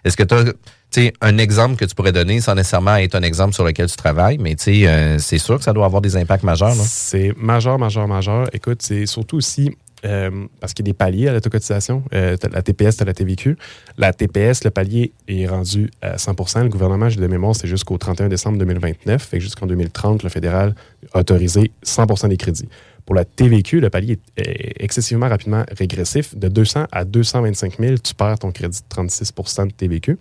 Est-ce 0.05 0.17
que 0.17 0.23
tu 0.23 0.35
as 0.35 0.45
sais, 0.91 1.13
un 1.21 1.39
exemple 1.39 1.77
que 1.77 1.85
tu 1.85 1.95
pourrais 1.95 2.13
donner 2.13 2.41
sans 2.41 2.55
nécessairement 2.55 2.97
être 2.97 3.15
un 3.15 3.23
exemple 3.23 3.55
sur 3.55 3.65
lequel 3.65 3.89
tu 3.89 3.97
travailles, 3.97 4.39
mais 4.39 4.57
euh, 4.69 5.17
c'est 5.19 5.39
sûr 5.39 5.59
que 5.59 5.65
ça 5.65 5.73
doit 5.73 5.87
avoir 5.87 6.03
des 6.03 6.17
impacts 6.17 6.45
majeurs. 6.45 6.75
C'est 6.75 7.35
majeur, 7.37 7.79
majeur, 7.79 8.09
majeur. 8.09 8.49
Écoute, 8.53 8.83
c'est 8.83 9.07
surtout 9.07 9.37
aussi 9.37 9.71
euh, 10.05 10.47
parce 10.61 10.75
qu'il 10.75 10.87
y 10.87 10.91
a 10.91 10.93
des 10.93 10.97
paliers 10.97 11.29
à 11.29 11.33
l'autocotisation. 11.33 12.03
Euh, 12.15 12.37
la 12.53 12.63
TPS, 12.63 12.97
tu 12.97 13.03
as 13.03 13.07
la 13.07 13.15
TVQ. 13.15 13.57
La 13.99 14.13
TPS, 14.13 14.65
le 14.65 14.71
palier 14.71 15.13
est 15.27 15.47
rendu 15.47 15.91
à 16.03 16.17
100% 16.17 16.63
Le 16.63 16.69
gouvernement, 16.69 17.09
j'ai 17.09 17.21
de 17.21 17.27
mémoire, 17.27 17.57
c'est 17.57 17.67
jusqu'au 17.67 17.99
31 17.99 18.29
décembre 18.29 18.59
2029. 18.59 19.23
Fait 19.23 19.39
que 19.39 19.43
jusqu'en 19.43 19.67
2030, 19.67 20.23
le 20.23 20.29
fédéral 20.29 20.75
a 21.13 21.21
autorisé 21.21 21.73
100% 21.85 22.29
des 22.29 22.37
crédits. 22.37 22.69
Pour 23.05 23.15
la 23.15 23.25
TVQ, 23.25 23.81
le 23.81 23.89
palier 23.89 24.19
est 24.37 24.83
excessivement 24.83 25.29
rapidement 25.29 25.65
régressif. 25.79 26.37
De 26.37 26.49
200 26.49 26.87
à 26.91 27.05
225 27.05 27.79
000, 27.79 27.95
tu 27.99 28.15
perds 28.15 28.41
ton 28.41 28.51
crédit 28.51 28.81
de 28.81 29.03
36% 29.03 29.69
de 29.69 29.73
TVQ. 29.73 30.19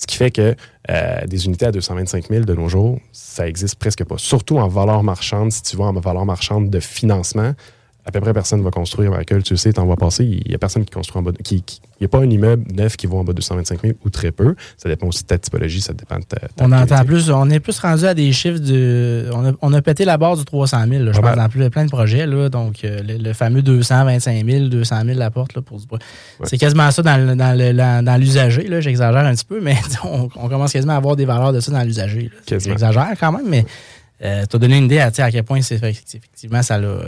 Ce 0.00 0.06
qui 0.06 0.16
fait 0.16 0.30
que 0.30 0.54
euh, 0.88 1.26
des 1.26 1.44
unités 1.44 1.66
à 1.66 1.72
225 1.72 2.28
000 2.30 2.44
de 2.46 2.54
nos 2.54 2.70
jours, 2.70 2.98
ça 3.12 3.46
existe 3.46 3.74
presque 3.74 4.02
pas. 4.04 4.16
Surtout 4.16 4.56
en 4.56 4.66
valeur 4.66 5.02
marchande, 5.02 5.52
si 5.52 5.62
tu 5.62 5.76
vas 5.76 5.84
en 5.84 5.92
valeur 5.92 6.24
marchande 6.24 6.70
de 6.70 6.80
financement, 6.80 7.52
à 8.10 8.12
peu 8.12 8.20
près 8.20 8.32
personne 8.32 8.58
ne 8.60 8.64
va 8.64 8.70
construire. 8.70 9.10
Michael, 9.10 9.42
tu 9.42 9.54
le 9.54 9.56
sais, 9.56 9.72
t'en 9.72 9.86
vas 9.86 9.96
passer. 9.96 10.24
Il 10.24 10.48
n'y 10.48 10.54
a 10.54 10.58
personne 10.58 10.84
qui 10.84 10.90
construit 10.90 11.18
en 11.18 11.22
bas. 11.22 11.32
de- 11.32 11.38
qui- 11.38 11.62
qui- 11.62 11.80
Il 12.00 12.04
n'y 12.04 12.06
a 12.06 12.08
pas 12.08 12.20
un 12.20 12.30
immeuble 12.30 12.64
neuf 12.72 12.96
qui 12.96 13.06
vaut 13.06 13.18
en 13.18 13.24
bas 13.24 13.32
de 13.32 13.36
225 13.36 13.82
000 13.82 13.94
ou 14.06 14.08
très 14.10 14.30
peu. 14.32 14.54
Ça 14.78 14.88
dépend 14.88 15.06
aussi 15.06 15.22
de 15.22 15.26
ta 15.28 15.36
typologie, 15.38 15.82
ça 15.82 15.92
dépend 15.92 16.18
de 16.18 16.24
ta. 16.24 16.36
ta 16.38 16.64
On 16.64 16.72
entend 16.72 17.04
plus, 17.04 17.30
on 17.30 17.50
est 17.50 17.60
plus 17.60 17.78
rendu 17.78 18.06
à 18.06 18.14
des 18.14 18.32
chiffres 18.32 18.58
de. 18.58 19.28
On 19.34 19.44
a, 19.46 19.52
on 19.60 19.72
a 19.74 19.82
pété 19.82 20.04
la 20.06 20.16
barre 20.16 20.36
du 20.38 20.44
300 20.46 20.78
000, 20.88 21.04
là, 21.04 21.12
je 21.12 21.20
Pas 21.20 21.28
pense, 21.28 21.36
mal. 21.36 21.48
dans 21.58 21.70
plein 21.70 21.84
de 21.84 21.90
projets. 21.90 22.26
Là, 22.26 22.48
donc, 22.48 22.84
euh, 22.84 23.00
le, 23.06 23.18
le 23.18 23.32
fameux 23.34 23.60
225 23.60 24.44
000, 24.46 24.68
200 24.68 25.02
000 25.04 25.18
la 25.18 25.30
porte 25.30 25.54
là, 25.54 25.60
pour 25.62 25.78
du 25.78 25.84
C'est 26.44 26.56
quasiment 26.58 26.90
ça 26.90 27.02
dans, 27.02 27.36
dans, 27.36 28.04
dans 28.04 28.16
l'usager. 28.20 28.66
là, 28.66 28.80
J'exagère 28.80 29.24
un 29.26 29.34
petit 29.34 29.44
peu, 29.44 29.60
mais 29.60 29.76
on, 30.04 30.28
on 30.36 30.48
commence 30.48 30.72
quasiment 30.72 30.94
à 30.94 30.96
avoir 30.96 31.16
des 31.16 31.26
valeurs 31.26 31.52
de 31.52 31.60
ça 31.60 31.70
dans 31.70 31.82
l'usager. 31.82 32.30
J'exagère 32.48 33.08
quand 33.20 33.32
même, 33.32 33.46
mais 33.46 33.66
euh, 34.22 34.44
tu 34.48 34.56
as 34.56 34.58
donné 34.58 34.78
une 34.78 34.84
idée 34.84 34.98
à, 34.98 35.06
à 35.16 35.30
quel 35.30 35.44
point 35.44 35.62
c'est 35.62 35.76
effectivement 35.76 36.62
ça 36.62 36.76
euh, 36.76 37.02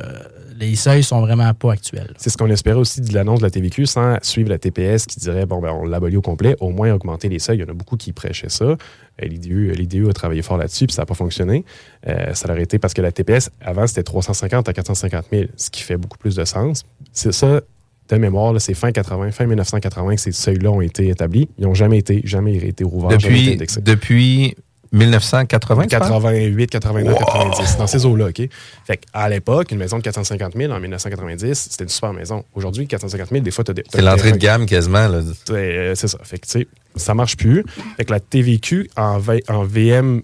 les 0.59 0.77
seuils 0.77 1.03
sont 1.03 1.20
vraiment 1.20 1.53
pas 1.55 1.72
actuels. 1.72 2.14
C'est 2.16 2.31
ce 2.31 2.37
qu'on 2.37 2.48
espérait 2.48 2.79
aussi 2.79 3.01
de 3.01 3.12
l'annonce 3.12 3.40
de 3.40 3.44
la 3.44 3.51
TVQ 3.51 3.87
sans 3.87 4.16
suivre 4.22 4.48
la 4.48 4.59
TPS 4.59 5.07
qui 5.07 5.18
dirait 5.18 5.46
bon, 5.46 5.61
ben, 5.61 5.70
on 5.70 5.85
l'abolit 5.85 6.16
au 6.16 6.22
complet, 6.22 6.57
au 6.61 6.70
moins 6.70 6.92
augmenter 6.92 7.29
les 7.29 7.38
seuils. 7.38 7.59
Il 7.59 7.61
y 7.62 7.64
en 7.64 7.68
a 7.68 7.75
beaucoup 7.75 7.96
qui 7.96 8.12
prêchaient 8.12 8.48
ça. 8.48 8.64
Euh, 8.64 8.77
L'IDU, 9.22 9.72
l'IDU 9.72 10.09
a 10.09 10.12
travaillé 10.12 10.42
fort 10.42 10.57
là-dessus, 10.57 10.87
puis 10.87 10.94
ça 10.94 11.03
n'a 11.03 11.07
pas 11.07 11.14
fonctionné. 11.14 11.64
Euh, 12.07 12.33
ça 12.35 12.48
l'a 12.48 12.55
arrêté 12.55 12.79
parce 12.79 12.94
que 12.94 13.03
la 13.03 13.12
TPS, 13.12 13.51
avant, 13.61 13.87
c'était 13.87 14.03
350 14.03 14.68
à 14.68 14.72
450 14.72 15.27
000, 15.33 15.44
ce 15.57 15.70
qui 15.70 15.83
fait 15.83 15.96
beaucoup 15.96 16.18
plus 16.18 16.37
de 16.37 16.44
sens. 16.44 16.85
C'est 17.12 17.33
ça, 17.33 17.61
de 18.09 18.16
mémoire, 18.16 18.53
là, 18.53 18.61
c'est 18.61 18.75
fin 18.75 18.92
80, 18.92 19.33
fin 19.33 19.46
1980 19.46 20.14
que 20.16 20.20
ces 20.20 20.33
seuils-là 20.33 20.70
ont 20.70 20.81
été 20.81 21.09
établis. 21.09 21.48
Ils 21.59 21.64
n'ont 21.64 21.75
jamais 21.75 21.98
été, 21.98 22.20
jamais 22.25 22.57
été 22.57 22.85
rouverts, 22.85 23.18
jamais 23.18 23.42
été 23.42 23.55
indexés. 23.55 23.81
depuis 23.81 24.55
1980, 24.92 25.83
tu 25.87 25.88
penses? 25.98 26.09
88, 26.09 26.70
89, 26.70 27.18
90, 27.18 27.76
dans 27.78 27.87
ces 27.87 28.05
eaux-là, 28.07 28.26
OK? 28.26 28.42
Fait 28.87 28.96
qu'à 28.98 29.28
l'époque, 29.28 29.70
une 29.72 29.78
maison 29.78 29.98
de 29.98 30.02
450 30.02 30.55
000 30.57 30.72
en 30.72 30.78
1990, 30.81 31.55
c'était 31.70 31.85
une 31.85 31.90
super 31.90 32.12
maison. 32.12 32.44
Aujourd'hui, 32.55 32.87
450 32.87 33.31
000, 33.31 33.40
des 33.42 33.50
fois, 33.50 33.64
tu 33.64 33.70
as 33.70 33.74
des. 33.74 33.85
C'est 33.92 34.02
l'entrée 34.02 34.33
de 34.33 34.37
gamme 34.38 34.66
quasiment. 34.66 35.09
Là. 35.09 35.20
C'est 35.46 35.52
euh, 35.55 35.94
c'est 35.94 36.09
ça. 36.09 36.18
Fait 36.22 36.38
que, 36.38 36.46
tu 36.46 36.52
sais, 36.61 36.68
ça 36.96 37.14
marche 37.14 37.37
plus. 37.37 37.64
Fait 37.96 38.05
que 38.05 38.12
la 38.12 38.20
TVQ 38.20 38.90
en, 38.96 39.18
V- 39.18 39.42
en 39.48 39.64
VM 39.64 40.22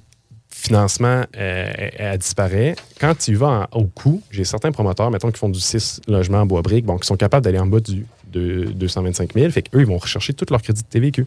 financement, 0.51 1.25
euh, 1.37 1.73
elle, 1.77 1.91
elle 1.99 2.19
disparaît. 2.19 2.75
Quand 3.01 3.17
tu 3.17 3.35
vas 3.35 3.69
en- 3.73 3.79
au 3.81 3.85
coût, 3.87 4.23
j'ai 4.31 4.45
certains 4.45 4.73
promoteurs, 4.73 5.11
mettons, 5.11 5.31
qui 5.31 5.39
font 5.39 5.49
du 5.49 5.61
6 5.61 6.01
logements 6.09 6.41
en 6.43 6.47
bois 6.47 6.63
briques, 6.63 6.85
bon, 6.85 6.97
qui 6.99 7.07
sont 7.07 7.17
capables 7.17 7.45
d'aller 7.45 7.59
en 7.61 7.67
bas 7.67 7.81
du 7.81 8.05
de 8.31 8.65
225 8.75 9.33
000. 9.33 9.51
Fait 9.51 9.63
qu'eux, 9.63 9.81
ils 9.81 9.87
vont 9.87 9.97
rechercher 9.97 10.35
tout 10.35 10.45
leur 10.51 10.61
crédit 10.61 10.83
de 10.83 10.87
TVQ. 10.89 11.25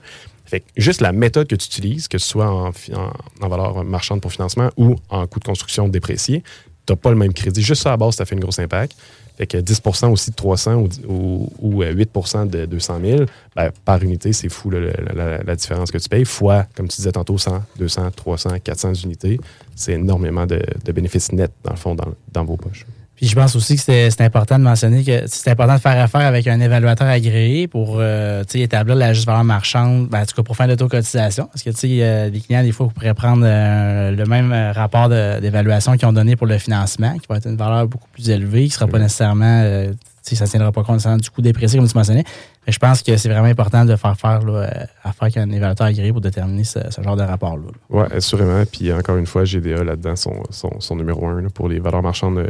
Juste 0.77 1.01
la 1.01 1.11
méthode 1.11 1.47
que 1.47 1.55
tu 1.55 1.65
utilises, 1.65 2.07
que 2.07 2.17
ce 2.17 2.27
soit 2.27 2.49
en, 2.49 2.69
en- 2.69 3.47
valeur 3.49 3.83
marchande 3.83 4.21
pour 4.21 4.31
financement 4.31 4.69
ou 4.77 4.95
en 5.09 5.25
coût 5.27 5.39
de 5.39 5.45
construction 5.45 5.87
déprécié, 5.87 6.43
tu 6.85 6.93
n'as 6.93 6.97
pas 6.97 7.09
le 7.11 7.15
même 7.15 7.33
crédit. 7.33 7.61
Juste 7.61 7.83
ça 7.83 7.93
à 7.93 7.97
base, 7.97 8.15
ça 8.15 8.25
fait 8.25 8.35
une 8.35 8.41
grosse 8.41 8.59
impact. 8.59 8.95
Fait 9.37 9.47
que 9.47 9.57
10% 9.57 10.11
aussi 10.11 10.29
de 10.31 10.35
300 10.35 10.75
ou, 10.75 10.89
ou- 11.07 11.49
ou, 11.59 11.83
euh, 11.83 11.93
8% 11.93 12.45
de 12.45 12.65
200 12.65 12.99
000, 13.03 13.25
ben, 13.55 13.71
par 13.85 14.03
unité, 14.03 14.33
c'est 14.33 14.49
fou 14.49 14.69
la, 14.69 15.55
différence 15.55 15.89
que 15.89 15.97
tu 15.97 16.09
payes. 16.09 16.25
Fois, 16.25 16.65
comme 16.75 16.87
tu 16.87 16.97
disais 16.97 17.11
tantôt, 17.13 17.37
100, 17.37 17.63
200, 17.77 18.11
300, 18.11 18.59
400 18.63 18.93
unités, 19.05 19.39
c'est 19.75 19.93
énormément 19.93 20.45
de, 20.45 20.61
de 20.83 20.91
bénéfices 20.91 21.31
nets, 21.31 21.51
dans 21.63 21.71
le 21.71 21.77
fond, 21.77 21.95
dans 22.33 22.43
vos 22.43 22.57
poches. 22.57 22.85
Puis 23.21 23.29
je 23.29 23.35
pense 23.35 23.55
aussi 23.55 23.75
que 23.75 23.83
c'est 23.83 24.21
important 24.21 24.57
de 24.57 24.63
mentionner 24.63 25.03
que 25.03 25.27
c'est 25.27 25.51
important 25.51 25.75
de 25.75 25.79
faire 25.79 26.03
affaire 26.03 26.21
avec 26.21 26.47
un 26.47 26.59
évaluateur 26.59 27.07
agréé 27.07 27.67
pour 27.67 27.97
euh, 27.99 28.43
établir 28.55 28.95
la 28.95 29.13
juste 29.13 29.27
valeur 29.27 29.43
marchande, 29.43 30.07
ben, 30.07 30.21
en 30.21 30.25
tout 30.25 30.35
cas 30.35 30.41
pour 30.41 30.55
faire 30.55 30.65
l'autocotisation. 30.65 31.45
Parce 31.45 31.61
que 31.61 31.69
euh, 31.69 32.29
les 32.29 32.39
clients, 32.39 32.63
des 32.63 32.71
fois, 32.71 32.87
vous 32.87 32.91
pourrez 32.91 33.13
prendre 33.13 33.43
euh, 33.45 34.09
le 34.09 34.25
même 34.25 34.51
rapport 34.73 35.07
d'évaluation 35.07 35.95
qu'ils 35.97 36.07
ont 36.07 36.13
donné 36.13 36.35
pour 36.35 36.47
le 36.47 36.57
financement, 36.57 37.15
qui 37.19 37.27
va 37.29 37.37
être 37.37 37.45
une 37.45 37.57
valeur 37.57 37.87
beaucoup 37.87 38.07
plus 38.11 38.27
élevée, 38.27 38.61
qui 38.61 38.69
ne 38.69 38.73
sera 38.73 38.87
pas 38.87 38.97
nécessairement, 38.97 39.91
sais, 40.23 40.35
ça 40.35 40.45
ne 40.45 40.49
tiendra 40.49 40.71
pas 40.71 40.83
compte 40.83 41.05
du 41.19 41.29
coût 41.29 41.41
déprécié, 41.41 41.79
comme 41.79 41.87
tu 41.87 41.97
mentionnais. 41.97 42.23
Mais 42.65 42.73
je 42.73 42.79
pense 42.79 43.01
que 43.01 43.17
c'est 43.17 43.29
vraiment 43.29 43.47
important 43.47 43.85
de 43.85 43.95
faire 43.95 44.17
faire 44.17 44.41
là, 44.41 44.53
euh, 44.53 44.85
affaire 45.03 45.23
avec 45.23 45.37
un 45.37 45.49
évaluateur 45.49 45.87
agréé 45.87 46.11
pour 46.11 46.21
déterminer 46.21 46.63
ce, 46.63 46.79
ce 46.89 47.01
genre 47.01 47.15
de 47.15 47.23
rapport-là. 47.23 47.65
là. 47.65 47.77
Oui, 47.89 48.05
assurément. 48.15 48.63
Puis 48.71 48.91
encore 48.93 49.17
une 49.17 49.25
fois, 49.25 49.45
GDA 49.45 49.83
là-dedans, 49.83 50.15
son, 50.15 50.43
son, 50.49 50.79
son 50.79 50.95
numéro 50.95 51.25
un 51.27 51.41
là, 51.41 51.49
pour 51.53 51.67
les 51.67 51.79
valeurs 51.79 52.03
marchandes 52.03 52.47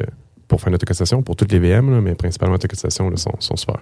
pour 0.51 0.59
faire 0.59 0.67
une 0.67 0.75
autocotisation, 0.75 1.23
pour 1.23 1.37
toutes 1.37 1.53
les 1.53 1.59
VM, 1.59 2.01
mais 2.01 2.13
principalement 2.13 2.55
autocotisation, 2.55 3.09
là, 3.09 3.15
sont, 3.15 3.31
sont 3.39 3.55
super. 3.55 3.77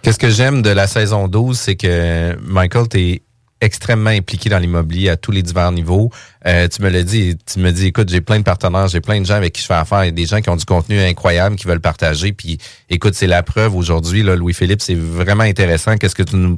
Qu'est-ce 0.00 0.18
que 0.18 0.30
j'aime 0.30 0.62
de 0.62 0.70
la 0.70 0.86
saison 0.86 1.28
12, 1.28 1.58
c'est 1.58 1.76
que 1.76 2.34
Michael, 2.40 2.88
t'es 2.88 3.20
extrêmement 3.60 4.08
impliqué 4.08 4.48
dans 4.48 4.58
l'immobilier 4.58 5.10
à 5.10 5.18
tous 5.18 5.32
les 5.32 5.42
divers 5.42 5.70
niveaux. 5.70 6.10
Euh, 6.46 6.66
tu 6.66 6.80
me 6.80 6.88
l'as 6.88 7.02
dit, 7.02 7.36
tu 7.44 7.58
me 7.58 7.70
dis, 7.72 7.88
écoute, 7.88 8.08
j'ai 8.08 8.22
plein 8.22 8.38
de 8.38 8.44
partenaires, 8.44 8.88
j'ai 8.88 9.02
plein 9.02 9.20
de 9.20 9.26
gens 9.26 9.34
avec 9.34 9.52
qui 9.52 9.60
je 9.60 9.66
fais 9.66 9.74
affaire, 9.74 10.10
des 10.10 10.24
gens 10.24 10.40
qui 10.40 10.48
ont 10.48 10.56
du 10.56 10.64
contenu 10.64 10.98
incroyable, 10.98 11.56
qui 11.56 11.66
veulent 11.66 11.78
partager. 11.78 12.32
Puis, 12.32 12.56
écoute, 12.88 13.12
c'est 13.14 13.26
la 13.26 13.42
preuve 13.42 13.76
aujourd'hui, 13.76 14.22
Louis-Philippe, 14.22 14.80
c'est 14.80 14.94
vraiment 14.94 15.44
intéressant. 15.44 15.98
Qu'est-ce 15.98 16.14
que 16.14 16.22
tu 16.22 16.36
nous 16.36 16.56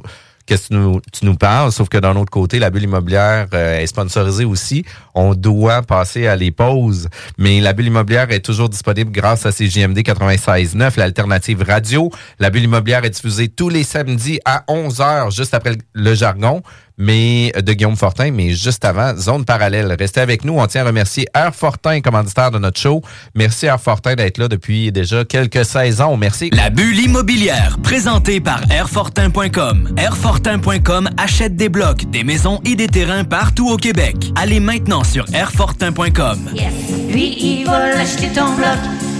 que 0.55 0.99
tu 1.11 1.25
nous, 1.25 1.35
parles? 1.35 1.71
Sauf 1.71 1.89
que 1.89 1.97
d'un 1.97 2.15
autre 2.15 2.29
côté, 2.29 2.59
la 2.59 2.69
bulle 2.69 2.83
immobilière 2.83 3.47
euh, 3.53 3.79
est 3.79 3.87
sponsorisée 3.87 4.45
aussi. 4.45 4.83
On 5.13 5.33
doit 5.33 5.81
passer 5.81 6.27
à 6.27 6.35
les 6.35 6.51
pauses. 6.51 7.07
Mais 7.37 7.61
la 7.61 7.73
bulle 7.73 7.87
immobilière 7.87 8.31
est 8.31 8.43
toujours 8.43 8.69
disponible 8.69 9.11
grâce 9.11 9.45
à 9.45 9.51
CJMD 9.51 9.99
96.9, 9.99 10.97
l'alternative 10.97 11.63
radio. 11.63 12.11
La 12.39 12.49
bulle 12.49 12.63
immobilière 12.63 13.05
est 13.05 13.09
diffusée 13.09 13.47
tous 13.47 13.69
les 13.69 13.83
samedis 13.83 14.39
à 14.45 14.63
11h, 14.67 15.35
juste 15.35 15.53
après 15.53 15.77
le 15.93 16.15
jargon 16.15 16.61
mais 17.01 17.51
de 17.59 17.73
Guillaume 17.73 17.95
Fortin, 17.95 18.31
mais 18.31 18.53
juste 18.53 18.85
avant, 18.85 19.15
zone 19.17 19.43
parallèle. 19.43 19.93
Restez 19.99 20.21
avec 20.21 20.45
nous. 20.45 20.59
On 20.59 20.67
tient 20.67 20.83
à 20.83 20.85
remercier 20.85 21.27
Air 21.33 21.53
Fortin, 21.53 21.99
commanditaire 22.01 22.51
de 22.51 22.59
notre 22.59 22.79
show. 22.79 23.01
Merci 23.33 23.65
Air 23.65 23.81
Fortin 23.81 24.13
d'être 24.13 24.37
là 24.37 24.47
depuis 24.47 24.91
déjà 24.91 25.25
quelques 25.25 25.65
saisons. 25.65 26.15
Merci. 26.15 26.51
La 26.51 26.69
bulle 26.69 26.99
immobilière, 26.99 27.77
présentée 27.81 28.39
par 28.39 28.61
Airfortin.com. 28.71 29.95
Airfortin.com 29.97 31.09
achète 31.17 31.55
des 31.55 31.69
blocs, 31.69 32.09
des 32.11 32.23
maisons 32.23 32.61
et 32.65 32.75
des 32.75 32.87
terrains 32.87 33.23
partout 33.23 33.69
au 33.69 33.77
Québec. 33.77 34.15
Allez 34.35 34.59
maintenant 34.59 35.03
sur 35.03 35.25
Airfortin.com. 35.33 36.51
Yes. 36.53 36.73
Lui, 37.11 37.35
il 37.39 37.65
va 37.65 37.95
l'acheter 37.95 38.29
ton 38.29 38.53
bloc. 38.53 38.77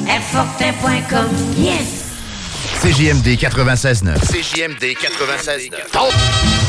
Airfortin.com. 0.08 1.30
Yes. 1.58 2.02
CJMD 2.84 3.38
96.9. 3.38 4.20
CJMD 4.20 4.96
96.9. 4.96 6.61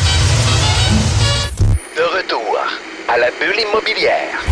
De 2.03 2.07
retour 2.17 2.59
à 3.07 3.17
la 3.17 3.31
bulle 3.39 3.61
immobilière. 3.61 4.43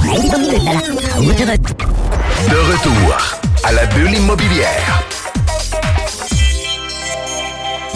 De 2.48 2.57
retour 2.57 3.16
à 3.64 3.72
la 3.72 3.86
bulle 3.86 4.14
immobilière. 4.14 5.03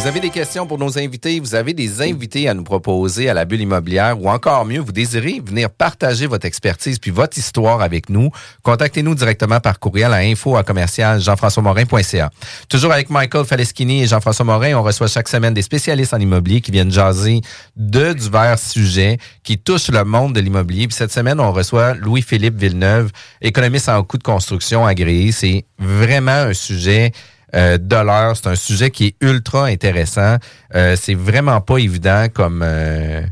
Vous 0.04 0.10
avez 0.10 0.20
des 0.20 0.28
questions 0.28 0.66
pour 0.66 0.76
nos 0.76 0.98
invités, 0.98 1.40
vous 1.40 1.54
avez 1.54 1.72
des 1.72 2.02
invités 2.02 2.46
à 2.46 2.52
nous 2.52 2.62
proposer 2.62 3.30
à 3.30 3.32
la 3.32 3.46
bulle 3.46 3.62
immobilière 3.62 4.20
ou 4.20 4.28
encore 4.28 4.66
mieux, 4.66 4.80
vous 4.80 4.92
désirez 4.92 5.40
venir 5.42 5.70
partager 5.70 6.26
votre 6.26 6.44
expertise 6.44 6.98
puis 6.98 7.10
votre 7.10 7.38
histoire 7.38 7.80
avec 7.80 8.10
nous, 8.10 8.28
contactez-nous 8.62 9.14
directement 9.14 9.60
par 9.60 9.78
courriel 9.78 10.12
à 10.12 10.18
info 10.18 10.58
à 10.58 10.62
commercial 10.62 11.22
jean-françois-morin.ca. 11.22 12.30
Toujours 12.68 12.92
avec 12.92 13.08
Michael 13.08 13.46
Faleschini 13.46 14.02
et 14.02 14.06
Jean-François 14.06 14.44
Morin, 14.44 14.74
on 14.74 14.82
reçoit 14.82 15.06
chaque 15.06 15.26
semaine 15.26 15.54
des 15.54 15.62
spécialistes 15.62 16.12
en 16.12 16.18
immobilier 16.18 16.60
qui 16.60 16.70
viennent 16.70 16.92
jaser 16.92 17.40
de 17.74 18.12
divers 18.12 18.58
sujets 18.58 19.16
qui 19.42 19.56
touchent 19.56 19.90
le 19.90 20.04
monde 20.04 20.34
de 20.34 20.40
l'immobilier. 20.40 20.86
Puis 20.86 20.96
cette 20.96 21.12
semaine, 21.12 21.40
on 21.40 21.50
reçoit 21.50 21.94
Louis-Philippe 21.94 22.58
Villeneuve, 22.58 23.10
économiste 23.40 23.88
en 23.88 24.02
coûts 24.02 24.18
de 24.18 24.22
construction 24.22 24.84
agréé. 24.84 25.32
C'est 25.32 25.64
vraiment 25.78 26.32
un 26.32 26.52
sujet 26.52 27.12
euh. 27.54 28.34
C'est 28.34 28.46
un 28.46 28.54
sujet 28.54 28.90
qui 28.90 29.06
est 29.06 29.16
ultra 29.20 29.66
intéressant. 29.66 30.36
Euh, 30.74 30.96
c'est 31.00 31.14
vraiment 31.14 31.60
pas 31.60 31.78
évident 31.78 32.26
comme 32.32 32.62
euh, 32.64 33.22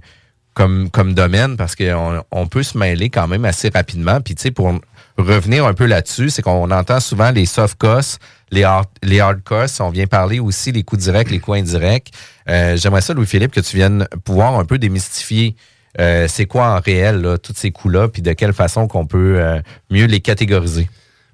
comme 0.54 0.90
comme 0.90 1.14
domaine 1.14 1.56
parce 1.56 1.74
qu'on 1.74 2.22
on 2.30 2.46
peut 2.46 2.62
se 2.62 2.78
mêler 2.78 3.10
quand 3.10 3.26
même 3.26 3.44
assez 3.44 3.70
rapidement. 3.70 4.20
Puis 4.20 4.34
tu 4.34 4.42
sais 4.42 4.50
pour 4.50 4.72
revenir 5.18 5.66
un 5.66 5.74
peu 5.74 5.86
là-dessus, 5.86 6.30
c'est 6.30 6.42
qu'on 6.42 6.70
entend 6.70 7.00
souvent 7.00 7.30
les 7.30 7.46
soft 7.46 7.76
costs, 7.78 8.20
les 8.50 8.64
hard, 8.64 8.86
les 9.02 9.20
hard 9.20 9.42
costs. 9.42 9.80
On 9.80 9.90
vient 9.90 10.06
parler 10.06 10.40
aussi 10.40 10.72
les 10.72 10.82
coûts 10.82 10.96
directs, 10.96 11.30
les 11.30 11.38
coûts 11.38 11.54
indirects. 11.54 12.12
J'aimerais 12.46 13.02
ça, 13.02 13.14
Louis-Philippe, 13.14 13.52
que 13.52 13.60
tu 13.60 13.76
viennes 13.76 14.06
pouvoir 14.24 14.58
un 14.58 14.64
peu 14.64 14.78
démystifier. 14.78 15.54
c'est 15.98 16.46
quoi 16.46 16.76
en 16.76 16.80
réel 16.80 17.20
là, 17.20 17.38
tous 17.38 17.54
ces 17.54 17.70
coûts-là, 17.70 18.08
puis 18.08 18.22
de 18.22 18.32
quelle 18.32 18.54
façon 18.54 18.88
qu'on 18.88 19.06
peut 19.06 19.38
mieux 19.90 20.06
les 20.06 20.20
catégoriser. 20.20 20.88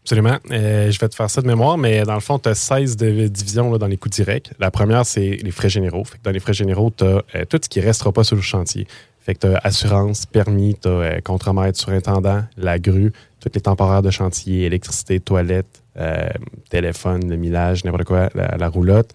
Absolument. 0.08 0.38
Euh, 0.52 0.90
je 0.90 0.98
vais 0.98 1.08
te 1.10 1.14
faire 1.14 1.28
ça 1.28 1.42
de 1.42 1.46
mémoire, 1.46 1.76
mais 1.76 2.02
dans 2.04 2.14
le 2.14 2.20
fond, 2.20 2.38
tu 2.38 2.48
as 2.48 2.54
16 2.54 2.96
de- 2.96 3.26
divisions 3.26 3.70
là, 3.70 3.76
dans 3.76 3.86
les 3.86 3.98
coûts 3.98 4.08
directs. 4.08 4.50
La 4.58 4.70
première, 4.70 5.04
c'est 5.04 5.36
les 5.42 5.50
frais 5.50 5.68
généraux. 5.68 6.04
Dans 6.24 6.30
les 6.30 6.40
frais 6.40 6.54
généraux, 6.54 6.90
tu 6.96 7.04
as 7.04 7.44
tout 7.44 7.60
ce 7.62 7.68
qui 7.68 7.78
ne 7.78 7.84
restera 7.84 8.10
pas 8.10 8.24
sur 8.24 8.34
le 8.34 8.40
chantier. 8.40 8.86
Fait 9.20 9.34
que 9.34 9.40
tu 9.40 9.46
as 9.48 9.60
assurance, 9.62 10.24
permis, 10.24 10.76
tu 10.80 10.88
as 10.88 11.20
contremaître, 11.20 11.78
surintendant, 11.78 12.42
la 12.56 12.78
grue, 12.78 13.12
tous 13.38 13.50
les 13.54 13.60
temporaires 13.60 14.00
de 14.00 14.10
chantier, 14.10 14.64
électricité, 14.64 15.20
toilette, 15.20 15.82
euh, 15.98 16.26
téléphone, 16.70 17.28
le 17.28 17.36
millage, 17.36 17.84
n'importe 17.84 18.04
quoi, 18.04 18.30
la, 18.34 18.68
roulotte. 18.70 19.10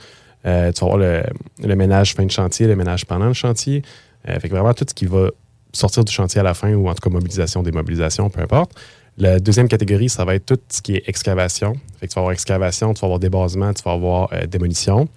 Euh, 0.45 0.71
tu 0.73 0.81
vas 0.85 0.93
avoir 0.93 1.23
le, 1.63 1.75
ménage 1.75 2.13
fin 2.13 2.23
de 2.23 2.29
chantier, 2.29 2.67
le 2.67 2.75
ménage 2.75 3.07
pendant 3.07 3.25
le 3.25 3.33
chantier. 3.33 3.81
Euh, 4.29 4.39
fait 4.39 4.47
que 4.47 4.53
vraiment 4.53 4.75
tout 4.75 4.85
ce 4.87 4.93
qui 4.93 5.07
va 5.07 5.31
sortir 5.71 6.03
du 6.05 6.13
chantier 6.13 6.39
à 6.39 6.43
la 6.43 6.53
fin 6.53 6.71
ou 6.75 6.87
en 6.87 6.93
tout 6.93 7.01
cas 7.01 7.09
mobilisation, 7.11 7.63
démobilisation, 7.63 8.29
peu 8.29 8.41
importe. 8.41 8.73
La 9.17 9.39
deuxième 9.39 9.67
catégorie, 9.67 10.09
ça 10.09 10.25
va 10.25 10.35
être 10.35 10.45
tout 10.45 10.59
ce 10.69 10.81
qui 10.81 10.95
est 10.95 11.03
excavation. 11.07 11.73
Fait 11.99 12.07
que 12.07 12.11
tu 12.11 12.15
vas 12.15 12.21
avoir 12.21 12.33
excavation, 12.33 12.93
tu 12.93 13.01
vas 13.01 13.05
avoir 13.05 13.19
débasement, 13.19 13.73
tu 13.73 13.83
vas 13.83 13.91
avoir 13.91 14.33
euh, 14.33 14.47
démolition. 14.47 15.07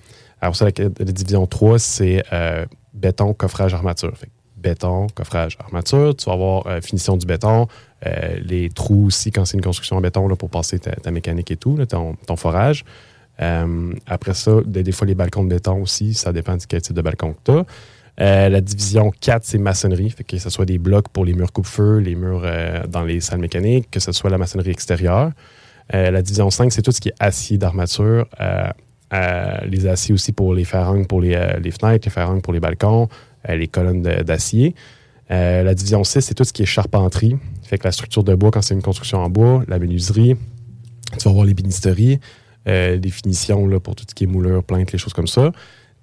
Alors 0.40 0.54
ça, 0.54 0.66
la, 0.66 0.90
division 0.90 1.46
3, 1.46 1.78
c'est 1.78 2.22
euh, 2.32 2.66
béton, 2.92 3.32
coffrage, 3.32 3.72
armature. 3.72 4.12
Béton, 4.58 5.06
coffrage, 5.14 5.56
armature. 5.60 6.14
Tu 6.14 6.26
vas 6.26 6.34
avoir 6.34 6.66
euh, 6.66 6.80
finition 6.82 7.16
du 7.16 7.24
béton, 7.26 7.68
les 8.42 8.68
trous 8.68 9.06
aussi 9.06 9.32
quand 9.32 9.44
c'est 9.46 9.56
une 9.56 9.64
construction 9.64 9.96
en 9.96 10.00
béton 10.00 10.28
là, 10.28 10.36
pour 10.36 10.50
passer 10.50 10.78
ta, 10.78 11.10
mécanique 11.10 11.50
et 11.50 11.56
tout, 11.56 11.78
ton, 11.86 12.36
forage. 12.36 12.84
Après 13.38 14.34
ça, 14.34 14.52
des, 14.64 14.82
des 14.82 14.92
fois 14.92 15.06
les 15.06 15.14
balcons 15.14 15.42
de 15.42 15.48
béton 15.48 15.82
aussi, 15.82 16.14
ça 16.14 16.32
dépend 16.32 16.56
du 16.56 16.66
quel 16.66 16.82
type 16.82 16.94
de 16.94 17.02
balcon 17.02 17.32
que 17.32 17.52
tu 17.52 17.58
as. 17.58 17.64
Euh, 18.20 18.48
la 18.48 18.60
division 18.60 19.10
4, 19.20 19.44
c'est 19.44 19.58
maçonnerie, 19.58 20.10
fait 20.10 20.24
que 20.24 20.38
ce 20.38 20.48
soit 20.50 20.64
des 20.64 20.78
blocs 20.78 21.08
pour 21.08 21.24
les 21.24 21.34
murs 21.34 21.52
coupe-feu, 21.52 21.98
les 21.98 22.14
murs 22.14 22.42
euh, 22.44 22.82
dans 22.88 23.02
les 23.02 23.20
salles 23.20 23.40
mécaniques, 23.40 23.90
que 23.90 24.00
ce 24.00 24.12
soit 24.12 24.30
la 24.30 24.38
maçonnerie 24.38 24.70
extérieure. 24.70 25.32
Euh, 25.94 26.10
la 26.10 26.22
division 26.22 26.50
5, 26.50 26.72
c'est 26.72 26.82
tout 26.82 26.92
ce 26.92 27.00
qui 27.00 27.10
est 27.10 27.14
acier 27.20 27.58
d'armature, 27.58 28.26
les 29.68 29.86
aciers 29.86 30.14
aussi 30.14 30.32
pour 30.32 30.54
les 30.54 30.64
ferrangles 30.64 31.06
pour 31.06 31.20
les, 31.20 31.38
les 31.62 31.70
fenêtres, 31.70 32.06
les 32.06 32.10
ferrangles 32.10 32.42
pour 32.42 32.52
les 32.52 32.60
balcons, 32.60 33.08
les 33.48 33.68
colonnes 33.68 34.02
d'acier. 34.02 34.74
La 35.30 35.74
division 35.74 36.02
6, 36.02 36.22
c'est 36.22 36.34
tout 36.34 36.44
ce 36.44 36.52
qui 36.52 36.62
est 36.62 36.66
charpenterie, 36.66 37.36
fait 37.62 37.78
que 37.78 37.84
la 37.84 37.92
structure 37.92 38.24
de 38.24 38.34
bois 38.34 38.50
quand 38.50 38.62
c'est 38.62 38.74
une 38.74 38.82
construction 38.82 39.18
en 39.18 39.28
bois, 39.30 39.62
la 39.68 39.78
menuiserie, 39.78 40.36
tu 41.12 41.24
vas 41.24 41.30
avoir 41.30 41.46
les 41.46 41.54
bénisteries, 41.54 42.18
euh, 42.68 42.98
des 42.98 43.10
finitions 43.10 43.66
là, 43.68 43.78
pour 43.78 43.94
tout 43.94 44.04
ce 44.08 44.14
qui 44.14 44.24
est 44.24 44.26
moulure, 44.26 44.64
plainte, 44.64 44.90
les 44.90 44.98
choses 44.98 45.12
comme 45.12 45.28
ça. 45.28 45.52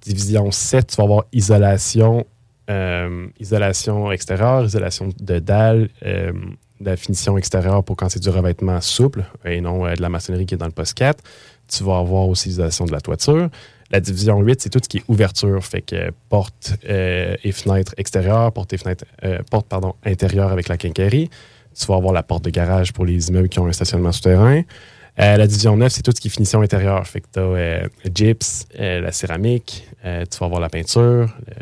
Division 0.06 0.52
7, 0.52 0.88
tu 0.88 0.96
vas 0.98 1.04
avoir 1.04 1.24
isolation, 1.32 2.26
euh, 2.70 3.28
isolation 3.40 4.12
extérieure, 4.12 4.66
isolation 4.66 5.10
de 5.20 5.42
euh, 5.50 6.34
de 6.80 6.90
la 6.90 6.98
finition 6.98 7.38
extérieure 7.38 7.84
pour 7.84 7.96
quand 7.96 8.10
c'est 8.10 8.22
du 8.22 8.30
revêtement 8.30 8.82
souple 8.82 9.24
et 9.46 9.62
non 9.62 9.86
euh, 9.86 9.96
de 9.96 10.02
la 10.02 10.10
maçonnerie 10.10 10.46
qui 10.46 10.56
est 10.56 10.58
dans 10.58 10.66
le 10.66 10.72
poste 10.72 10.96
4. 10.96 11.24
Tu 11.68 11.84
vas 11.84 11.98
avoir 11.98 12.28
aussi 12.28 12.50
l'isolation 12.50 12.86
de 12.86 12.92
la 12.92 13.00
toiture. 13.00 13.50
La 13.94 14.00
division 14.00 14.40
8, 14.40 14.60
c'est 14.60 14.70
tout 14.70 14.80
ce 14.84 14.90
qui 14.90 14.98
est 14.98 15.04
ouverture, 15.08 15.64
fait 15.64 15.82
que 15.82 15.96
euh, 15.96 16.12
porte 16.28 16.74
euh, 16.90 17.36
et 17.44 17.52
fenêtres 17.52 17.94
extérieures, 17.98 18.52
porte 18.52 18.74
et 18.74 18.78
fenêtres, 18.80 19.06
euh, 19.24 19.38
porte 19.52 19.68
pardon, 19.68 19.94
intérieure 20.04 20.52
avec 20.52 20.68
la 20.68 20.78
quincaillerie. 20.78 21.30
Tu 21.80 21.86
vas 21.86 21.96
avoir 21.96 22.12
la 22.12 22.24
porte 22.24 22.44
de 22.44 22.50
garage 22.50 22.92
pour 22.92 23.06
les 23.06 23.30
immeubles 23.30 23.50
qui 23.50 23.60
ont 23.60 23.68
un 23.68 23.72
stationnement 23.72 24.12
souterrain. 24.12 24.64
Euh, 25.20 25.38
la 25.38 25.48
division 25.48 25.78
9, 25.78 25.92
c'est 25.92 26.02
tout 26.02 26.12
ce 26.16 26.20
qui 26.20 26.28
est 26.28 26.32
finition 26.32 26.62
intérieure. 26.62 27.06
Fait 27.08 27.22
que 27.22 27.28
tu 27.32 27.40
as 27.40 27.84
le 27.84 28.12
gyps, 28.14 28.68
euh, 28.80 29.00
la 29.02 29.12
céramique, 29.12 29.88
euh, 30.06 30.26
tu 30.30 30.38
vas 30.40 30.48
avoir 30.48 30.62
la 30.62 30.70
peinture, 30.70 31.02
euh, 31.50 31.54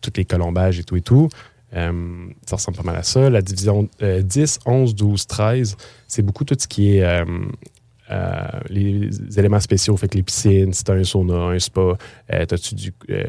tous 0.00 0.12
les 0.16 0.24
colombages 0.24 0.78
et 0.78 0.84
tout 0.84 0.96
et 0.96 1.00
tout. 1.00 1.28
Euh, 1.74 2.26
ça 2.46 2.56
ressemble 2.56 2.76
pas 2.78 2.82
mal 2.82 2.96
à 2.96 3.02
ça. 3.02 3.30
La 3.30 3.42
division 3.42 3.88
euh, 4.02 4.22
10, 4.22 4.60
11, 4.66 4.94
12, 4.94 5.26
13, 5.26 5.76
c'est 6.06 6.22
beaucoup 6.22 6.44
tout 6.44 6.56
ce 6.58 6.66
qui 6.66 6.96
est 6.96 7.04
euh, 7.04 7.24
euh, 8.10 8.42
les 8.68 9.10
éléments 9.38 9.60
spéciaux. 9.60 9.96
Fait 9.96 10.08
que 10.08 10.16
les 10.16 10.22
piscines, 10.22 10.72
si 10.72 10.82
tu 10.82 10.90
un 10.90 11.04
sauna, 11.04 11.34
un 11.34 11.58
spa, 11.58 11.80
euh, 11.80 11.96
as-tu 12.50 12.74
du, 12.74 12.92
euh, 13.10 13.24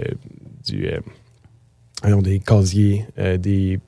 du 0.65 0.87
euh, 0.87 2.21
des 2.21 2.39
casiers, 2.39 3.05
euh, 3.17 3.37
des 3.37 3.79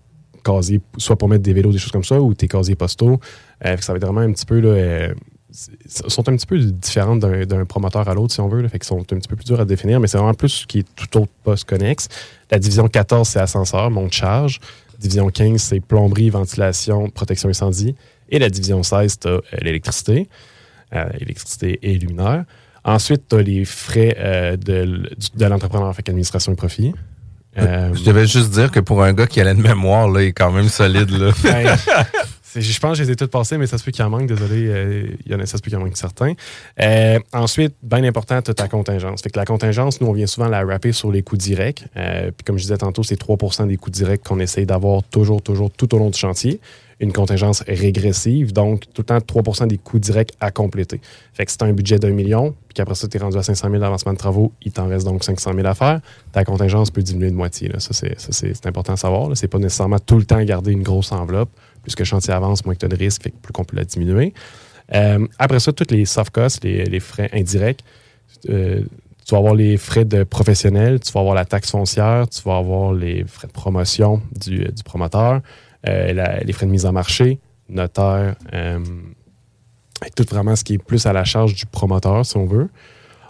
casiers, 0.43 0.81
soit 0.97 1.17
pour 1.17 1.29
mettre 1.29 1.43
des 1.43 1.53
vélos, 1.53 1.71
des 1.71 1.77
choses 1.77 1.91
comme 1.91 2.03
ça, 2.03 2.19
ou 2.19 2.33
tes 2.33 2.47
casiers 2.47 2.75
postaux. 2.75 3.19
Euh, 3.65 3.77
ça 3.77 3.93
va 3.93 3.97
être 3.97 4.05
vraiment 4.05 4.21
un 4.21 4.31
petit 4.33 4.45
peu 4.45 4.59
là, 4.59 4.69
euh, 4.69 5.13
sont 5.51 6.29
un 6.29 6.35
petit 6.35 6.45
peu 6.45 6.57
différentes 6.59 7.19
d'un 7.19 7.65
promoteur 7.65 8.07
à 8.07 8.13
l'autre, 8.13 8.33
si 8.33 8.39
on 8.39 8.47
veut. 8.47 8.61
Là, 8.61 8.69
fait 8.69 8.79
qu'ils 8.79 8.87
sont 8.87 8.99
un 8.99 9.03
petit 9.03 9.27
peu 9.27 9.35
plus 9.35 9.45
durs 9.45 9.59
à 9.59 9.65
définir, 9.65 9.99
mais 9.99 10.07
c'est 10.07 10.17
vraiment 10.17 10.33
plus 10.33 10.49
ce 10.49 10.67
qui 10.67 10.79
est 10.79 10.87
tout 10.95 11.17
autre 11.19 11.31
poste 11.43 11.67
connexe. 11.67 12.07
La 12.49 12.59
division 12.59 12.87
14, 12.87 13.27
c'est 13.27 13.39
ascenseur, 13.39 13.91
monte 13.91 14.13
charge. 14.13 14.59
Division 14.99 15.29
15, 15.29 15.61
c'est 15.61 15.79
plomberie, 15.79 16.29
ventilation, 16.29 17.09
protection 17.09 17.49
incendie. 17.49 17.95
Et 18.29 18.39
la 18.39 18.49
division 18.49 18.83
16, 18.83 19.19
tu 19.19 19.27
as 19.27 19.39
l'électricité, 19.61 20.29
euh, 20.93 21.09
électricité 21.19 21.79
et 21.81 21.97
luminaire. 21.97 22.45
Ensuite, 22.83 23.23
tu 23.29 23.35
as 23.35 23.41
les 23.41 23.65
frais 23.65 24.15
euh, 24.19 24.57
de, 24.57 25.45
l'entrepreneur, 25.45 25.93
fait 25.95 26.03
qu'administration 26.03 26.53
et 26.53 26.55
profit. 26.55 26.93
Euh, 27.57 27.93
Je 27.93 28.03
devais 28.03 28.25
juste 28.25 28.51
dire 28.51 28.71
que 28.71 28.79
pour 28.79 29.03
un 29.03 29.13
gars 29.13 29.27
qui 29.27 29.41
a 29.41 29.43
la 29.43 29.53
mémoire, 29.53 30.07
là, 30.07 30.23
il 30.23 30.27
est 30.27 30.33
quand 30.33 30.51
même 30.51 30.69
solide. 30.69 31.09
Là. 31.09 31.31
Je 32.55 32.79
pense 32.79 32.91
que 32.91 33.03
je 33.03 33.03
les 33.03 33.11
ai 33.11 33.15
toutes 33.15 33.31
passées, 33.31 33.57
mais 33.57 33.67
ça 33.67 33.77
se 33.77 33.83
peut 33.83 33.91
qu'il 33.91 34.03
en 34.03 34.09
manque, 34.09 34.27
désolé. 34.27 34.67
euh, 34.67 35.07
il 35.25 35.31
y 35.31 35.35
en 35.35 35.39
a, 35.39 35.45
ça 35.45 35.57
se 35.57 35.61
peut 35.61 35.69
qu'il 35.69 35.77
en 35.77 35.81
manque 35.81 35.97
certains. 35.97 36.33
Euh, 36.81 37.19
ensuite, 37.33 37.75
bien 37.81 38.03
important, 38.03 38.41
tu 38.41 38.53
ta 38.53 38.67
contingence. 38.67 39.21
Fait 39.21 39.29
que 39.29 39.39
la 39.39 39.45
contingence, 39.45 40.01
nous, 40.01 40.07
on 40.07 40.13
vient 40.13 40.27
souvent 40.27 40.47
la 40.47 40.63
rapper 40.65 40.91
sur 40.91 41.11
les 41.11 41.21
coûts 41.21 41.37
directs. 41.37 41.85
Euh, 41.97 42.31
puis 42.31 42.43
comme 42.45 42.57
je 42.57 42.63
disais 42.63 42.77
tantôt, 42.77 43.03
c'est 43.03 43.19
3% 43.19 43.67
des 43.67 43.77
coûts 43.77 43.89
directs 43.89 44.23
qu'on 44.23 44.39
essaye 44.39 44.65
d'avoir 44.65 45.03
toujours, 45.03 45.41
toujours, 45.41 45.71
tout 45.71 45.93
au 45.95 45.97
long 45.97 46.09
du 46.09 46.17
chantier. 46.17 46.59
Une 46.99 47.13
contingence 47.13 47.63
régressive, 47.67 48.53
donc 48.53 48.81
tout 48.93 49.01
le 49.01 49.05
temps 49.05 49.17
3% 49.17 49.65
des 49.65 49.79
coûts 49.79 49.97
directs 49.97 50.33
à 50.39 50.51
compléter. 50.51 51.01
Fait 51.33 51.45
que 51.45 51.51
si 51.51 51.57
tu 51.57 51.65
un 51.65 51.73
budget 51.73 51.97
d'un 51.97 52.11
million, 52.11 52.51
puis 52.67 52.75
qu'après 52.75 52.93
ça, 52.93 53.07
tu 53.07 53.17
es 53.17 53.19
rendu 53.19 53.37
à 53.37 53.43
500 53.43 53.69
000 53.69 53.81
d'avancement 53.81 54.13
de 54.13 54.19
travaux, 54.19 54.51
il 54.61 54.71
t'en 54.71 54.87
reste 54.87 55.07
donc 55.07 55.23
500 55.23 55.53
000 55.55 55.65
à 55.65 55.73
faire, 55.73 55.99
ta 56.31 56.43
contingence 56.43 56.91
peut 56.91 57.01
diminuer 57.01 57.31
de 57.31 57.35
moitié. 57.35 57.71
Ça, 57.79 57.91
c'est 57.91 58.65
important 58.67 58.93
à 58.93 58.97
savoir. 58.97 59.29
là. 59.29 59.35
C'est 59.35 59.47
pas 59.47 59.57
nécessairement 59.57 59.97
tout 59.97 60.17
le 60.17 60.25
temps 60.25 60.43
garder 60.43 60.73
une 60.73 60.83
grosse 60.83 61.11
enveloppe. 61.11 61.49
Plus 61.83 61.95
que 61.95 62.01
le 62.01 62.05
chantier 62.05 62.33
avance, 62.33 62.65
moins 62.65 62.73
que 62.75 62.79
tu 62.79 62.85
as 62.85 62.89
de 62.89 62.95
risques, 62.95 63.23
fait 63.23 63.31
que 63.31 63.37
plus 63.37 63.53
qu'on 63.53 63.63
peut 63.63 63.75
la 63.75 63.85
diminuer. 63.85 64.33
Euh, 64.93 65.25
après 65.39 65.59
ça, 65.59 65.71
tous 65.71 65.91
les 65.93 66.05
soft 66.05 66.31
costs, 66.31 66.63
les, 66.63 66.99
frais 66.99 67.29
indirects, 67.33 67.83
euh, 68.49 68.81
tu 69.25 69.31
vas 69.31 69.37
avoir 69.37 69.55
les 69.55 69.77
frais 69.77 70.05
de 70.05 70.23
professionnel, 70.23 70.99
tu 70.99 71.11
vas 71.11 71.21
avoir 71.21 71.35
la 71.35 71.45
taxe 71.45 71.71
foncière, 71.71 72.27
tu 72.29 72.41
vas 72.43 72.57
avoir 72.57 72.93
les 72.93 73.23
frais 73.25 73.47
de 73.47 73.53
promotion 73.53 74.21
du, 74.35 74.67
promoteur, 74.83 75.41
euh, 75.87 76.13
la- 76.13 76.39
les 76.39 76.53
frais 76.53 76.65
de 76.65 76.71
mise 76.71 76.85
en 76.85 76.91
marché, 76.91 77.39
notaire, 77.69 78.35
tout 80.15 80.25
vraiment 80.29 80.55
ce 80.55 80.63
qui 80.63 80.73
est 80.73 80.77
plus 80.83 81.05
à 81.05 81.13
la 81.13 81.23
charge 81.23 81.53
du 81.53 81.65
promoteur, 81.65 82.25
si 82.25 82.35
on 82.37 82.45
veut. 82.45 82.69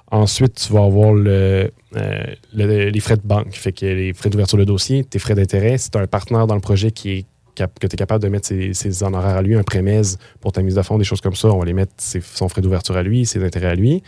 Ensuite, 0.09 0.55
tu 0.55 0.73
vas 0.73 0.83
avoir 0.83 1.13
le, 1.13 1.71
le- 1.93 2.89
les 2.89 2.99
frais 2.99 3.17
de 3.17 3.21
banque, 3.25 3.53
fait 3.53 3.71
que 3.71 3.85
les 3.85 4.13
frais 4.13 4.29
d'ouverture 4.29 4.57
de 4.57 4.63
dossier, 4.63 5.03
tes 5.03 5.19
frais 5.19 5.35
d'intérêt. 5.35 5.77
Si 5.77 5.89
tu 5.91 5.97
as 5.97 6.01
un 6.01 6.07
partenaire 6.07 6.47
dans 6.47 6.55
le 6.55 6.61
projet 6.61 6.91
qui 6.91 7.11
est 7.11 7.25
que 7.55 7.87
tu 7.87 7.93
es 7.93 7.97
capable 7.97 8.23
de 8.23 8.29
mettre 8.29 8.47
ses, 8.47 9.03
honoraires 9.03 9.37
à 9.37 9.41
lui, 9.41 9.55
un 9.55 9.63
prémèse 9.63 10.17
pour 10.39 10.51
ta 10.51 10.61
mise 10.61 10.75
de 10.75 10.81
fonds, 10.81 10.97
des 10.97 11.03
choses 11.03 11.21
comme 11.21 11.35
ça, 11.35 11.49
on 11.49 11.59
va 11.59 11.65
les 11.65 11.73
mettre 11.73 11.93
ses- 11.97 12.21
son 12.21 12.49
frais 12.49 12.61
d'ouverture 12.61 12.95
à 12.97 13.03
lui, 13.03 13.25
ses 13.25 13.43
intérêts 13.43 13.67
à 13.67 13.75
lui. 13.75 14.03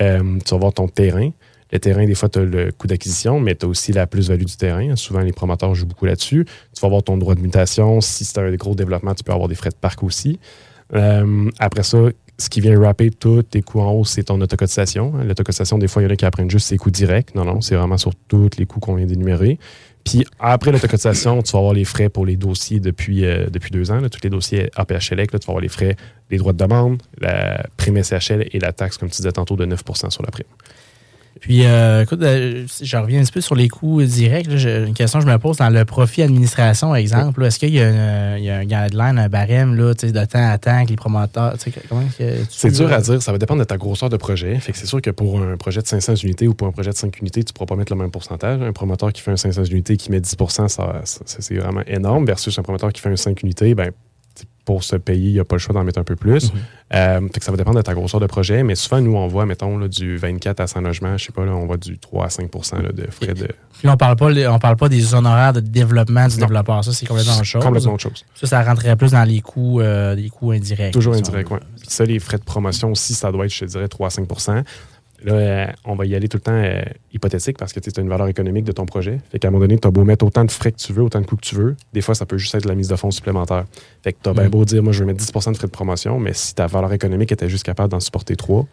Euh, 0.00 0.38
tu 0.44 0.54
vas 0.54 0.58
voir 0.60 0.72
ton 0.72 0.88
terrain. 0.88 1.30
Le 1.72 1.78
terrain, 1.78 2.04
des 2.04 2.14
fois, 2.14 2.28
tu 2.28 2.38
as 2.38 2.42
le 2.44 2.70
coût 2.72 2.86
d'acquisition, 2.86 3.40
mais 3.40 3.54
tu 3.54 3.64
as 3.64 3.68
aussi 3.68 3.92
la 3.92 4.06
plus-value 4.06 4.44
du 4.44 4.56
terrain. 4.56 4.94
Souvent, 4.96 5.20
les 5.20 5.32
promoteurs 5.32 5.74
jouent 5.74 5.86
beaucoup 5.86 6.04
là-dessus. 6.04 6.44
Tu 6.74 6.80
vas 6.80 6.86
avoir 6.86 7.02
ton 7.02 7.16
droit 7.16 7.34
de 7.34 7.40
mutation. 7.40 8.00
Si 8.02 8.26
c'est 8.26 8.38
un 8.38 8.54
gros 8.56 8.74
développement, 8.74 9.14
tu 9.14 9.24
peux 9.24 9.32
avoir 9.32 9.48
des 9.48 9.54
frais 9.54 9.70
de 9.70 9.76
parc 9.76 10.02
aussi. 10.02 10.38
Euh, 10.94 11.50
après 11.58 11.82
ça, 11.82 11.98
ce 12.38 12.50
qui 12.50 12.60
vient 12.60 12.78
rapper 12.78 13.10
tous 13.10 13.42
tes 13.42 13.62
coûts 13.62 13.80
en 13.80 13.92
hausse, 13.92 14.10
c'est 14.10 14.24
ton 14.24 14.40
autocotisation. 14.40 15.12
L'autocotisation, 15.24 15.78
des 15.78 15.88
fois, 15.88 16.02
il 16.02 16.06
y 16.06 16.08
en 16.08 16.12
a 16.12 16.16
qui 16.16 16.24
apprennent 16.26 16.50
juste 16.50 16.66
ses 16.66 16.76
coûts 16.76 16.90
directs. 16.90 17.34
Non, 17.34 17.44
non, 17.44 17.60
c'est 17.60 17.74
vraiment 17.74 17.96
sur 17.96 18.12
tous 18.28 18.50
les 18.58 18.66
coûts 18.66 18.80
qu'on 18.80 18.96
vient 18.96 19.06
d'énumérer. 19.06 19.58
Puis 20.04 20.26
après 20.38 20.72
l'autocotisation, 20.72 21.42
tu 21.42 21.52
vas 21.52 21.58
avoir 21.58 21.74
les 21.74 21.84
frais 21.84 22.08
pour 22.08 22.26
les 22.26 22.36
dossiers 22.36 22.80
depuis, 22.80 23.24
euh, 23.24 23.46
deux 23.48 23.90
ans. 23.90 24.00
tous 24.08 24.20
les 24.22 24.30
dossiers 24.30 24.70
APHLEC, 24.74 25.30
tu 25.30 25.36
vas 25.36 25.44
avoir 25.48 25.60
les 25.60 25.68
frais, 25.68 25.96
les 26.30 26.38
droits 26.38 26.52
de 26.52 26.58
demande, 26.58 27.02
la 27.18 27.64
prime 27.76 28.02
SHL 28.02 28.48
et 28.50 28.58
la 28.58 28.72
taxe, 28.72 28.98
comme 28.98 29.08
tu 29.08 29.16
disais 29.16 29.32
tantôt, 29.32 29.56
de 29.56 29.66
9% 29.66 30.10
sur 30.10 30.22
la 30.22 30.30
prime. 30.30 30.46
Puis, 31.40 31.64
euh, 31.64 32.02
écoute, 32.02 32.22
euh, 32.22 32.66
je 32.82 32.96
reviens 32.96 33.20
un 33.20 33.24
petit 33.24 33.32
peu 33.32 33.40
sur 33.40 33.54
les 33.54 33.68
coûts 33.68 34.02
directs. 34.02 34.46
là, 34.46 34.78
une 34.86 34.94
question 34.94 35.18
que 35.18 35.26
je 35.26 35.30
me 35.30 35.38
pose 35.38 35.56
dans 35.56 35.70
le 35.70 35.84
profit 35.84 36.22
administration, 36.22 36.94
exemple. 36.94 37.44
Est-ce 37.44 37.58
qu'il 37.58 37.70
y, 37.74 37.80
a 37.80 37.88
une- 38.36 38.38
il 38.38 38.44
y 38.44 38.50
a 38.50 38.58
un 38.58 38.64
guideline, 38.64 39.18
un 39.18 39.28
barème 39.28 39.74
là, 39.74 39.92
de 39.94 40.24
temps 40.24 40.50
à 40.50 40.58
temps 40.58 40.84
que 40.84 40.90
les 40.90 40.96
promoteurs. 40.96 41.54
C'est 42.50 42.70
dur 42.70 42.92
à 42.92 43.00
dire, 43.00 43.20
ça 43.22 43.32
va 43.32 43.38
dépendre 43.38 43.60
de 43.60 43.64
ta 43.64 43.76
grosseur 43.76 44.08
de 44.08 44.16
projet. 44.16 44.58
Fait 44.60 44.72
que 44.72 44.78
c'est 44.78 44.86
sûr 44.86 45.00
que 45.00 45.10
pour 45.10 45.40
un 45.42 45.56
projet 45.56 45.82
de 45.82 45.86
500 45.86 46.14
unités 46.16 46.46
ou 46.46 46.54
pour 46.54 46.68
un 46.68 46.72
projet 46.72 46.90
de 46.90 46.96
5 46.96 47.18
unités, 47.20 47.42
tu 47.42 47.50
ne 47.50 47.54
pourras 47.54 47.66
pas 47.66 47.76
mettre 47.76 47.92
le 47.92 47.98
même 47.98 48.10
pourcentage. 48.10 48.60
Un 48.62 48.72
promoteur 48.72 49.12
qui 49.12 49.20
fait 49.22 49.32
un 49.32 49.36
500 49.36 49.64
unités 49.64 49.96
qui 49.96 50.10
met 50.10 50.20
10 50.20 50.36
ça, 50.48 50.68
ça- 50.68 51.20
c'est 51.26 51.56
vraiment 51.56 51.82
énorme, 51.86 52.24
versus 52.24 52.56
un 52.58 52.62
promoteur 52.62 52.92
qui 52.92 53.00
fait 53.00 53.10
un 53.10 53.16
5 53.16 53.42
unités, 53.42 53.74
ben, 53.74 53.90
pour 54.64 54.84
se 54.84 54.94
payer, 54.96 55.28
il 55.28 55.32
n'y 55.34 55.40
a 55.40 55.44
pas 55.44 55.56
le 55.56 55.60
choix 55.60 55.74
d'en 55.74 55.82
mettre 55.84 55.98
un 55.98 56.04
peu 56.04 56.14
plus. 56.16 56.52
Euh, 56.94 57.20
fait 57.32 57.40
que 57.40 57.44
ça 57.44 57.50
va 57.50 57.56
dépendre 57.56 57.78
de 57.78 57.82
ta 57.82 57.94
grosseur 57.94 58.20
de 58.20 58.26
projet, 58.26 58.62
mais 58.62 58.74
souvent, 58.74 59.00
nous, 59.00 59.16
on 59.16 59.26
voit, 59.26 59.44
mettons, 59.46 59.76
là, 59.78 59.88
du 59.88 60.16
24 60.18 60.60
à 60.60 60.66
100 60.66 60.82
logements, 60.82 61.16
je 61.16 61.24
sais 61.26 61.32
pas, 61.32 61.44
là, 61.44 61.52
on 61.52 61.66
voit 61.66 61.78
du 61.78 61.98
3 61.98 62.26
à 62.26 62.28
5 62.30 62.50
là, 62.82 62.92
de 62.92 63.10
frais 63.10 63.34
de. 63.34 63.46
Puis 63.46 63.86
là, 63.88 63.94
on 63.94 63.96
parle 63.96 64.16
pas, 64.16 64.26
on 64.52 64.58
parle 64.58 64.76
pas 64.76 64.88
des 64.88 65.14
honoraires 65.14 65.52
de 65.54 65.60
développement 65.60 66.28
du 66.28 66.36
Non. 66.38 66.46
développeur. 66.46 66.84
Ça, 66.84 66.92
c'est 66.92 67.06
complètement 67.06 67.34
autre 67.34 67.44
chose. 67.44 67.64
Complètement 67.64 67.94
autre 67.94 68.02
chose. 68.02 68.24
Ça, 68.34 68.46
ça 68.46 68.62
rentrerait 68.62 68.94
plus 68.96 69.12
dans 69.12 69.24
les 69.24 69.40
coûts, 69.40 69.80
euh, 69.80 70.14
les 70.14 70.28
coûts 70.28 70.52
indirects. 70.52 70.92
Toujours 70.92 71.14
si 71.14 71.22
on 71.22 71.26
indirect, 71.28 71.50
veut. 71.50 71.56
oui. 71.56 71.66
Puis 71.80 71.88
ça, 71.90 72.04
les 72.04 72.18
frais 72.20 72.38
de 72.38 72.44
promotion 72.44 72.92
aussi, 72.92 73.14
ça 73.14 73.32
doit 73.32 73.46
être, 73.46 73.52
je 73.52 73.60
te 73.60 73.64
dirais, 73.64 73.88
3 73.88 74.06
à 74.06 74.10
5 74.10 74.28
Là, 75.24 75.32
euh, 75.34 75.66
on 75.84 75.94
va 75.94 76.06
y 76.06 76.14
aller 76.14 76.28
tout 76.28 76.36
le 76.36 76.42
temps 76.42 76.52
euh, 76.52 76.82
hypothétique 77.12 77.56
parce 77.58 77.72
que 77.72 77.80
tu 77.80 77.90
as 77.96 78.00
une 78.02 78.08
valeur 78.08 78.28
économique 78.28 78.64
de 78.64 78.72
ton 78.72 78.86
projet. 78.86 79.18
Fait 79.30 79.38
qu'à 79.38 79.48
un 79.48 79.50
moment 79.50 79.64
donné, 79.64 79.78
tu 79.78 79.86
as 79.86 79.90
beau 79.90 80.04
mettre 80.04 80.24
autant 80.26 80.44
de 80.44 80.50
frais 80.50 80.72
que 80.72 80.78
tu 80.78 80.92
veux, 80.92 81.02
autant 81.02 81.20
de 81.20 81.26
coûts 81.26 81.36
que 81.36 81.46
tu 81.46 81.54
veux. 81.54 81.76
Des 81.92 82.00
fois, 82.00 82.14
ça 82.14 82.26
peut 82.26 82.38
juste 82.38 82.54
être 82.54 82.64
de 82.64 82.68
la 82.68 82.74
mise 82.74 82.88
de 82.88 82.96
fonds 82.96 83.10
supplémentaire. 83.10 83.64
Fait 84.02 84.12
que 84.12 84.18
tu 84.22 84.28
as 84.28 84.32
bien 84.32 84.46
Mm. 84.48 84.50
beau 84.50 84.64
dire, 84.64 84.82
moi, 84.82 84.92
je 84.92 85.00
vais 85.00 85.06
mettre 85.06 85.20
10% 85.20 85.52
de 85.52 85.56
frais 85.56 85.66
de 85.68 85.72
promotion, 85.72 86.18
mais 86.18 86.32
si 86.32 86.54
ta 86.54 86.66
valeur 86.66 86.92
économique 86.92 87.30
était 87.32 87.48
juste 87.48 87.64
capable 87.64 87.90
d'en 87.90 88.00
supporter 88.00 88.36
3, 88.36 88.66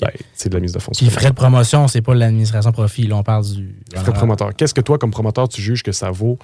ben, 0.00 0.10
c'est 0.34 0.48
de 0.48 0.54
la 0.54 0.60
mise 0.60 0.72
de 0.72 0.78
fonds 0.78 0.92
Puis 0.96 1.08
frais 1.10 1.30
de 1.30 1.34
promotion, 1.34 1.86
c'est 1.88 2.02
pas 2.02 2.14
l'administration 2.14 2.72
profit. 2.72 3.06
Là, 3.06 3.16
on 3.16 3.22
parle 3.22 3.44
du. 3.44 3.74
Frais 3.94 4.04
de 4.04 4.16
promoteur. 4.16 4.54
Qu'est-ce 4.54 4.74
que 4.74 4.80
toi, 4.80 4.98
comme 4.98 5.10
promoteur, 5.10 5.48
tu 5.48 5.62
juges 5.62 5.82
que 5.82 5.92
ça 5.92 6.10
vaut 6.10 6.38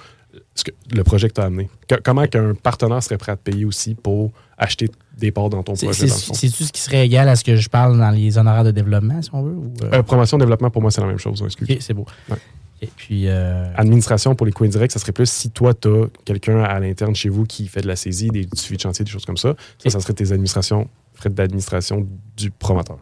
ce 0.55 0.64
que- 0.64 0.70
le 0.95 1.03
projet 1.05 1.28
que 1.28 1.34
tu 1.34 1.40
as 1.40 1.45
amené? 1.45 1.68
Que- 1.88 2.01
comment 2.03 2.26
qu'un 2.26 2.55
partenaire 2.55 3.03
serait 3.03 3.18
prêt 3.18 3.32
à 3.32 3.36
te 3.36 3.43
payer 3.51 3.64
aussi 3.64 3.95
pour 3.95 4.30
acheter 4.57 4.88
des 5.18 5.30
parts 5.30 5.51
dans 5.51 5.62
ton 5.62 5.74
projet? 5.74 6.07
dans 6.07 6.14
le 6.14 6.18
c'est- 6.20 6.26
fond? 6.26 6.34
C'est-tu 6.34 6.64
ce 6.64 6.72
qui 6.72 6.80
serait 6.80 7.05
égal 7.05 7.28
à 7.28 7.36
ce 7.36 7.45
que 7.45 7.57
je 7.57 7.68
parle 7.68 7.99
dans 7.99 8.11
les 8.11 8.38
honoraires 8.38 8.64
de 8.64 8.70
développement, 8.70 9.20
si 9.20 9.30
on 9.32 9.43
veut? 9.43 9.53
ou, 9.53 9.72
euh? 9.82 9.90
Euh, 9.95 10.03
promotion, 10.03 10.38
développement, 10.38 10.70
pour 10.70 10.80
moi, 10.82 10.90
c'est 10.90 11.01
la 11.01 11.07
même 11.09 11.18
chose. 11.18 11.43
excuse. 11.45 11.68
Ok, 11.70 11.76
c'est 11.80 11.95
beau. 11.95 12.07
Ouais. 12.30 12.36
Et 12.80 12.88
puis. 12.97 13.28
euh, 13.28 13.70
Administration 13.76 14.34
pour 14.34 14.47
les 14.47 14.53
coûts 14.53 14.64
indirects, 14.64 14.90
ça 14.93 14.99
serait 14.99 15.12
plus 15.12 15.30
si 15.30 15.51
toi, 15.51 15.72
tu 15.74 15.88
as 15.88 16.07
quelqu'un 16.24 16.62
à 16.62 16.80
l'interne 16.80 17.14
chez 17.14 17.28
vous 17.28 17.45
qui 17.45 17.68
fait 17.68 17.80
de 17.82 17.86
la 17.86 17.95
saisie, 17.97 18.28
des 18.30 18.45
du 18.45 18.51
suivi 18.61 18.76
de 18.76 18.82
chantier, 18.82 19.05
des 19.05 19.11
choses 19.11 19.24
comme 19.26 19.36
ça. 19.36 19.55
Ça, 19.78 19.90
ça 19.90 20.01
serait 20.01 20.14
tes 20.14 20.32
administrations, 20.32 20.88
frais 21.14 21.30
d'administration 21.30 22.07
du 22.36 22.51
promoteur. 22.51 22.99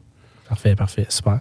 Parfait, 0.50 0.74
parfait, 0.74 1.06
super. 1.08 1.38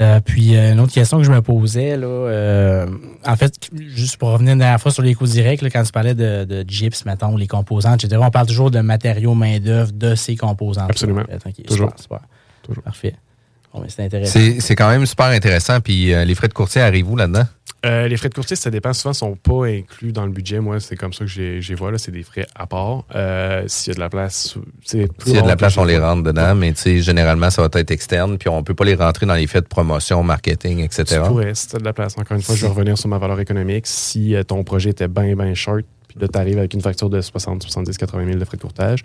Euh, 0.00 0.20
puis, 0.20 0.54
euh, 0.54 0.72
une 0.72 0.80
autre 0.80 0.92
question 0.92 1.16
que 1.16 1.24
je 1.24 1.30
me 1.30 1.40
posais, 1.40 1.96
là, 1.96 2.06
euh, 2.06 2.86
en 3.24 3.36
fait, 3.36 3.70
juste 3.74 4.18
pour 4.18 4.28
revenir 4.28 4.52
une 4.52 4.58
dernière 4.58 4.80
fois 4.80 4.92
sur 4.92 5.02
les 5.02 5.14
coûts 5.14 5.26
directs, 5.26 5.62
là, 5.62 5.70
quand 5.70 5.82
tu 5.82 5.92
parlais 5.92 6.14
de, 6.14 6.44
de 6.44 6.62
gyps, 6.68 7.06
mettons, 7.06 7.38
les 7.38 7.46
composants, 7.46 7.94
etc., 7.94 8.20
on 8.20 8.30
parle 8.30 8.46
toujours 8.46 8.70
de 8.70 8.80
matériaux, 8.80 9.32
main-d'œuvre, 9.32 9.92
de 9.92 10.14
ces 10.14 10.36
composants. 10.36 10.86
Absolument. 10.90 11.22
Toujours. 11.66 11.92
Super, 11.96 12.20
super. 12.66 12.82
Parfait. 12.82 13.14
Bon, 13.74 13.80
ben, 13.80 13.86
c'est 13.88 14.04
intéressant. 14.04 14.32
C'est 14.38 14.60
c'est 14.60 14.76
quand 14.76 14.88
même 14.88 15.04
super 15.04 15.26
intéressant. 15.26 15.80
Puis 15.80 16.14
euh, 16.14 16.24
les 16.24 16.34
frais 16.36 16.48
de 16.48 16.54
courtier 16.54 16.80
arrivent 16.80 17.10
où 17.10 17.16
là-dedans? 17.16 17.44
Euh, 17.84 18.08
les 18.08 18.16
frais 18.16 18.30
de 18.30 18.34
courtier, 18.34 18.56
ça 18.56 18.70
dépend. 18.70 18.94
Souvent, 18.94 19.10
ne 19.10 19.14
sont 19.14 19.36
pas 19.36 19.66
inclus 19.66 20.12
dans 20.12 20.24
le 20.24 20.32
budget. 20.32 20.58
Moi, 20.58 20.80
c'est 20.80 20.96
comme 20.96 21.12
ça 21.12 21.18
que 21.20 21.26
je 21.26 21.42
les- 21.42 21.60
je 21.60 21.68
les 21.70 21.74
vois. 21.74 21.98
C'est 21.98 22.12
des 22.12 22.22
frais 22.22 22.46
à 22.54 22.66
part. 22.66 23.04
Euh, 23.14 23.64
S'il 23.66 23.90
y 23.90 23.92
a 23.92 23.94
de 23.96 24.00
la 24.00 24.08
place, 24.08 24.56
S'il 24.84 25.00
y 25.00 25.36
a 25.36 25.42
de 25.42 25.46
la 25.48 25.56
place, 25.56 25.76
on 25.76 25.84
les 25.84 25.98
rentre 25.98 26.22
dedans, 26.22 26.54
mais 26.54 26.72
tu 26.72 26.80
sais, 26.80 26.98
généralement, 27.02 27.50
ça 27.50 27.60
va 27.60 27.68
être 27.78 27.90
externe, 27.90 28.38
puis 28.38 28.48
on 28.48 28.62
peut 28.62 28.74
pas 28.74 28.84
les 28.86 28.94
rentrer 28.94 29.26
dans 29.26 29.34
les 29.34 29.46
frais 29.46 29.60
de 29.60 29.66
promotion, 29.66 30.22
marketing, 30.22 30.78
etc. 30.78 31.04
Tu 31.22 31.28
pourrais, 31.28 31.54
si 31.54 31.68
tu 31.68 31.76
as 31.76 31.78
de 31.80 31.84
la 31.84 31.92
place. 31.92 32.14
Encore 32.16 32.36
une 32.38 32.42
fois, 32.42 32.54
je 32.54 32.62
vais 32.62 32.68
revenir 32.68 32.96
sur 32.96 33.08
ma 33.10 33.18
valeur 33.18 33.38
économique. 33.40 33.86
Si 33.86 34.34
euh, 34.34 34.44
ton 34.44 34.64
projet 34.64 34.90
était 34.90 35.08
bien, 35.08 35.34
bien 35.36 35.52
short, 35.52 35.82
puis 36.08 36.18
là, 36.20 36.28
tu 36.32 36.38
arrives 36.38 36.58
avec 36.58 36.72
une 36.72 36.80
facture 36.80 37.10
de 37.10 37.20
60, 37.20 37.62
70, 37.64 37.98
80 37.98 38.24
000 38.24 38.38
de 38.38 38.44
frais 38.46 38.56
de 38.56 38.62
courtage, 38.62 39.02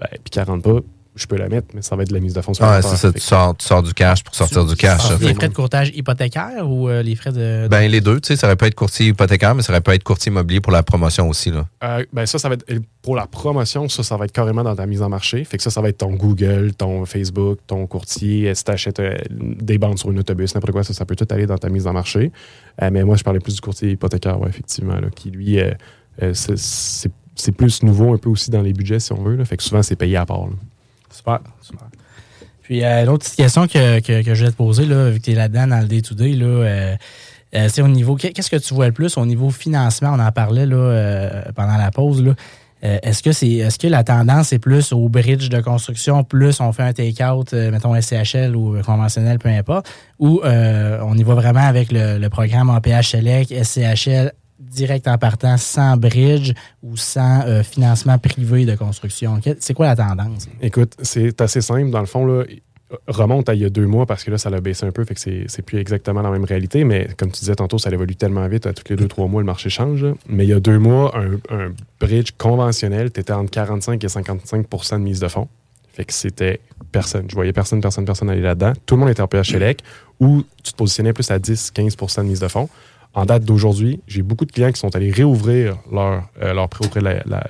ben, 0.00 0.08
puis 0.10 0.30
qu'elle 0.30 0.44
rentre 0.44 0.62
pas, 0.62 0.80
je 1.16 1.26
peux 1.26 1.36
la 1.36 1.48
mettre, 1.48 1.68
mais 1.74 1.82
ça 1.82 1.96
va 1.96 2.02
être 2.02 2.10
de 2.10 2.14
la 2.14 2.20
mise 2.20 2.32
de 2.34 2.40
fonds 2.40 2.52
Ah, 2.60 2.80
c'est 2.80 2.96
ça, 2.96 3.12
tu 3.12 3.20
sors, 3.20 3.56
tu 3.56 3.66
sors 3.66 3.82
du 3.82 3.92
cash 3.92 4.22
pour 4.22 4.34
sortir 4.34 4.64
du 4.64 4.76
cash. 4.76 5.02
ça. 5.08 5.16
les 5.20 5.34
frais 5.34 5.48
de 5.48 5.54
courtage 5.54 5.90
hypothécaire 5.94 6.68
ou 6.68 6.88
euh, 6.88 7.02
les 7.02 7.16
frais 7.16 7.32
de. 7.32 7.64
de- 7.64 7.68
Ben, 7.68 7.90
les 7.90 8.00
deux, 8.00 8.20
tu 8.20 8.28
sais, 8.28 8.36
ça 8.36 8.46
aurait 8.46 8.56
pu 8.56 8.66
être 8.66 8.74
courtier 8.74 9.08
hypothécaire, 9.08 9.54
mais 9.54 9.62
ça 9.62 9.72
aurait 9.72 9.80
pu 9.80 9.90
être 9.90 10.04
courtier 10.04 10.30
immobilier 10.30 10.60
pour 10.60 10.72
la 10.72 10.82
promotion 10.84 11.28
aussi, 11.28 11.50
là. 11.50 11.66
Euh, 11.82 12.04
ben 12.12 12.24
ça, 12.26 12.38
ça 12.38 12.48
va 12.48 12.54
être 12.54 12.66
pour 13.02 13.16
la 13.16 13.26
promotion, 13.26 13.88
ça, 13.88 14.02
ça 14.02 14.16
va 14.16 14.26
être 14.26 14.32
carrément 14.32 14.62
dans 14.62 14.76
ta 14.76 14.86
mise 14.86 15.02
en 15.02 15.08
marché. 15.08 15.42
Fait 15.44 15.56
que 15.56 15.62
ça, 15.62 15.70
ça 15.70 15.80
va 15.80 15.88
être 15.88 15.98
ton 15.98 16.12
Google, 16.14 16.72
ton 16.76 17.04
Facebook, 17.04 17.58
ton 17.66 17.86
courtier. 17.86 18.54
Si 18.54 18.62
tu 18.64 18.70
achètes 18.70 19.02
des 19.30 19.78
bandes 19.78 19.98
sur 19.98 20.10
un 20.10 20.16
autobus, 20.18 20.54
n'importe 20.54 20.72
quoi, 20.72 20.84
ça, 20.84 20.92
ça 20.94 21.04
peut 21.04 21.16
tout 21.16 21.26
aller 21.30 21.46
dans 21.46 21.58
ta 21.58 21.68
mise 21.68 21.86
en 21.86 21.92
marché. 21.92 22.30
Euh, 22.82 22.90
mais 22.92 23.02
moi, 23.02 23.16
je 23.16 23.24
parlais 23.24 23.40
plus 23.40 23.54
du 23.56 23.60
courtier 23.60 23.90
hypothécaire, 23.92 24.40
ouais, 24.40 24.48
effectivement, 24.50 24.94
là, 25.00 25.08
qui 25.14 25.30
lui, 25.30 25.58
euh, 25.58 25.72
euh, 26.22 26.32
c'est- 26.34 27.10
plus 27.56 27.82
nouveau 27.82 28.12
un 28.12 28.18
peu 28.18 28.28
aussi 28.28 28.50
dans 28.50 28.60
les 28.62 28.72
budgets, 28.72 28.98
si 29.00 29.12
on 29.12 29.22
veut. 29.22 29.36
Là. 29.36 29.44
Fait 29.44 29.56
que 29.56 29.62
souvent, 29.62 29.82
c'est 29.82 29.96
payé 29.96 30.16
à 30.16 30.26
part. 30.26 30.46
là. 30.46 30.52
Super. 31.60 31.86
Puis, 32.62 32.84
euh, 32.84 33.04
l'autre 33.06 33.24
petite 33.24 33.36
question 33.36 33.66
que, 33.66 34.00
que, 34.00 34.22
que 34.22 34.34
je 34.34 34.44
vais 34.44 34.50
te 34.50 34.56
poser, 34.56 34.84
là, 34.84 35.10
vu 35.10 35.18
que 35.20 35.24
tu 35.24 35.30
es 35.32 35.34
là-dedans 35.34 35.68
dans 35.68 35.80
le 35.80 35.86
day-to-day, 35.86 36.36
euh, 36.42 36.96
euh, 37.54 37.68
c'est 37.70 37.80
au 37.80 37.88
niveau. 37.88 38.14
qu'est- 38.16 38.32
Qu'est-ce 38.32 38.50
que 38.50 38.56
tu 38.56 38.74
vois 38.74 38.86
le 38.86 38.92
plus 38.92 39.16
au 39.16 39.24
niveau 39.24 39.48
financement? 39.50 40.10
On 40.14 40.20
en 40.20 40.32
parlait 40.32 40.66
là, 40.66 40.76
euh, 40.76 41.42
pendant 41.54 41.76
la 41.78 41.90
pause. 41.90 42.22
Euh, 42.84 42.98
est-ce 43.02 43.22
que 43.22 43.30
est-ce 43.30 43.78
que 43.78 43.88
la 43.88 44.04
tendance 44.04 44.52
est 44.52 44.58
plus 44.60 44.92
au 44.92 45.08
bridge 45.08 45.48
de 45.48 45.60
construction, 45.60 46.22
plus 46.24 46.60
on 46.60 46.72
fait 46.72 46.84
un 46.84 46.92
take-out, 46.92 47.52
euh, 47.52 47.70
mettons 47.72 47.94
SCHL 48.00 48.54
ou 48.54 48.80
conventionnel, 48.82 49.38
peu 49.38 49.48
importe, 49.48 49.88
ou 50.20 50.42
euh, 50.44 51.00
on 51.02 51.16
y 51.16 51.22
va 51.24 51.34
vraiment 51.34 51.66
avec 51.66 51.88
le, 51.90 52.28
programme 52.28 52.70
Select, 53.02 53.50
SCHL 53.64 54.32
direct 54.58 55.08
en 55.08 55.18
partant 55.18 55.56
sans 55.56 55.96
bridge 55.96 56.52
ou 56.82 56.96
sans 56.96 57.42
euh, 57.46 57.62
financement 57.62 58.18
privé 58.18 58.64
de 58.64 58.74
construction? 58.74 59.40
C'est 59.60 59.74
quoi 59.74 59.86
la 59.86 59.96
tendance? 59.96 60.48
Écoute, 60.60 60.94
c'est 61.02 61.40
assez 61.40 61.60
simple. 61.60 61.90
Dans 61.90 62.00
le 62.00 62.06
fond, 62.06 62.26
là, 62.26 62.44
remonte 63.06 63.48
à 63.48 63.54
il 63.54 63.62
y 63.62 63.64
a 63.64 63.70
deux 63.70 63.86
mois 63.86 64.06
parce 64.06 64.24
que 64.24 64.30
là, 64.30 64.38
ça 64.38 64.50
l'a 64.50 64.60
baissé 64.60 64.86
un 64.86 64.90
peu, 64.92 65.04
c'est 65.16 65.62
plus 65.62 65.78
exactement 65.78 66.22
la 66.22 66.30
même 66.30 66.44
réalité. 66.44 66.84
Mais 66.84 67.08
comme 67.16 67.30
tu 67.30 67.40
disais 67.40 67.54
tantôt, 67.54 67.78
ça 67.78 67.90
évolue 67.90 68.16
tellement 68.16 68.46
vite. 68.48 68.66
À 68.66 68.72
tous 68.72 68.84
les 68.90 68.96
deux, 68.96 69.08
trois 69.08 69.26
mois, 69.26 69.42
le 69.42 69.46
marché 69.46 69.70
change. 69.70 70.06
Mais 70.28 70.44
il 70.44 70.50
y 70.50 70.54
a 70.54 70.60
deux 70.60 70.78
mois, 70.78 71.14
un, 71.16 71.34
un 71.54 71.72
bridge 72.00 72.32
conventionnel, 72.38 73.12
tu 73.12 73.20
étais 73.20 73.32
entre 73.32 73.50
45 73.50 74.02
et 74.02 74.06
55% 74.06 74.92
de 74.94 74.98
mise 74.98 75.20
de 75.20 75.28
fonds. 75.28 75.48
Fait 75.92 76.04
que 76.04 76.12
c'était 76.12 76.60
personne. 76.92 77.26
Je 77.28 77.34
voyais 77.34 77.52
personne, 77.52 77.80
personne, 77.80 78.04
personne 78.04 78.30
aller 78.30 78.40
là-dedans. 78.40 78.72
Tout 78.86 78.94
le 78.94 79.00
monde 79.00 79.10
était 79.10 79.20
en 79.20 79.26
PHLEC 79.26 79.82
ou 80.20 80.44
tu 80.62 80.72
te 80.72 80.76
positionnais 80.76 81.12
plus 81.12 81.28
à 81.30 81.38
10, 81.38 81.72
15% 81.74 82.18
de 82.18 82.28
mise 82.28 82.40
de 82.40 82.48
fonds. 82.48 82.68
En 83.14 83.24
date 83.24 83.44
d'aujourd'hui, 83.44 84.00
j'ai 84.06 84.22
beaucoup 84.22 84.44
de 84.44 84.52
clients 84.52 84.70
qui 84.70 84.78
sont 84.78 84.94
allés 84.94 85.10
réouvrir 85.10 85.76
leur, 85.90 86.28
euh, 86.42 86.66
prêt 86.68 86.84
auprès 86.86 87.00
de, 87.00 87.04
la, 87.04 87.14
la- 87.26 87.46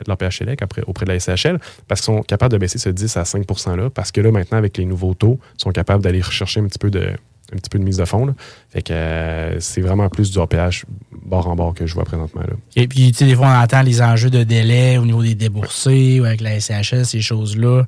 après, 0.60 0.82
auprès 0.86 1.04
de 1.04 1.10
la 1.12 1.18
SCHL, 1.20 1.58
parce 1.86 2.00
qu'ils 2.00 2.14
sont 2.14 2.22
capables 2.22 2.52
de 2.52 2.58
baisser 2.58 2.78
ce 2.78 2.88
10 2.88 3.16
à 3.16 3.24
5 3.24 3.44
%-là, 3.46 3.90
parce 3.90 4.12
que 4.12 4.20
là, 4.20 4.30
maintenant, 4.30 4.56
avec 4.58 4.76
les 4.78 4.84
nouveaux 4.84 5.14
taux, 5.14 5.38
ils 5.58 5.62
sont 5.62 5.70
capables 5.70 6.02
d'aller 6.02 6.22
rechercher 6.22 6.60
un 6.60 6.66
petit 6.66 6.78
peu 6.78 6.90
de, 6.90 7.08
un 7.52 7.56
petit 7.56 7.70
peu 7.70 7.78
mise 7.78 7.96
de 7.98 8.04
fonds. 8.04 8.26
là. 8.26 8.34
Fait 8.70 8.82
que 8.82 8.92
euh, 8.92 9.60
c'est 9.60 9.80
vraiment 9.80 10.08
plus 10.08 10.30
du 10.30 10.38
APH 10.38 10.84
bord 11.24 11.46
en 11.48 11.56
bord 11.56 11.74
que 11.74 11.86
je 11.86 11.94
vois 11.94 12.04
présentement. 12.04 12.42
Là. 12.42 12.54
Et 12.76 12.86
puis, 12.88 13.10
tu 13.12 13.18
sais, 13.18 13.24
des 13.26 13.34
fois, 13.34 13.48
on 13.48 13.62
entend 13.62 13.82
les 13.82 14.00
enjeux 14.00 14.30
de 14.30 14.44
délai 14.44 14.96
au 14.96 15.04
niveau 15.04 15.22
des 15.22 15.34
déboursés 15.34 16.20
ou 16.20 16.24
avec 16.24 16.40
la 16.40 16.58
SCHL, 16.60 17.04
ces 17.04 17.20
choses-là. 17.20 17.84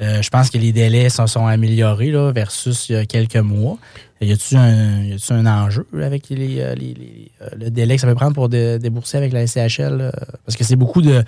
Euh, 0.00 0.22
je 0.22 0.30
pense 0.30 0.48
que 0.50 0.56
les 0.58 0.72
délais 0.72 1.10
se 1.10 1.26
sont 1.26 1.46
améliorés 1.46 2.10
là, 2.10 2.32
versus 2.32 2.88
il 2.88 2.92
y 2.94 2.96
a 2.96 3.04
quelques 3.04 3.36
mois. 3.36 3.76
Y 4.22 4.32
a-t-il 4.32 4.58
un, 4.58 5.02
y 5.02 5.16
un 5.30 5.46
enjeu 5.46 5.86
avec 6.02 6.28
les, 6.28 6.60
euh, 6.60 6.74
les- 6.74 6.92
les- 6.92 7.32
euh, 7.40 7.46
le 7.58 7.70
délai 7.70 7.94
que 7.94 8.02
ça 8.02 8.06
peut 8.06 8.14
prendre 8.14 8.34
pour 8.34 8.50
dé- 8.50 8.78
débourser 8.78 9.16
avec 9.16 9.32
la 9.32 9.46
SCHL? 9.46 9.98
euh, 10.00 10.10
Parce 10.44 10.56
que 10.56 10.64
c'est 10.64 10.76
beaucoup 10.76 11.00
de 11.00 11.24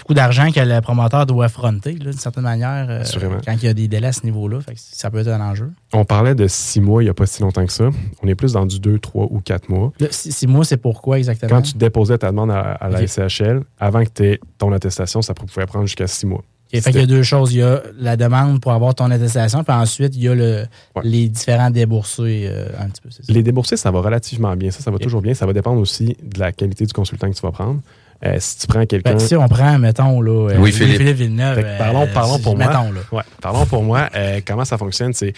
beaucoup 0.00 0.12
d'argent 0.14 0.50
que 0.52 0.60
le 0.60 0.80
promoteur 0.82 1.24
doit 1.24 1.46
affronter, 1.46 1.92
d'une 1.94 2.12
certaine 2.12 2.42
manière, 2.44 2.90
Assurément. 2.90 3.36
quand 3.44 3.52
il 3.54 3.64
y 3.64 3.68
a 3.68 3.72
des 3.72 3.88
délais 3.88 4.08
à 4.08 4.12
ce 4.12 4.24
niveau-là. 4.24 4.58
Ça 4.76 5.10
peut 5.10 5.18
être 5.20 5.28
un 5.28 5.40
enjeu. 5.40 5.70
On 5.94 6.04
parlait 6.04 6.34
de 6.34 6.46
six 6.46 6.80
mois 6.80 7.02
il 7.02 7.06
n'y 7.06 7.10
a 7.10 7.14
pas 7.14 7.24
si 7.26 7.40
longtemps 7.40 7.64
que 7.64 7.72
ça. 7.72 7.88
On 8.22 8.28
est 8.28 8.34
plus 8.34 8.52
dans 8.52 8.66
du 8.66 8.78
2, 8.78 8.98
3 8.98 9.26
ou 9.30 9.40
4 9.40 9.70
mois. 9.70 9.92
Six, 10.10 10.32
six 10.32 10.46
mois, 10.46 10.64
c'est 10.66 10.76
pourquoi 10.76 11.16
exactement? 11.18 11.48
Quand 11.50 11.62
tu 11.62 11.78
déposais 11.78 12.18
ta 12.18 12.30
demande 12.30 12.50
à, 12.50 12.60
à 12.72 12.88
la. 12.90 13.06
SCHL, 13.06 13.62
avant 13.78 14.04
que 14.04 14.10
tu 14.14 14.24
aies 14.24 14.40
ton 14.58 14.70
attestation, 14.72 15.22
ça 15.22 15.32
pouvait 15.32 15.64
prendre 15.66 15.86
jusqu'à 15.86 16.06
6 16.06 16.26
mois. 16.26 16.42
Fait 16.80 16.90
qu'il 16.92 17.00
y 17.00 17.04
a 17.04 17.06
deux 17.06 17.22
choses. 17.22 17.52
Il 17.52 17.58
y 17.58 17.62
a 17.62 17.82
la 17.98 18.16
demande 18.16 18.60
pour 18.60 18.72
avoir 18.72 18.94
ton 18.94 19.10
attestation, 19.10 19.64
puis 19.64 19.74
ensuite, 19.74 20.14
il 20.16 20.22
y 20.22 20.28
a 20.28 20.34
le, 20.34 20.66
les 21.02 21.28
différents 21.28 21.70
déboursés 21.70 22.46
euh, 22.48 22.68
un 22.78 22.88
petit 22.88 23.00
peu. 23.00 23.10
ça. 23.10 23.20
Les 23.28 23.42
déboursés, 23.42 23.76
ça 23.76 23.90
va 23.90 24.00
relativement 24.00 24.54
bien. 24.56 24.70
Ça, 24.70 24.80
ça 24.80 24.90
va 24.90 24.98
toujours 24.98 25.22
bien. 25.22 25.34
Ça 25.34 25.46
va 25.46 25.52
dépendre 25.52 25.80
aussi 25.80 26.16
de 26.22 26.40
la 26.40 26.52
qualité 26.52 26.86
du 26.86 26.92
consultant 26.92 27.30
que 27.30 27.36
tu 27.36 27.42
vas 27.42 27.52
prendre. 27.52 27.80
Euh, 28.24 28.36
si 28.38 28.58
tu 28.58 28.66
prends 28.66 28.86
quelqu'un. 28.86 29.18
Si 29.18 29.36
on 29.36 29.48
prend, 29.48 29.78
mettons, 29.78 30.20
là, 30.20 30.50
euh, 30.50 30.56
Louis-Philippe. 30.56 31.16
Villeneuve. 31.16 31.56
Fait 31.56 31.62
que 31.62 31.78
parlons, 31.78 32.02
euh, 32.02 32.12
parlons 32.12 32.38
pour 32.38 32.56
moi. 32.56 32.66
mettons, 32.66 32.92
là. 32.92 33.00
Ouais, 33.12 33.22
parlons 33.40 33.66
pour 33.66 33.82
moi. 33.82 34.08
Comment 34.46 34.64
ça 34.64 34.78
fonctionne? 34.78 35.12
C'est 35.12 35.32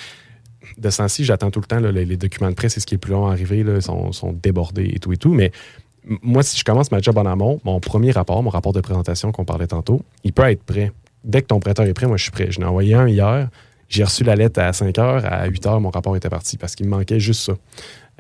de 0.78 0.90
ce 0.90 1.22
j'attends 1.22 1.50
tout 1.50 1.60
le 1.60 1.66
temps 1.66 1.80
là, 1.80 1.92
les, 1.92 2.04
les 2.04 2.16
documents 2.16 2.50
de 2.50 2.54
presse, 2.54 2.74
c'est 2.74 2.80
ce 2.80 2.86
qui 2.86 2.94
est 2.94 2.96
le 2.96 3.00
plus 3.00 3.12
long 3.12 3.28
à 3.28 3.32
arriver, 3.32 3.62
là, 3.62 3.80
sont, 3.80 4.12
sont 4.12 4.32
débordés 4.32 4.90
et 4.94 4.98
tout 4.98 5.12
et 5.12 5.16
tout. 5.16 5.32
Mais 5.32 5.52
moi, 6.22 6.42
si 6.42 6.58
je 6.58 6.64
commence 6.64 6.90
ma 6.90 7.00
job 7.00 7.16
en 7.18 7.26
amont, 7.26 7.60
mon 7.64 7.80
premier 7.80 8.10
rapport, 8.12 8.42
mon 8.42 8.50
rapport 8.50 8.72
de 8.72 8.80
présentation 8.80 9.32
qu'on 9.32 9.44
parlait 9.44 9.66
tantôt, 9.66 10.02
il 10.24 10.32
peut 10.32 10.48
être 10.50 10.62
prêt. 10.62 10.92
Dès 11.26 11.42
que 11.42 11.46
ton 11.48 11.60
prêteur 11.60 11.84
est 11.86 11.92
prêt, 11.92 12.06
moi, 12.06 12.16
je 12.16 12.22
suis 12.22 12.32
prêt. 12.32 12.46
Je 12.50 12.58
l'ai 12.60 12.64
envoyé 12.66 12.94
un 12.94 13.08
hier. 13.08 13.48
J'ai 13.88 14.02
reçu 14.04 14.24
la 14.24 14.34
lettre 14.36 14.60
à 14.60 14.72
5 14.72 14.98
heures. 14.98 15.24
À 15.24 15.46
8 15.46 15.66
heures, 15.66 15.80
mon 15.80 15.90
rapport 15.90 16.16
était 16.16 16.28
parti 16.30 16.56
parce 16.56 16.74
qu'il 16.74 16.86
me 16.86 16.90
manquait 16.92 17.20
juste 17.20 17.42
ça. 17.42 17.52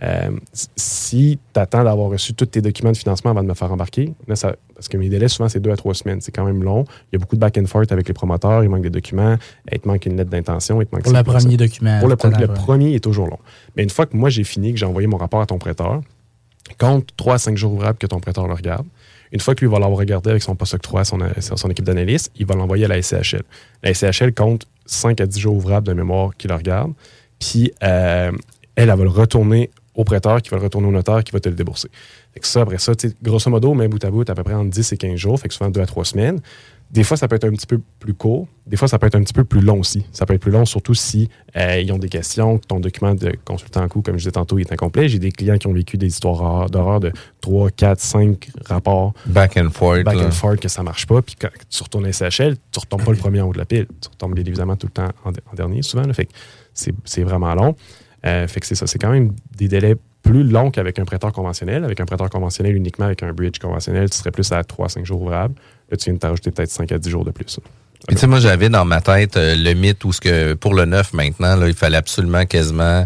Euh, 0.02 0.30
si 0.76 1.38
tu 1.54 1.58
attends 1.60 1.82
d'avoir 1.82 2.10
reçu 2.10 2.34
tous 2.34 2.44
tes 2.46 2.60
documents 2.60 2.92
de 2.92 2.96
financement 2.96 3.30
avant 3.30 3.42
de 3.42 3.48
me 3.48 3.54
faire 3.54 3.72
embarquer, 3.72 4.12
là, 4.28 4.36
ça- 4.36 4.54
parce 4.74 4.88
que 4.88 4.96
mes 4.98 5.08
délais, 5.08 5.28
souvent, 5.28 5.48
c'est 5.48 5.58
deux 5.60 5.70
à 5.70 5.76
trois 5.76 5.94
semaines. 5.94 6.20
C'est 6.20 6.32
quand 6.32 6.44
même 6.44 6.62
long. 6.62 6.84
Il 7.10 7.14
y 7.14 7.16
a 7.16 7.18
beaucoup 7.18 7.34
de 7.36 7.40
back 7.40 7.56
and 7.58 7.64
forth 7.66 7.90
avec 7.92 8.06
les 8.06 8.12
promoteurs. 8.14 8.62
Il 8.62 8.68
manque 8.68 8.82
des 8.82 8.90
documents. 8.90 9.36
Il 9.72 9.78
te 9.80 9.88
manque 9.88 10.04
une 10.06 10.16
lettre 10.16 10.30
d'intention. 10.30 10.82
Il 10.82 10.86
te 10.86 10.94
manque 10.94 11.04
Pour 11.04 11.12
le 11.12 11.22
premier 11.38 11.56
document. 11.56 11.98
Pour 12.00 12.08
le, 12.08 12.16
tout 12.16 12.26
à 12.26 12.30
pre- 12.30 12.40
le 12.40 12.46
premier 12.54 12.94
est 12.94 13.00
toujours 13.02 13.26
long. 13.26 13.38
Mais 13.76 13.82
une 13.84 13.90
fois 13.90 14.04
que 14.06 14.16
moi, 14.16 14.28
j'ai 14.28 14.44
fini, 14.44 14.72
que 14.72 14.78
j'ai 14.78 14.86
envoyé 14.86 15.08
mon 15.08 15.16
rapport 15.16 15.40
à 15.40 15.46
ton 15.46 15.58
prêteur, 15.58 16.00
compte 16.78 17.08
3 17.16 17.34
à 17.34 17.38
5 17.38 17.56
jours 17.56 17.72
ouvrables 17.72 17.98
que 17.98 18.06
ton 18.06 18.20
prêteur 18.20 18.46
le 18.46 18.54
regarde. 18.54 18.86
Une 19.32 19.40
fois 19.40 19.54
que 19.54 19.64
lui 19.64 19.70
va 19.70 19.78
l'avoir 19.78 19.98
regardé 19.98 20.30
avec 20.30 20.42
son 20.42 20.54
post-octroi, 20.54 21.04
son, 21.04 21.18
son, 21.40 21.56
son 21.56 21.70
équipe 21.70 21.84
d'analyste, 21.84 22.30
il 22.36 22.46
va 22.46 22.54
l'envoyer 22.54 22.84
à 22.84 22.88
la 22.88 23.00
SCHL. 23.02 23.42
La 23.82 23.94
SCHL 23.94 24.32
compte 24.32 24.66
5 24.86 25.20
à 25.20 25.26
10 25.26 25.40
jours 25.40 25.56
ouvrables 25.56 25.86
de 25.86 25.92
mémoire 25.92 26.36
qui 26.36 26.48
le 26.48 26.54
regarde. 26.54 26.92
Puis, 27.38 27.72
euh, 27.82 28.32
elle, 28.76 28.88
elle 28.90 28.96
va 28.96 29.04
le 29.04 29.10
retourner 29.10 29.70
au 29.94 30.04
prêteur, 30.04 30.42
qui 30.42 30.50
va 30.50 30.58
le 30.58 30.62
retourner 30.62 30.88
au 30.88 30.92
notaire, 30.92 31.24
qui 31.24 31.32
va 31.32 31.40
te 31.40 31.48
le 31.48 31.54
débourser. 31.54 31.88
Fait 32.34 32.44
ça, 32.44 32.60
après 32.60 32.78
ça, 32.78 32.92
grosso 33.22 33.50
modo, 33.50 33.74
même 33.74 33.90
bout 33.90 34.04
à 34.04 34.10
bout, 34.10 34.28
à 34.28 34.34
peu 34.34 34.42
près 34.42 34.54
entre 34.54 34.70
10 34.70 34.92
et 34.92 34.96
15 34.96 35.16
jours, 35.16 35.40
fait 35.40 35.50
souvent 35.50 35.70
2 35.70 35.80
à 35.80 35.86
3 35.86 36.04
semaines. 36.04 36.40
Des 36.90 37.02
fois, 37.02 37.16
ça 37.16 37.26
peut 37.26 37.34
être 37.36 37.44
un 37.44 37.50
petit 37.50 37.66
peu 37.66 37.80
plus 37.98 38.14
court. 38.14 38.46
Des 38.66 38.76
fois, 38.76 38.86
ça 38.88 38.98
peut 38.98 39.06
être 39.08 39.16
un 39.16 39.22
petit 39.22 39.32
peu 39.32 39.44
plus 39.44 39.60
long 39.60 39.80
aussi. 39.80 40.06
Ça 40.12 40.24
peut 40.24 40.34
être 40.34 40.40
plus 40.40 40.52
long, 40.52 40.64
surtout 40.64 40.94
si 40.94 41.28
euh, 41.56 41.80
ils 41.80 41.92
ont 41.92 41.98
des 41.98 42.08
questions, 42.08 42.58
que 42.58 42.66
ton 42.66 42.78
document 42.80 43.14
de 43.14 43.32
consultant 43.44 43.82
en 43.82 43.88
coût, 43.88 44.02
comme 44.02 44.14
je 44.14 44.20
disais 44.20 44.30
tantôt, 44.32 44.58
il 44.58 44.62
est 44.62 44.72
incomplet. 44.72 45.08
J'ai 45.08 45.18
des 45.18 45.32
clients 45.32 45.58
qui 45.58 45.66
ont 45.66 45.72
vécu 45.72 45.98
des 45.98 46.06
histoires 46.06 46.70
d'horreur- 46.70 47.00
de 47.00 47.12
3, 47.40 47.70
4, 47.70 48.00
5 48.00 48.48
rapports. 48.66 49.14
Back 49.26 49.56
and 49.56 49.70
forth. 49.70 50.04
Back 50.04 50.16
là. 50.16 50.26
and 50.26 50.30
forth 50.30 50.60
que 50.60 50.68
ça 50.68 50.82
marche 50.82 51.06
pas. 51.06 51.22
Puis 51.22 51.34
quand 51.34 51.48
tu 51.68 51.82
retournes 51.82 52.06
à 52.06 52.12
SHL, 52.12 52.56
tu 52.70 52.78
retombes 52.78 53.04
pas 53.04 53.12
le 53.12 53.18
premier 53.18 53.40
en 53.40 53.48
haut 53.48 53.52
de 53.52 53.58
la 53.58 53.64
pile. 53.66 53.86
Tu 54.00 54.08
retombes 54.08 54.34
bien 54.34 54.44
évidemment 54.44 54.76
tout 54.76 54.86
le 54.86 54.92
temps 54.92 55.08
en, 55.24 55.30
en 55.30 55.54
dernier, 55.54 55.82
souvent. 55.82 56.04
là. 56.06 56.12
fait 56.14 56.26
que 56.26 56.32
c'est 56.72 56.94
c'est 57.04 57.22
vraiment 57.24 57.54
long. 57.54 57.74
Euh, 58.24 58.46
fait 58.48 58.60
que 58.60 58.66
c'est 58.66 58.74
ça. 58.74 58.86
C'est 58.86 58.98
quand 58.98 59.10
même 59.10 59.32
des 59.56 59.68
délais 59.68 59.96
plus 60.22 60.42
longs 60.42 60.70
qu'avec 60.72 60.98
un 60.98 61.04
prêteur 61.04 61.32
conventionnel. 61.32 61.84
Avec 61.84 62.00
un 62.00 62.04
prêteur 62.04 62.30
conventionnel 62.30 62.74
uniquement 62.74 63.06
avec 63.06 63.22
un 63.22 63.32
bridge 63.32 63.58
conventionnel, 63.60 64.10
tu 64.10 64.16
serais 64.18 64.32
plus 64.32 64.50
à 64.52 64.62
3-5 64.62 65.04
jours 65.04 65.22
ouvrables. 65.22 65.54
Tu 65.90 66.04
viens 66.06 66.14
de 66.14 66.18
t'ajouter 66.18 66.50
peut-être 66.50 66.70
5 66.70 66.90
à 66.92 66.98
10 66.98 67.10
jours 67.10 67.24
de 67.24 67.30
plus. 67.30 67.60
Tu 68.08 68.16
sais, 68.16 68.26
moi, 68.26 68.38
j'avais 68.38 68.68
dans 68.68 68.84
ma 68.84 69.00
tête 69.00 69.36
euh, 69.36 69.56
le 69.56 69.74
mythe 69.74 70.04
où 70.04 70.12
ce 70.12 70.20
que 70.20 70.54
pour 70.54 70.74
le 70.74 70.84
neuf 70.84 71.12
maintenant, 71.12 71.64
il 71.64 71.74
fallait 71.74 71.96
absolument 71.96 72.44
quasiment 72.46 73.04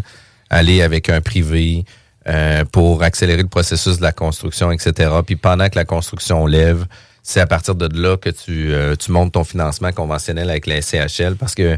aller 0.49 0.81
avec 0.81 1.09
un 1.09 1.21
privé 1.21 1.85
euh, 2.27 2.65
pour 2.65 3.01
accélérer 3.01 3.41
le 3.41 3.47
processus 3.47 3.97
de 3.97 4.03
la 4.03 4.11
construction, 4.11 4.71
etc. 4.71 5.09
Puis 5.25 5.35
pendant 5.35 5.69
que 5.69 5.75
la 5.75 5.85
construction 5.85 6.45
lève, 6.45 6.85
c'est 7.23 7.39
à 7.39 7.47
partir 7.47 7.73
de 7.73 7.89
là 7.99 8.17
que 8.17 8.29
tu, 8.29 8.73
euh, 8.73 8.95
montes 9.09 9.33
ton 9.33 9.43
financement 9.43 9.91
conventionnel 9.91 10.49
avec 10.49 10.67
la 10.67 10.81
SCHL 10.81 11.35
parce 11.35 11.55
que 11.55 11.77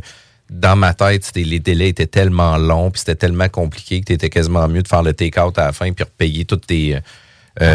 dans 0.50 0.76
ma 0.76 0.94
tête, 0.94 1.32
les 1.36 1.60
délais 1.60 1.90
étaient 1.90 2.08
tellement 2.08 2.58
longs 2.58 2.92
puis 2.92 3.00
c'était 3.00 3.16
tellement 3.16 3.48
compliqué 3.48 4.02
que 4.02 4.06
tu 4.06 4.14
étais 4.14 4.30
quasiment 4.30 4.68
mieux 4.68 4.84
de 4.84 4.88
faire 4.88 5.02
le 5.02 5.14
take-out 5.14 5.58
à 5.58 5.68
la 5.68 5.72
fin 5.72 5.92
puis 5.94 6.04
repayer 6.04 6.46
tout 6.46 6.60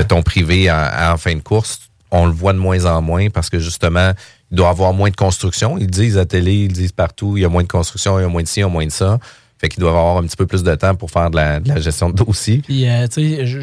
ton 0.08 0.22
privé 0.22 0.70
en 0.70 1.16
fin 1.16 1.34
de 1.34 1.40
course. 1.40 1.87
On 2.10 2.26
le 2.26 2.32
voit 2.32 2.52
de 2.52 2.58
moins 2.58 2.84
en 2.86 3.02
moins 3.02 3.28
parce 3.30 3.50
que 3.50 3.58
justement, 3.58 4.12
il 4.50 4.56
doit 4.56 4.68
y 4.68 4.70
avoir 4.70 4.92
moins 4.94 5.10
de 5.10 5.16
construction. 5.16 5.76
Ils 5.78 5.86
disent 5.90 6.16
à 6.16 6.20
la 6.20 6.26
télé, 6.26 6.54
ils 6.64 6.72
disent 6.72 6.92
partout, 6.92 7.36
il 7.36 7.40
y 7.42 7.44
a 7.44 7.48
moins 7.48 7.62
de 7.62 7.68
construction, 7.68 8.18
il 8.18 8.22
y 8.22 8.24
a 8.24 8.28
moins 8.28 8.42
de 8.42 8.48
ci, 8.48 8.60
il 8.60 8.62
y 8.62 8.64
a 8.64 8.68
moins 8.68 8.86
de 8.86 8.90
ça. 8.92 9.18
Fait 9.60 9.68
qu'ils 9.68 9.80
doivent 9.80 9.96
avoir 9.96 10.18
un 10.18 10.22
petit 10.22 10.36
peu 10.36 10.46
plus 10.46 10.62
de 10.62 10.72
temps 10.76 10.94
pour 10.94 11.10
faire 11.10 11.30
de 11.30 11.36
la, 11.36 11.58
de 11.58 11.68
la 11.68 11.80
gestion 11.80 12.10
de 12.10 12.14
dossier. 12.14 12.58
Puis, 12.58 12.88
euh, 12.88 13.08
tu 13.08 13.36
sais, 13.36 13.44
je- 13.44 13.58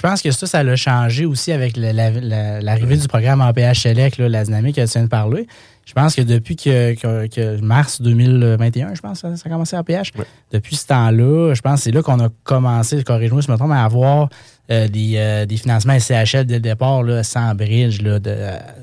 pense 0.00 0.22
que 0.22 0.30
ça, 0.30 0.46
ça 0.46 0.62
l'a 0.62 0.74
changé 0.74 1.26
aussi 1.26 1.52
avec 1.52 1.76
le- 1.76 1.92
la- 1.92 2.10
la- 2.10 2.60
l'arrivée 2.62 2.96
du 2.96 3.06
programme 3.08 3.42
Select, 3.74 4.16
là, 4.16 4.28
la 4.30 4.44
dynamique 4.44 4.76
que 4.76 4.80
tu 4.86 4.92
viens 4.92 5.02
de 5.02 5.08
parler. 5.08 5.46
Je 5.86 5.92
pense 5.92 6.14
que 6.14 6.22
depuis 6.22 6.56
que, 6.56 6.94
que- 6.94 7.26
que 7.26 7.60
mars 7.60 8.00
2021, 8.00 8.94
je 8.94 9.00
pense, 9.00 9.20
ça, 9.20 9.36
ça 9.36 9.42
a 9.46 9.50
commencé 9.52 9.76
APH. 9.76 10.12
Depuis 10.50 10.76
ce 10.76 10.86
temps-là, 10.86 11.52
je 11.54 11.60
pense 11.60 11.80
que 11.80 11.84
c'est 11.84 11.90
là 11.90 12.02
qu'on 12.02 12.20
a 12.20 12.28
commencé, 12.42 13.02
corrige-moi 13.04 13.42
si 13.42 13.48
je 13.48 13.52
me 13.52 13.56
trompe, 13.58 13.72
à 13.72 13.84
avoir 13.84 14.28
euh, 14.70 14.88
des, 14.88 15.14
euh, 15.16 15.44
des 15.44 15.58
financements 15.58 15.98
SCHL 15.98 16.46
dès 16.46 16.54
le 16.54 16.60
départ, 16.60 17.02
là, 17.02 17.22
sans 17.22 17.54
bridge, 17.54 18.00
là, 18.00 18.18
de, 18.18 18.34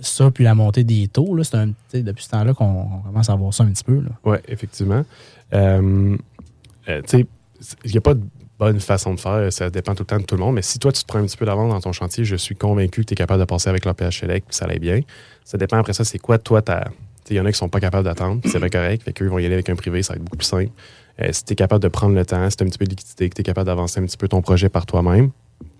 ça, 0.01 0.29
puis 0.29 0.43
la 0.43 0.53
montée 0.53 0.83
des 0.83 1.07
taux. 1.07 1.35
Là, 1.35 1.43
c'est 1.43 2.03
depuis 2.03 2.23
ce 2.23 2.29
temps-là 2.29 2.53
qu'on 2.53 2.65
on 2.65 2.99
commence 2.99 3.29
à 3.29 3.35
voir 3.35 3.51
ça 3.53 3.63
un 3.63 3.71
petit 3.71 3.83
peu. 3.83 4.03
Oui, 4.23 4.37
effectivement. 4.47 5.03
Euh, 5.55 6.17
tu 6.87 6.93
sais, 7.07 7.25
il 7.85 7.91
n'y 7.91 7.97
a 7.97 8.01
pas 8.01 8.13
de 8.13 8.21
bonne 8.61 8.79
façon 8.79 9.15
de 9.15 9.19
faire, 9.19 9.51
ça 9.51 9.71
dépend 9.71 9.95
tout 9.95 10.03
le 10.03 10.07
temps 10.07 10.19
de 10.19 10.23
tout 10.23 10.35
le 10.35 10.41
monde, 10.41 10.53
mais 10.53 10.61
si 10.61 10.77
toi, 10.77 10.91
tu 10.91 11.01
te 11.01 11.07
prends 11.07 11.17
un 11.17 11.25
petit 11.25 11.35
peu 11.35 11.47
d'avance 11.47 11.73
dans 11.73 11.81
ton 11.81 11.93
chantier, 11.93 12.25
je 12.25 12.35
suis 12.35 12.55
convaincu 12.55 13.01
que 13.01 13.07
tu 13.07 13.13
es 13.13 13.15
capable 13.15 13.39
de 13.39 13.45
passer 13.45 13.69
avec 13.69 13.85
l'APH 13.85 14.19
Select, 14.19 14.45
puis 14.47 14.55
ça 14.55 14.65
allait 14.65 14.77
bien. 14.77 14.99
Ça 15.43 15.57
dépend 15.57 15.79
après 15.79 15.93
ça, 15.93 16.03
c'est 16.03 16.19
quoi, 16.19 16.37
toi, 16.37 16.61
ta. 16.61 16.91
Il 17.31 17.37
y 17.37 17.39
en 17.39 17.45
a 17.45 17.51
qui 17.51 17.57
sont 17.57 17.69
pas 17.69 17.79
capables 17.79 18.03
d'attendre, 18.03 18.39
c'est 18.45 18.59
bien 18.59 18.69
correct, 18.69 19.03
fait 19.03 19.13
qu'eux 19.13 19.27
vont 19.27 19.39
y 19.39 19.45
aller 19.45 19.55
avec 19.55 19.69
un 19.69 19.75
privé, 19.75 20.03
ça 20.03 20.13
va 20.13 20.17
être 20.17 20.23
beaucoup 20.23 20.37
plus 20.37 20.45
simple. 20.45 20.69
Euh, 21.21 21.29
si 21.31 21.43
tu 21.43 21.53
es 21.53 21.55
capable 21.55 21.81
de 21.81 21.87
prendre 21.87 22.13
le 22.13 22.23
temps, 22.23 22.47
si 22.51 22.57
tu 22.57 22.63
as 22.63 22.67
un 22.67 22.69
petit 22.69 22.77
peu 22.77 22.85
de 22.85 22.91
liquidité, 22.91 23.29
que 23.29 23.35
tu 23.35 23.41
es 23.41 23.43
capable 23.43 23.65
d'avancer 23.65 23.99
un 23.99 24.05
petit 24.05 24.17
peu 24.17 24.27
ton 24.27 24.41
projet 24.41 24.69
par 24.69 24.85
toi-même, 24.85 25.31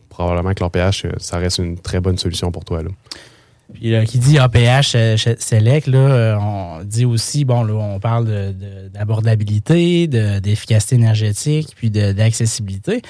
probablement 0.09 0.53
que 0.53 0.63
l'APH, 0.63 1.05
euh, 1.05 1.11
ça 1.17 1.37
reste 1.37 1.59
une 1.59 1.77
très 1.77 1.99
bonne 1.99 2.17
solution 2.17 2.51
pour 2.51 2.65
toi. 2.65 2.81
Là. 2.81 2.89
Puis 3.73 3.91
là, 3.91 4.05
qui 4.05 4.19
dit 4.19 4.37
APH 4.37 4.93
euh, 4.95 5.17
Select, 5.39 5.87
là, 5.87 5.97
euh, 5.97 6.35
on 6.39 6.83
dit 6.83 7.05
aussi, 7.05 7.45
bon, 7.45 7.63
là, 7.63 7.73
on 7.73 7.99
parle 7.99 8.53
d'abordabilité, 8.93 10.07
de, 10.07 10.39
d'efficacité 10.39 10.95
énergétique, 10.95 11.69
puis 11.75 11.89
d'accessibilité. 11.89 13.01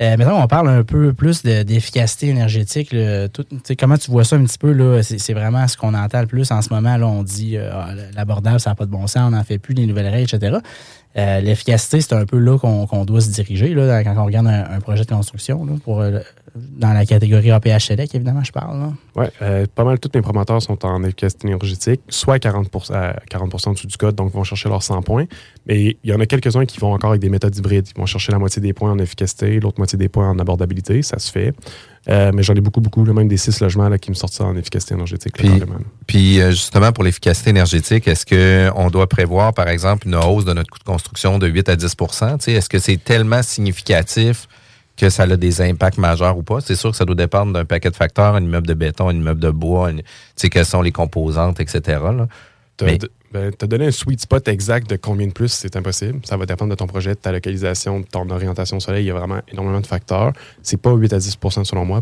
Euh, 0.00 0.16
maintenant, 0.16 0.42
on 0.42 0.46
parle 0.46 0.70
un 0.70 0.82
peu 0.82 1.12
plus 1.12 1.42
de- 1.42 1.62
d'efficacité 1.62 2.28
énergétique. 2.28 2.94
Tout- 3.34 3.44
comment 3.78 3.98
tu 3.98 4.10
vois 4.10 4.24
ça 4.24 4.36
un 4.36 4.44
petit 4.44 4.56
peu? 4.56 4.72
là 4.72 5.02
C'est 5.02 5.34
vraiment 5.34 5.68
ce 5.68 5.76
qu'on 5.76 5.92
entend 5.92 6.20
le 6.22 6.26
plus 6.26 6.50
en 6.52 6.62
ce 6.62 6.72
moment. 6.72 6.96
Là, 6.96 7.06
on 7.06 7.22
dit 7.22 7.56
euh, 7.58 7.70
Ah, 7.72 7.90
l'abordable, 8.16 8.60
ça 8.60 8.70
n'a 8.70 8.76
pas 8.76 8.86
de 8.86 8.90
bon 8.90 9.06
sens, 9.06 9.24
on 9.26 9.30
n'en 9.36 9.44
fait 9.44 9.58
plus, 9.58 9.74
les 9.74 9.86
nouvelles 9.86 10.08
règles, 10.08 10.34
etc. 10.34 10.56
Euh, 11.16 11.40
L'efficacité, 11.40 12.00
c'est 12.00 12.14
un 12.14 12.24
peu 12.24 12.38
là 12.38 12.56
qu'on 12.58 13.04
doit 13.04 13.20
se 13.20 13.30
diriger 13.30 13.74
là, 13.74 14.04
quand 14.04 14.14
on 14.16 14.24
regarde 14.24 14.46
un, 14.46 14.80
projet 14.80 15.04
de 15.04 15.10
construction. 15.10 15.66
pour, 15.84 16.00
euh, 16.00 16.20
dans 16.54 16.92
la 16.92 17.04
catégorie 17.04 17.50
APH 17.50 17.80
Select, 17.80 18.14
évidemment, 18.14 18.44
je 18.44 18.52
parle. 18.52 18.92
Oui, 19.16 19.26
pas 19.74 19.84
mal 19.84 19.98
tous 19.98 20.10
mes 20.14 20.22
promoteurs 20.22 20.62
sont 20.62 20.84
en 20.84 21.02
efficacité 21.02 21.48
énergétique, 21.48 22.00
soit 22.08 22.34
à 22.34 22.38
40, 22.38 22.90
à 22.90 23.16
40 23.28 23.66
en 23.66 23.72
dessous 23.72 23.86
du 23.86 23.96
code, 23.96 24.14
donc 24.14 24.32
vont 24.32 24.44
chercher 24.44 24.68
leurs 24.68 24.82
100 24.82 25.02
points. 25.02 25.26
Mais 25.66 25.96
il 26.02 26.10
y 26.10 26.12
en 26.12 26.20
a 26.20 26.26
quelques-uns 26.26 26.64
qui 26.64 26.78
vont 26.78 26.92
encore 26.92 27.10
avec 27.10 27.22
des 27.22 27.28
méthodes 27.28 27.56
hybrides. 27.56 27.88
Ils 27.94 27.98
vont 27.98 28.06
chercher 28.06 28.32
la 28.32 28.38
moitié 28.38 28.62
des 28.62 28.72
points 28.72 28.90
en 28.90 28.98
efficacité, 28.98 29.60
l'autre 29.60 29.78
moitié 29.78 29.98
des 29.98 30.08
points 30.08 30.28
en 30.28 30.38
abordabilité, 30.38 31.02
ça 31.02 31.18
se 31.18 31.30
fait. 31.30 31.54
Euh, 32.08 32.32
mais 32.34 32.42
j'en 32.42 32.54
ai 32.54 32.60
beaucoup, 32.62 32.80
beaucoup, 32.80 33.04
là, 33.04 33.12
même 33.12 33.28
des 33.28 33.36
six 33.36 33.60
logements 33.60 33.88
là, 33.88 33.98
qui 33.98 34.10
me 34.10 34.14
sortent 34.14 34.32
ça 34.32 34.44
en 34.44 34.56
efficacité 34.56 34.94
énergétique. 34.94 35.34
Puis, 35.34 35.48
puis, 36.06 36.40
euh, 36.40 36.50
justement, 36.50 36.92
pour 36.92 37.04
l'efficacité 37.04 37.50
énergétique, 37.50 38.08
est-ce 38.08 38.24
qu'on 38.24 38.88
doit 38.90 39.06
prévoir, 39.06 39.52
par 39.52 39.68
exemple, 39.68 40.06
une 40.08 40.14
hausse 40.16 40.46
de 40.46 40.54
notre 40.54 40.70
coût 40.70 40.78
de 40.78 40.84
construction 40.84 41.38
de 41.38 41.46
8 41.46 41.68
à 41.68 41.76
10 41.76 41.94
Tu 41.96 42.06
sais, 42.40 42.52
Est-ce 42.52 42.68
que 42.70 42.78
c'est 42.78 42.96
tellement 42.96 43.42
significatif 43.42 44.48
que 44.96 45.10
ça 45.10 45.24
a 45.24 45.36
des 45.36 45.60
impacts 45.60 45.98
majeurs 45.98 46.38
ou 46.38 46.42
pas? 46.42 46.60
C'est 46.62 46.74
sûr 46.74 46.90
que 46.90 46.96
ça 46.96 47.04
doit 47.04 47.14
dépendre 47.14 47.52
d'un 47.52 47.66
paquet 47.66 47.90
de 47.90 47.96
facteurs, 47.96 48.34
un 48.34 48.42
immeuble 48.42 48.66
de 48.66 48.74
béton, 48.74 49.08
un 49.10 49.14
immeuble 49.14 49.40
de 49.40 49.50
bois, 49.50 49.90
une- 49.90 50.02
quelles 50.50 50.64
sont 50.66 50.82
les 50.82 50.92
composantes, 50.92 51.60
etc. 51.60 51.80
là. 52.16 52.26
Mais- 52.86 52.98
ben, 53.32 53.52
t'as 53.56 53.66
donné 53.68 53.86
un 53.86 53.90
sweet 53.92 54.20
spot 54.20 54.48
exact 54.48 54.90
de 54.90 54.96
combien 54.96 55.28
de 55.28 55.32
plus, 55.32 55.52
c'est 55.52 55.76
impossible. 55.76 56.20
Ça 56.24 56.36
va 56.36 56.46
dépendre 56.46 56.70
de 56.70 56.74
ton 56.74 56.86
projet, 56.86 57.10
de 57.10 57.20
ta 57.20 57.30
localisation, 57.30 58.00
de 58.00 58.06
ton 58.06 58.28
orientation 58.28 58.78
au 58.78 58.80
soleil. 58.80 59.04
Il 59.04 59.08
y 59.08 59.10
a 59.10 59.14
vraiment 59.14 59.40
énormément 59.52 59.80
de 59.80 59.86
facteurs. 59.86 60.32
C'est 60.62 60.80
pas 60.80 60.92
8 60.92 61.12
à 61.12 61.18
10% 61.18 61.64
selon 61.64 61.84
moi, 61.84 62.00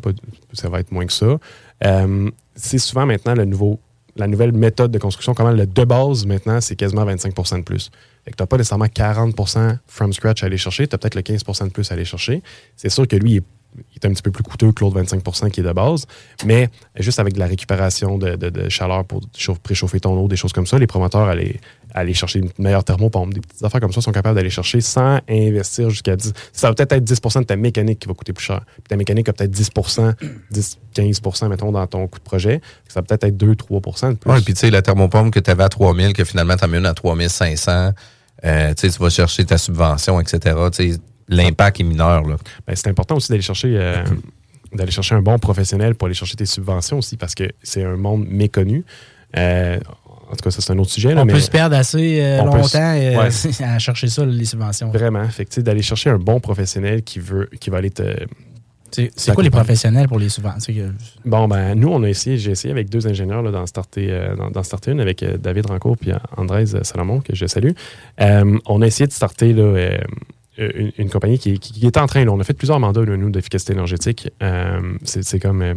ça 0.54 0.70
va 0.70 0.80
être 0.80 0.90
moins 0.90 1.04
que 1.04 1.12
ça. 1.12 1.38
Euh, 1.84 2.30
c'est 2.54 2.78
souvent 2.78 3.04
maintenant 3.04 3.34
nouveau, 3.44 3.78
la 4.16 4.26
nouvelle 4.26 4.52
méthode 4.52 4.90
de 4.90 4.98
construction. 4.98 5.34
Comment 5.34 5.50
le 5.50 5.66
de 5.66 5.84
base 5.84 6.24
maintenant, 6.24 6.60
c'est 6.62 6.76
quasiment 6.76 7.04
25% 7.04 7.58
de 7.58 7.62
plus. 7.62 7.90
Fait 8.24 8.30
que 8.30 8.36
t'as 8.36 8.46
pas 8.46 8.56
nécessairement 8.56 8.86
40% 8.86 9.78
from 9.86 10.12
scratch 10.12 10.42
à 10.42 10.46
aller 10.46 10.56
chercher, 10.56 10.88
tu 10.88 10.94
as 10.94 10.98
peut-être 10.98 11.14
le 11.14 11.22
15% 11.22 11.64
de 11.64 11.72
plus 11.72 11.90
à 11.90 11.94
aller 11.94 12.04
chercher. 12.04 12.42
C'est 12.76 12.90
sûr 12.90 13.06
que 13.06 13.16
lui, 13.16 13.32
il 13.32 13.36
est 13.38 13.44
il 13.76 13.94
est 13.96 14.06
un 14.06 14.12
petit 14.12 14.22
peu 14.22 14.30
plus 14.30 14.42
coûteux 14.42 14.72
que 14.72 14.82
l'autre 14.82 15.00
25% 15.00 15.50
qui 15.50 15.60
est 15.60 15.62
de 15.62 15.72
base, 15.72 16.06
mais 16.44 16.68
juste 16.98 17.20
avec 17.20 17.34
de 17.34 17.38
la 17.38 17.46
récupération 17.46 18.18
de, 18.18 18.68
chaleur 18.68 19.04
pour 19.04 19.22
chauffe- 19.36 19.58
préchauffer 19.58 20.00
ton 20.00 20.18
eau, 20.18 20.28
des 20.28 20.36
choses 20.36 20.52
comme 20.52 20.66
ça, 20.66 20.78
les 20.78 20.86
promoteurs 20.86 21.28
allaient 21.28 21.60
aller 21.94 22.14
chercher 22.14 22.40
une 22.40 22.50
meilleure 22.58 22.84
thermopompe, 22.84 23.32
des 23.32 23.40
petites 23.40 23.64
affaires 23.64 23.80
comme 23.80 23.92
ça 23.92 24.00
sont 24.00 24.12
capables 24.12 24.36
d'aller 24.36 24.50
chercher 24.50 24.80
sans 24.80 25.20
investir 25.28 25.90
jusqu'à 25.90 26.16
10. 26.16 26.32
Ça 26.52 26.68
va 26.68 26.74
peut-être 26.74 26.92
être 26.92 27.04
10% 27.04 27.40
de 27.40 27.44
ta 27.44 27.56
mécanique 27.56 28.00
qui 28.00 28.08
va 28.08 28.14
coûter 28.14 28.32
plus 28.32 28.44
cher. 28.44 28.60
Puis 28.74 28.84
ta 28.88 28.96
mécanique 28.96 29.28
a 29.28 29.32
peut-être 29.32 29.52
10% 29.52 30.14
10, 30.50 30.78
15 30.94 31.20
mettons, 31.48 31.72
dans 31.72 31.86
ton 31.86 32.06
coût 32.06 32.18
de 32.18 32.24
projet. 32.24 32.60
Ça 32.88 33.00
va 33.00 33.02
peut-être 33.02 33.24
être 33.24 33.36
2-3 33.36 34.10
de 34.10 34.16
plus. 34.16 34.30
Oui, 34.30 34.40
puis 34.42 34.54
tu 34.54 34.60
sais, 34.60 34.70
la 34.70 34.82
thermopompe 34.82 35.32
que 35.32 35.40
tu 35.40 35.50
avais 35.50 35.64
à 35.64 35.68
3000, 35.68 36.12
que 36.12 36.24
finalement 36.24 36.56
tu 36.56 36.64
as 36.64 36.68
mis 36.68 36.78
une 36.78 36.86
à 36.86 36.94
3500, 36.94 37.92
euh, 38.44 38.74
tu 38.74 38.88
vas 38.88 39.10
chercher 39.10 39.44
ta 39.44 39.58
subvention, 39.58 40.20
etc. 40.20 40.56
l'impact 41.28 41.80
est 41.80 41.84
mineur. 41.84 42.26
Là. 42.26 42.36
Ben, 42.66 42.74
c'est 42.76 42.88
important 42.88 43.16
aussi 43.16 43.30
d'aller 43.30 43.42
chercher, 43.42 43.76
euh, 43.76 44.04
d'aller 44.72 44.92
chercher 44.92 45.14
un 45.14 45.22
bon 45.22 45.38
professionnel 45.38 45.94
pour 45.94 46.06
aller 46.06 46.14
chercher 46.14 46.36
tes 46.36 46.46
subventions 46.46 46.98
aussi 46.98 47.16
parce 47.16 47.34
que 47.34 47.44
c'est 47.62 47.84
un 47.84 47.96
monde 47.96 48.26
méconnu. 48.28 48.84
Euh, 49.36 49.78
en 50.30 50.36
tout 50.36 50.42
cas, 50.42 50.50
ça, 50.50 50.60
c'est 50.60 50.72
un 50.72 50.78
autre 50.78 50.90
sujet. 50.90 51.14
là, 51.14 51.22
On 51.22 51.24
mais 51.24 51.32
peut 51.32 51.40
se 51.40 51.50
perdre 51.50 51.76
assez 51.76 52.20
euh, 52.20 52.42
peut 52.42 52.44
longtemps 52.44 52.94
euh, 52.94 53.16
ouais. 53.16 53.62
à 53.64 53.78
chercher 53.78 54.08
ça, 54.08 54.26
les 54.26 54.44
subventions. 54.44 54.90
Vraiment. 54.90 55.26
Fait 55.28 55.46
que, 55.46 55.60
d'aller 55.60 55.82
chercher 55.82 56.10
un 56.10 56.18
bon 56.18 56.38
professionnel 56.38 57.02
qui 57.02 57.18
veut, 57.18 57.48
qui 57.60 57.70
va 57.70 57.78
aller 57.78 57.90
te. 57.90 58.26
C'est 58.90 59.10
c'est 59.16 59.34
quoi 59.34 59.44
les 59.44 59.50
professionnels 59.50 60.08
pour 60.08 60.18
les 60.18 60.30
subventions? 60.30 60.94
Bon, 61.24 61.46
ben, 61.46 61.74
nous, 61.74 61.88
on 61.88 62.02
a 62.02 62.08
essayé, 62.08 62.38
j'ai 62.38 62.52
essayé 62.52 62.72
avec 62.72 62.88
deux 62.88 63.06
ingénieurs 63.06 63.42
là, 63.42 63.50
dans 63.50 63.66
Starter, 63.66 64.06
euh, 64.08 64.34
dans, 64.34 64.50
dans 64.50 64.62
Starter 64.62 64.92
Une, 64.92 65.00
avec 65.00 65.22
euh, 65.22 65.36
David 65.36 65.66
Rancourt 65.66 65.96
et 66.06 66.12
Andrés 66.36 66.66
Salomon, 66.82 67.20
que 67.20 67.34
je 67.34 67.46
salue. 67.46 67.72
Euh, 68.20 68.58
on 68.66 68.80
a 68.80 68.86
essayé 68.86 69.06
de 69.06 69.12
starter 69.12 69.52
là, 69.52 69.62
euh, 69.62 69.98
une, 70.58 70.92
une 70.98 71.10
compagnie 71.10 71.38
qui, 71.38 71.58
qui, 71.58 71.72
qui 71.72 71.86
est 71.86 71.96
en 71.96 72.06
train, 72.06 72.24
là, 72.24 72.32
on 72.32 72.40
a 72.40 72.44
fait 72.44 72.52
plusieurs 72.54 72.80
mandats, 72.80 73.04
là, 73.04 73.16
nous, 73.16 73.30
d'efficacité 73.30 73.72
énergétique. 73.72 74.30
Euh, 74.42 74.80
c'est 75.04 75.38
comme. 75.40 75.62
euh, 75.62 75.74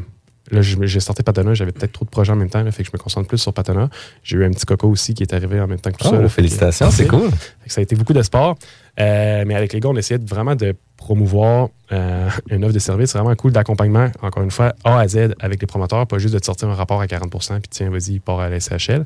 Là, 0.49 0.61
j'ai 0.61 0.99
starté 0.99 1.23
Patana, 1.23 1.53
j'avais 1.53 1.71
peut-être 1.71 1.93
trop 1.93 2.03
de 2.03 2.09
projets 2.09 2.33
en 2.33 2.35
même 2.35 2.49
temps, 2.49 2.61
là, 2.61 2.71
fait 2.71 2.83
que 2.83 2.89
je 2.89 2.97
me 2.97 3.01
concentre 3.01 3.25
plus 3.27 3.37
sur 3.37 3.53
Patana. 3.53 3.89
J'ai 4.21 4.35
eu 4.37 4.43
un 4.43 4.49
petit 4.49 4.65
coco 4.65 4.89
aussi 4.89 5.13
qui 5.13 5.23
est 5.23 5.33
arrivé 5.33 5.61
en 5.61 5.67
même 5.67 5.79
temps 5.79 5.91
que 5.91 5.97
tout 5.97 6.07
Oh, 6.07 6.15
ça. 6.15 6.19
là, 6.21 6.27
félicitations, 6.27 6.91
c'est 6.91 7.07
cool. 7.07 7.29
Ça 7.67 7.79
a 7.79 7.83
été 7.83 7.95
beaucoup 7.95 8.11
de 8.11 8.21
sport. 8.21 8.57
Euh, 8.99 9.43
mais 9.47 9.55
avec 9.55 9.73
les 9.73 9.79
gars, 9.79 9.89
on 9.89 9.95
essayait 9.95 10.19
vraiment 10.23 10.55
de 10.55 10.75
promouvoir 10.97 11.69
euh, 11.91 12.29
une 12.49 12.63
offre 12.63 12.73
de 12.73 12.79
service 12.79 13.13
vraiment 13.13 13.33
cool 13.35 13.51
d'accompagnement, 13.51 14.09
encore 14.21 14.43
une 14.43 14.51
fois, 14.51 14.73
A 14.83 14.99
à 14.99 15.07
Z 15.07 15.33
avec 15.39 15.59
les 15.61 15.67
promoteurs, 15.67 16.05
pas 16.05 16.19
juste 16.19 16.35
de 16.37 16.43
sortir 16.43 16.69
un 16.69 16.75
rapport 16.75 17.01
à 17.01 17.05
40% 17.05 17.59
puis 17.59 17.69
tiens, 17.69 17.89
vas-y, 17.89 18.19
part 18.19 18.39
à 18.39 18.49
la 18.49 18.59
SHL. 18.59 19.03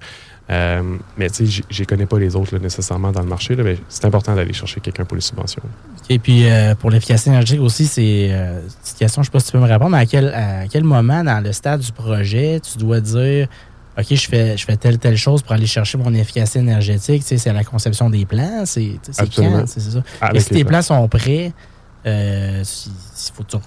Euh, 0.49 0.97
mais 1.17 1.29
tu 1.29 1.47
sais, 1.47 1.63
je 1.69 1.83
connais 1.85 2.05
pas 2.05 2.19
les 2.19 2.35
autres 2.35 2.57
nécessairement 2.57 3.11
dans 3.11 3.21
le 3.21 3.27
marché, 3.27 3.55
mais 3.55 3.77
c'est 3.87 4.05
important 4.05 4.35
d'aller 4.35 4.53
chercher 4.53 4.81
quelqu'un 4.81 5.05
pour 5.05 5.15
les 5.15 5.21
subventions. 5.21 5.63
Et 6.09 6.19
puis, 6.19 6.45
pour 6.79 6.91
l'efficacité 6.91 7.29
énergétique 7.31 7.61
aussi, 7.61 7.87
c'est 7.87 8.29
une 8.29 8.61
question, 8.99 9.23
je 9.23 9.29
ne 9.29 9.31
sais 9.31 9.31
pas 9.31 9.39
si 9.39 9.47
tu 9.47 9.51
peux 9.53 9.59
me 9.59 9.67
répondre, 9.67 9.91
mais 9.91 9.99
à 9.99 10.67
quel 10.67 10.83
moment 10.83 11.23
dans 11.23 11.43
le 11.43 11.51
stade 11.51 11.79
du 11.79 11.91
projet 11.91 12.59
tu 12.59 12.77
dois 12.77 12.99
dire 12.99 13.47
OK, 13.97 14.05
je 14.09 14.27
fais, 14.27 14.57
je 14.57 14.65
fais 14.65 14.75
telle, 14.75 14.97
telle 14.99 15.15
chose 15.17 15.41
pour 15.41 15.53
aller 15.53 15.65
chercher 15.67 15.97
mon 15.97 16.13
efficacité 16.13 16.59
énergétique? 16.59 17.21
Tu 17.21 17.27
sais, 17.29 17.37
c'est 17.37 17.49
à 17.49 17.53
la 17.53 17.63
conception 17.63 18.09
des 18.09 18.25
plans? 18.25 18.63
C'est 18.65 18.99
quand? 19.35 19.65
C'est 19.67 19.79
ça. 19.79 20.03
Avec 20.21 20.35
Et 20.35 20.39
si 20.41 20.49
tes 20.49 20.63
plans. 20.63 20.69
plans 20.69 20.81
sont 20.81 21.07
prêts, 21.07 21.53
euh, 22.05 22.61
si- 22.63 22.91
si 23.13 23.31
faut 23.31 23.43
que 23.43 23.51
tu- 23.51 23.57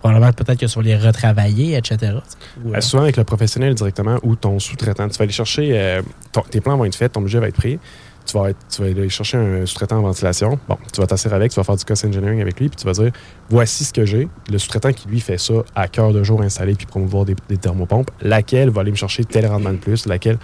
probablement 0.00 0.32
peut-être 0.32 0.58
que 0.60 0.66
tu 0.66 0.74
vas 0.78 0.82
les 0.82 0.96
retravailler, 0.96 1.76
etc. 1.76 1.96
Euh, 2.02 2.74
Euh, 2.74 2.80
souvent 2.80 3.02
avec 3.02 3.16
le 3.16 3.24
professionnel 3.24 3.74
directement 3.74 4.18
ou 4.22 4.34
ton 4.36 4.58
sous-traitant. 4.58 5.08
Tu 5.08 5.18
vas 5.18 5.24
aller 5.24 5.32
chercher, 5.32 5.70
euh, 5.72 6.02
ton- 6.32 6.42
tes 6.42 6.60
plans 6.60 6.76
vont 6.76 6.84
être 6.86 6.94
faits, 6.96 7.12
ton 7.12 7.20
budget 7.20 7.38
va 7.40 7.48
être 7.48 7.56
pris. 7.56 7.78
Tu 8.26 8.36
vas, 8.36 8.50
être- 8.50 8.58
tu 8.68 8.82
vas 8.82 8.88
aller 8.88 9.08
chercher 9.08 9.38
un 9.38 9.64
sous-traitant 9.66 9.98
en 9.98 10.02
ventilation. 10.02 10.58
Bon, 10.68 10.76
tu 10.92 11.00
vas 11.00 11.06
t'asseoir 11.06 11.34
avec, 11.34 11.52
tu 11.52 11.56
vas 11.60 11.64
faire 11.64 11.76
du 11.76 11.84
cost 11.84 12.04
engineering 12.04 12.40
avec 12.40 12.58
lui, 12.58 12.68
puis 12.68 12.76
tu 12.76 12.84
vas 12.84 12.92
dire 12.92 13.12
voici 13.48 13.84
ce 13.84 13.92
que 13.92 14.04
j'ai. 14.04 14.28
Le 14.50 14.58
sous-traitant 14.58 14.92
qui 14.92 15.08
lui 15.08 15.20
fait 15.20 15.38
ça 15.38 15.54
à 15.76 15.86
cœur 15.86 16.12
de 16.12 16.22
jour 16.24 16.42
installé 16.42 16.74
puis 16.74 16.86
promouvoir 16.86 17.24
des, 17.24 17.36
des 17.48 17.56
thermopompes, 17.56 18.10
laquelle 18.20 18.70
va 18.70 18.80
aller 18.80 18.90
me 18.90 18.96
chercher 18.96 19.24
tel 19.24 19.46
rendement 19.46 19.72
de 19.72 19.76
plus, 19.78 20.06
laquelle. 20.06 20.38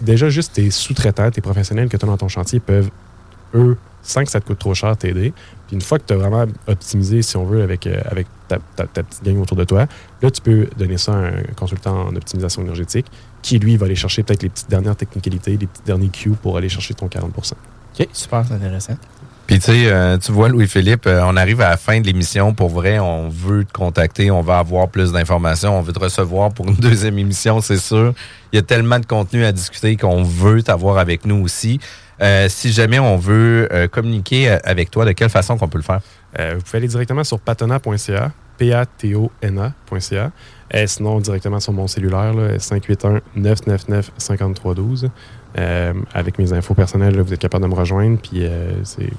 Déjà, 0.00 0.28
juste 0.30 0.52
tes 0.54 0.70
sous-traitants, 0.70 1.30
tes 1.30 1.40
professionnels 1.40 1.88
que 1.88 1.96
tu 1.96 2.04
as 2.04 2.08
dans 2.08 2.16
ton 2.16 2.28
chantier 2.28 2.60
peuvent, 2.60 2.90
eux, 3.54 3.76
sans 4.02 4.24
que 4.24 4.30
ça 4.30 4.40
te 4.40 4.46
coûte 4.46 4.58
trop 4.58 4.74
cher, 4.74 4.96
t'aider. 4.96 5.32
Puis 5.70 5.76
une 5.76 5.82
fois 5.82 6.00
que 6.00 6.04
tu 6.04 6.14
as 6.14 6.16
vraiment 6.16 6.44
optimisé, 6.66 7.22
si 7.22 7.36
on 7.36 7.44
veut, 7.44 7.62
avec, 7.62 7.86
euh, 7.86 8.00
avec 8.10 8.26
ta, 8.48 8.58
ta- 8.74 8.88
ta 8.88 9.04
petite 9.04 9.22
gang 9.22 9.38
autour 9.38 9.56
de 9.56 9.62
toi, 9.62 9.86
là, 10.20 10.28
tu 10.32 10.40
peux 10.40 10.66
donner 10.76 10.98
ça 10.98 11.12
à 11.12 11.16
un 11.28 11.42
consultant 11.54 12.08
en 12.08 12.16
optimisation 12.16 12.62
énergétique 12.62 13.06
qui, 13.40 13.60
lui, 13.60 13.76
va 13.76 13.86
aller 13.86 13.94
chercher 13.94 14.24
peut-être 14.24 14.42
les 14.42 14.48
petites 14.48 14.68
dernières 14.68 14.96
technicalités, 14.96 15.52
les 15.52 15.68
petits 15.68 15.82
derniers 15.86 16.08
cues 16.08 16.30
pour 16.30 16.56
aller 16.56 16.68
chercher 16.68 16.94
ton 16.94 17.06
40 17.06 17.32
OK, 18.00 18.08
super, 18.12 18.44
c'est 18.48 18.54
intéressant. 18.54 18.96
Puis 19.46 19.58
tu 19.60 19.66
sais, 19.66 19.86
euh, 19.86 20.18
tu 20.18 20.32
vois, 20.32 20.48
Louis-Philippe, 20.48 21.06
euh, 21.06 21.22
on 21.24 21.36
arrive 21.36 21.60
à 21.60 21.70
la 21.70 21.76
fin 21.76 22.00
de 22.00 22.06
l'émission. 22.06 22.52
Pour 22.52 22.68
vrai, 22.68 22.98
on 22.98 23.28
veut 23.28 23.64
te 23.64 23.72
contacter, 23.72 24.30
on 24.32 24.42
va 24.42 24.58
avoir 24.58 24.88
plus 24.88 25.12
d'informations, 25.12 25.78
on 25.78 25.82
veut 25.82 25.92
te 25.92 25.98
recevoir 26.00 26.52
pour 26.52 26.66
une 26.68 26.74
deuxième 26.80 27.18
émission, 27.18 27.60
c'est 27.60 27.78
sûr. 27.78 28.12
Il 28.52 28.56
y 28.56 28.58
a 28.58 28.62
tellement 28.62 28.98
de 28.98 29.06
contenu 29.06 29.44
à 29.44 29.52
discuter 29.52 29.96
qu'on 29.96 30.22
veut 30.24 30.62
t'avoir 30.64 30.98
avec 30.98 31.24
nous 31.26 31.42
aussi. 31.44 31.78
Euh, 32.22 32.48
si 32.48 32.72
jamais 32.72 32.98
on 32.98 33.16
veut 33.16 33.68
euh, 33.72 33.86
communiquer 33.88 34.50
euh, 34.50 34.58
avec 34.64 34.90
toi, 34.90 35.04
de 35.04 35.12
quelle 35.12 35.30
façon 35.30 35.56
qu'on 35.56 35.68
peut 35.68 35.78
le 35.78 35.84
faire? 35.84 36.00
Vous 36.38 36.60
pouvez 36.62 36.78
aller 36.78 36.86
directement 36.86 37.24
sur 37.24 37.40
patona.ca, 37.40 38.30
P-A-T-O-N-A.ca. 38.56 40.30
Sinon, 40.86 41.18
directement 41.18 41.58
sur 41.58 41.72
mon 41.72 41.88
cellulaire, 41.88 42.32
là, 42.34 42.56
581-999-5312. 42.56 45.08
Euh, 45.58 45.92
avec 46.14 46.38
mes 46.38 46.52
infos 46.52 46.74
personnelles, 46.74 47.20
vous 47.20 47.34
êtes 47.34 47.40
capable 47.40 47.64
de 47.64 47.68
me 47.68 47.74
rejoindre. 47.74 48.16
Puis 48.20 48.44
c'est 48.84 49.10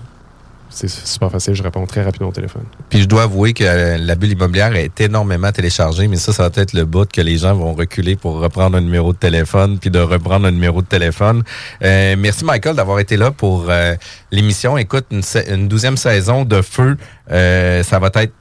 c'est 0.71 0.89
super 0.89 1.29
facile, 1.29 1.53
je 1.53 1.63
réponds 1.63 1.85
très 1.85 2.01
rapidement 2.01 2.29
au 2.29 2.31
téléphone. 2.31 2.63
Puis 2.89 3.01
je 3.01 3.07
dois 3.07 3.23
avouer 3.23 3.53
que 3.53 3.63
euh, 3.63 3.97
la 3.97 4.15
bulle 4.15 4.31
immobilière 4.31 4.75
est 4.75 4.99
énormément 5.01 5.51
téléchargée, 5.51 6.07
mais 6.07 6.15
ça, 6.15 6.33
ça 6.33 6.49
va 6.49 6.61
être 6.61 6.73
le 6.73 6.85
bout 6.85 7.09
que 7.11 7.21
les 7.21 7.37
gens 7.37 7.53
vont 7.53 7.73
reculer 7.73 8.15
pour 8.15 8.39
reprendre 8.39 8.77
un 8.77 8.81
numéro 8.81 9.13
de 9.13 9.17
téléphone, 9.17 9.77
puis 9.79 9.89
de 9.89 9.99
reprendre 9.99 10.47
un 10.47 10.51
numéro 10.51 10.81
de 10.81 10.87
téléphone. 10.87 11.43
Euh, 11.83 12.15
merci 12.17 12.45
Michael 12.45 12.75
d'avoir 12.75 12.99
été 12.99 13.17
là 13.17 13.31
pour 13.31 13.67
euh, 13.69 13.95
l'émission. 14.31 14.77
Écoute, 14.77 15.05
une, 15.11 15.67
douzième 15.67 15.97
saison 15.97 16.45
de 16.45 16.61
feu, 16.61 16.97
euh, 17.31 17.83
ça 17.83 17.99
va 17.99 18.09
être 18.15 18.33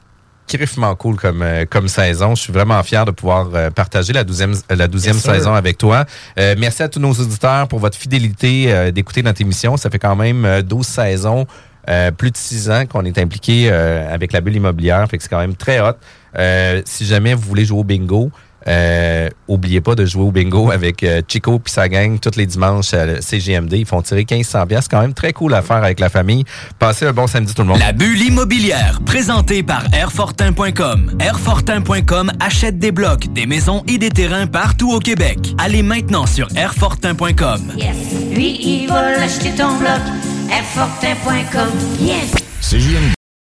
criffement 0.47 0.95
cool 0.97 1.17
comme, 1.17 1.43
euh, 1.43 1.65
comme 1.69 1.89
saison. 1.89 2.35
Je 2.35 2.43
suis 2.43 2.53
vraiment 2.53 2.83
fier 2.83 3.05
de 3.05 3.11
pouvoir 3.11 3.49
partager 3.73 4.13
la 4.13 4.25
douzième, 4.25 4.55
la 4.69 4.89
douzième 4.89 5.19
saison 5.19 5.55
avec 5.55 5.79
toi. 5.79 6.05
Euh, 6.39 6.55
merci 6.59 6.83
à 6.83 6.89
tous 6.89 7.01
nos 7.01 7.13
auditeurs 7.13 7.69
pour 7.69 7.79
votre 7.79 7.97
fidélité 7.97 8.73
euh, 8.73 8.91
d'écouter 8.91 9.23
notre 9.23 9.41
émission. 9.41 9.77
Ça 9.77 9.91
fait 9.91 9.99
quand 9.99 10.17
même 10.17 10.45
euh, 10.45 10.63
12 10.63 10.87
saisons, 10.87 11.47
euh, 11.89 12.11
plus 12.11 12.31
de 12.31 12.37
6 12.37 12.71
ans 12.71 12.85
qu'on 12.87 13.05
est 13.05 13.19
impliqué 13.19 13.69
euh, 13.71 14.13
avec 14.13 14.33
la 14.33 14.41
bulle 14.41 14.57
immobilière. 14.57 15.07
Fait 15.09 15.17
que 15.17 15.23
c'est 15.23 15.29
quand 15.29 15.39
même 15.41 15.57
très 15.57 15.81
hot. 15.81 15.93
Euh, 16.39 16.83
si 16.85 17.07
jamais 17.07 17.35
vous 17.35 17.43
voulez 17.43 17.65
jouer 17.65 17.81
au 17.81 17.85
bingo, 17.85 18.31
Euh, 18.69 19.31
oubliez 19.49 19.81
pas 19.81 19.95
de 19.95 20.05
jouer 20.05 20.23
au 20.23 20.31
bingo 20.31 20.71
avec 20.71 21.03
euh, 21.03 21.23
Chico 21.27 21.59
puis 21.59 21.73
sa 21.73 21.89
gang 21.89 22.19
tous 22.21 22.37
les 22.37 22.45
dimanches 22.45 22.93
à 22.93 23.23
CGMD. 23.23 23.73
Ils 23.73 23.87
font 23.87 24.03
tirer 24.03 24.27
1500 24.31 24.67
pièces, 24.67 24.87
quand 24.87 25.01
même 25.01 25.15
très 25.15 25.33
cool 25.33 25.55
à 25.55 25.63
faire 25.63 25.83
avec 25.83 25.99
la 25.99 26.11
famille. 26.11 26.45
Passez 26.79 27.07
un 27.07 27.15
bon 27.15 27.27
samedi 27.27 27.55
tout 27.55 27.63
le 27.63 27.69
monde. 27.69 27.79
La 27.79 27.93
bulle 27.93 28.21
immobilière, 28.21 29.01
présentée 29.07 29.63
par 29.63 29.85
Airfortin.com. 29.95 31.13
Airfortin.com 31.21 32.33
achète 32.39 32.79
des 32.79 32.93
blocs, 32.93 33.33
des 33.33 33.47
maisons 33.47 33.83
et 33.89 33.97
des 33.97 34.11
terrains 34.11 34.47
partout 34.47 34.93
au 34.93 34.99
Québec. 34.99 35.39
Allez 35.57 35.83
maintenant 35.83 36.27
sur 36.27 36.47
Airfortin.com. 36.55 37.73
Yes. 37.79 37.97
Lui, 38.35 38.61
il 38.63 38.89
va 38.89 39.13
l'acheter 39.19 39.53
ton 39.57 39.79
bloc. 39.79 40.03
Airfortin.com. 40.51 41.71
Yes. 41.99 42.33
CJMD. 42.61 43.20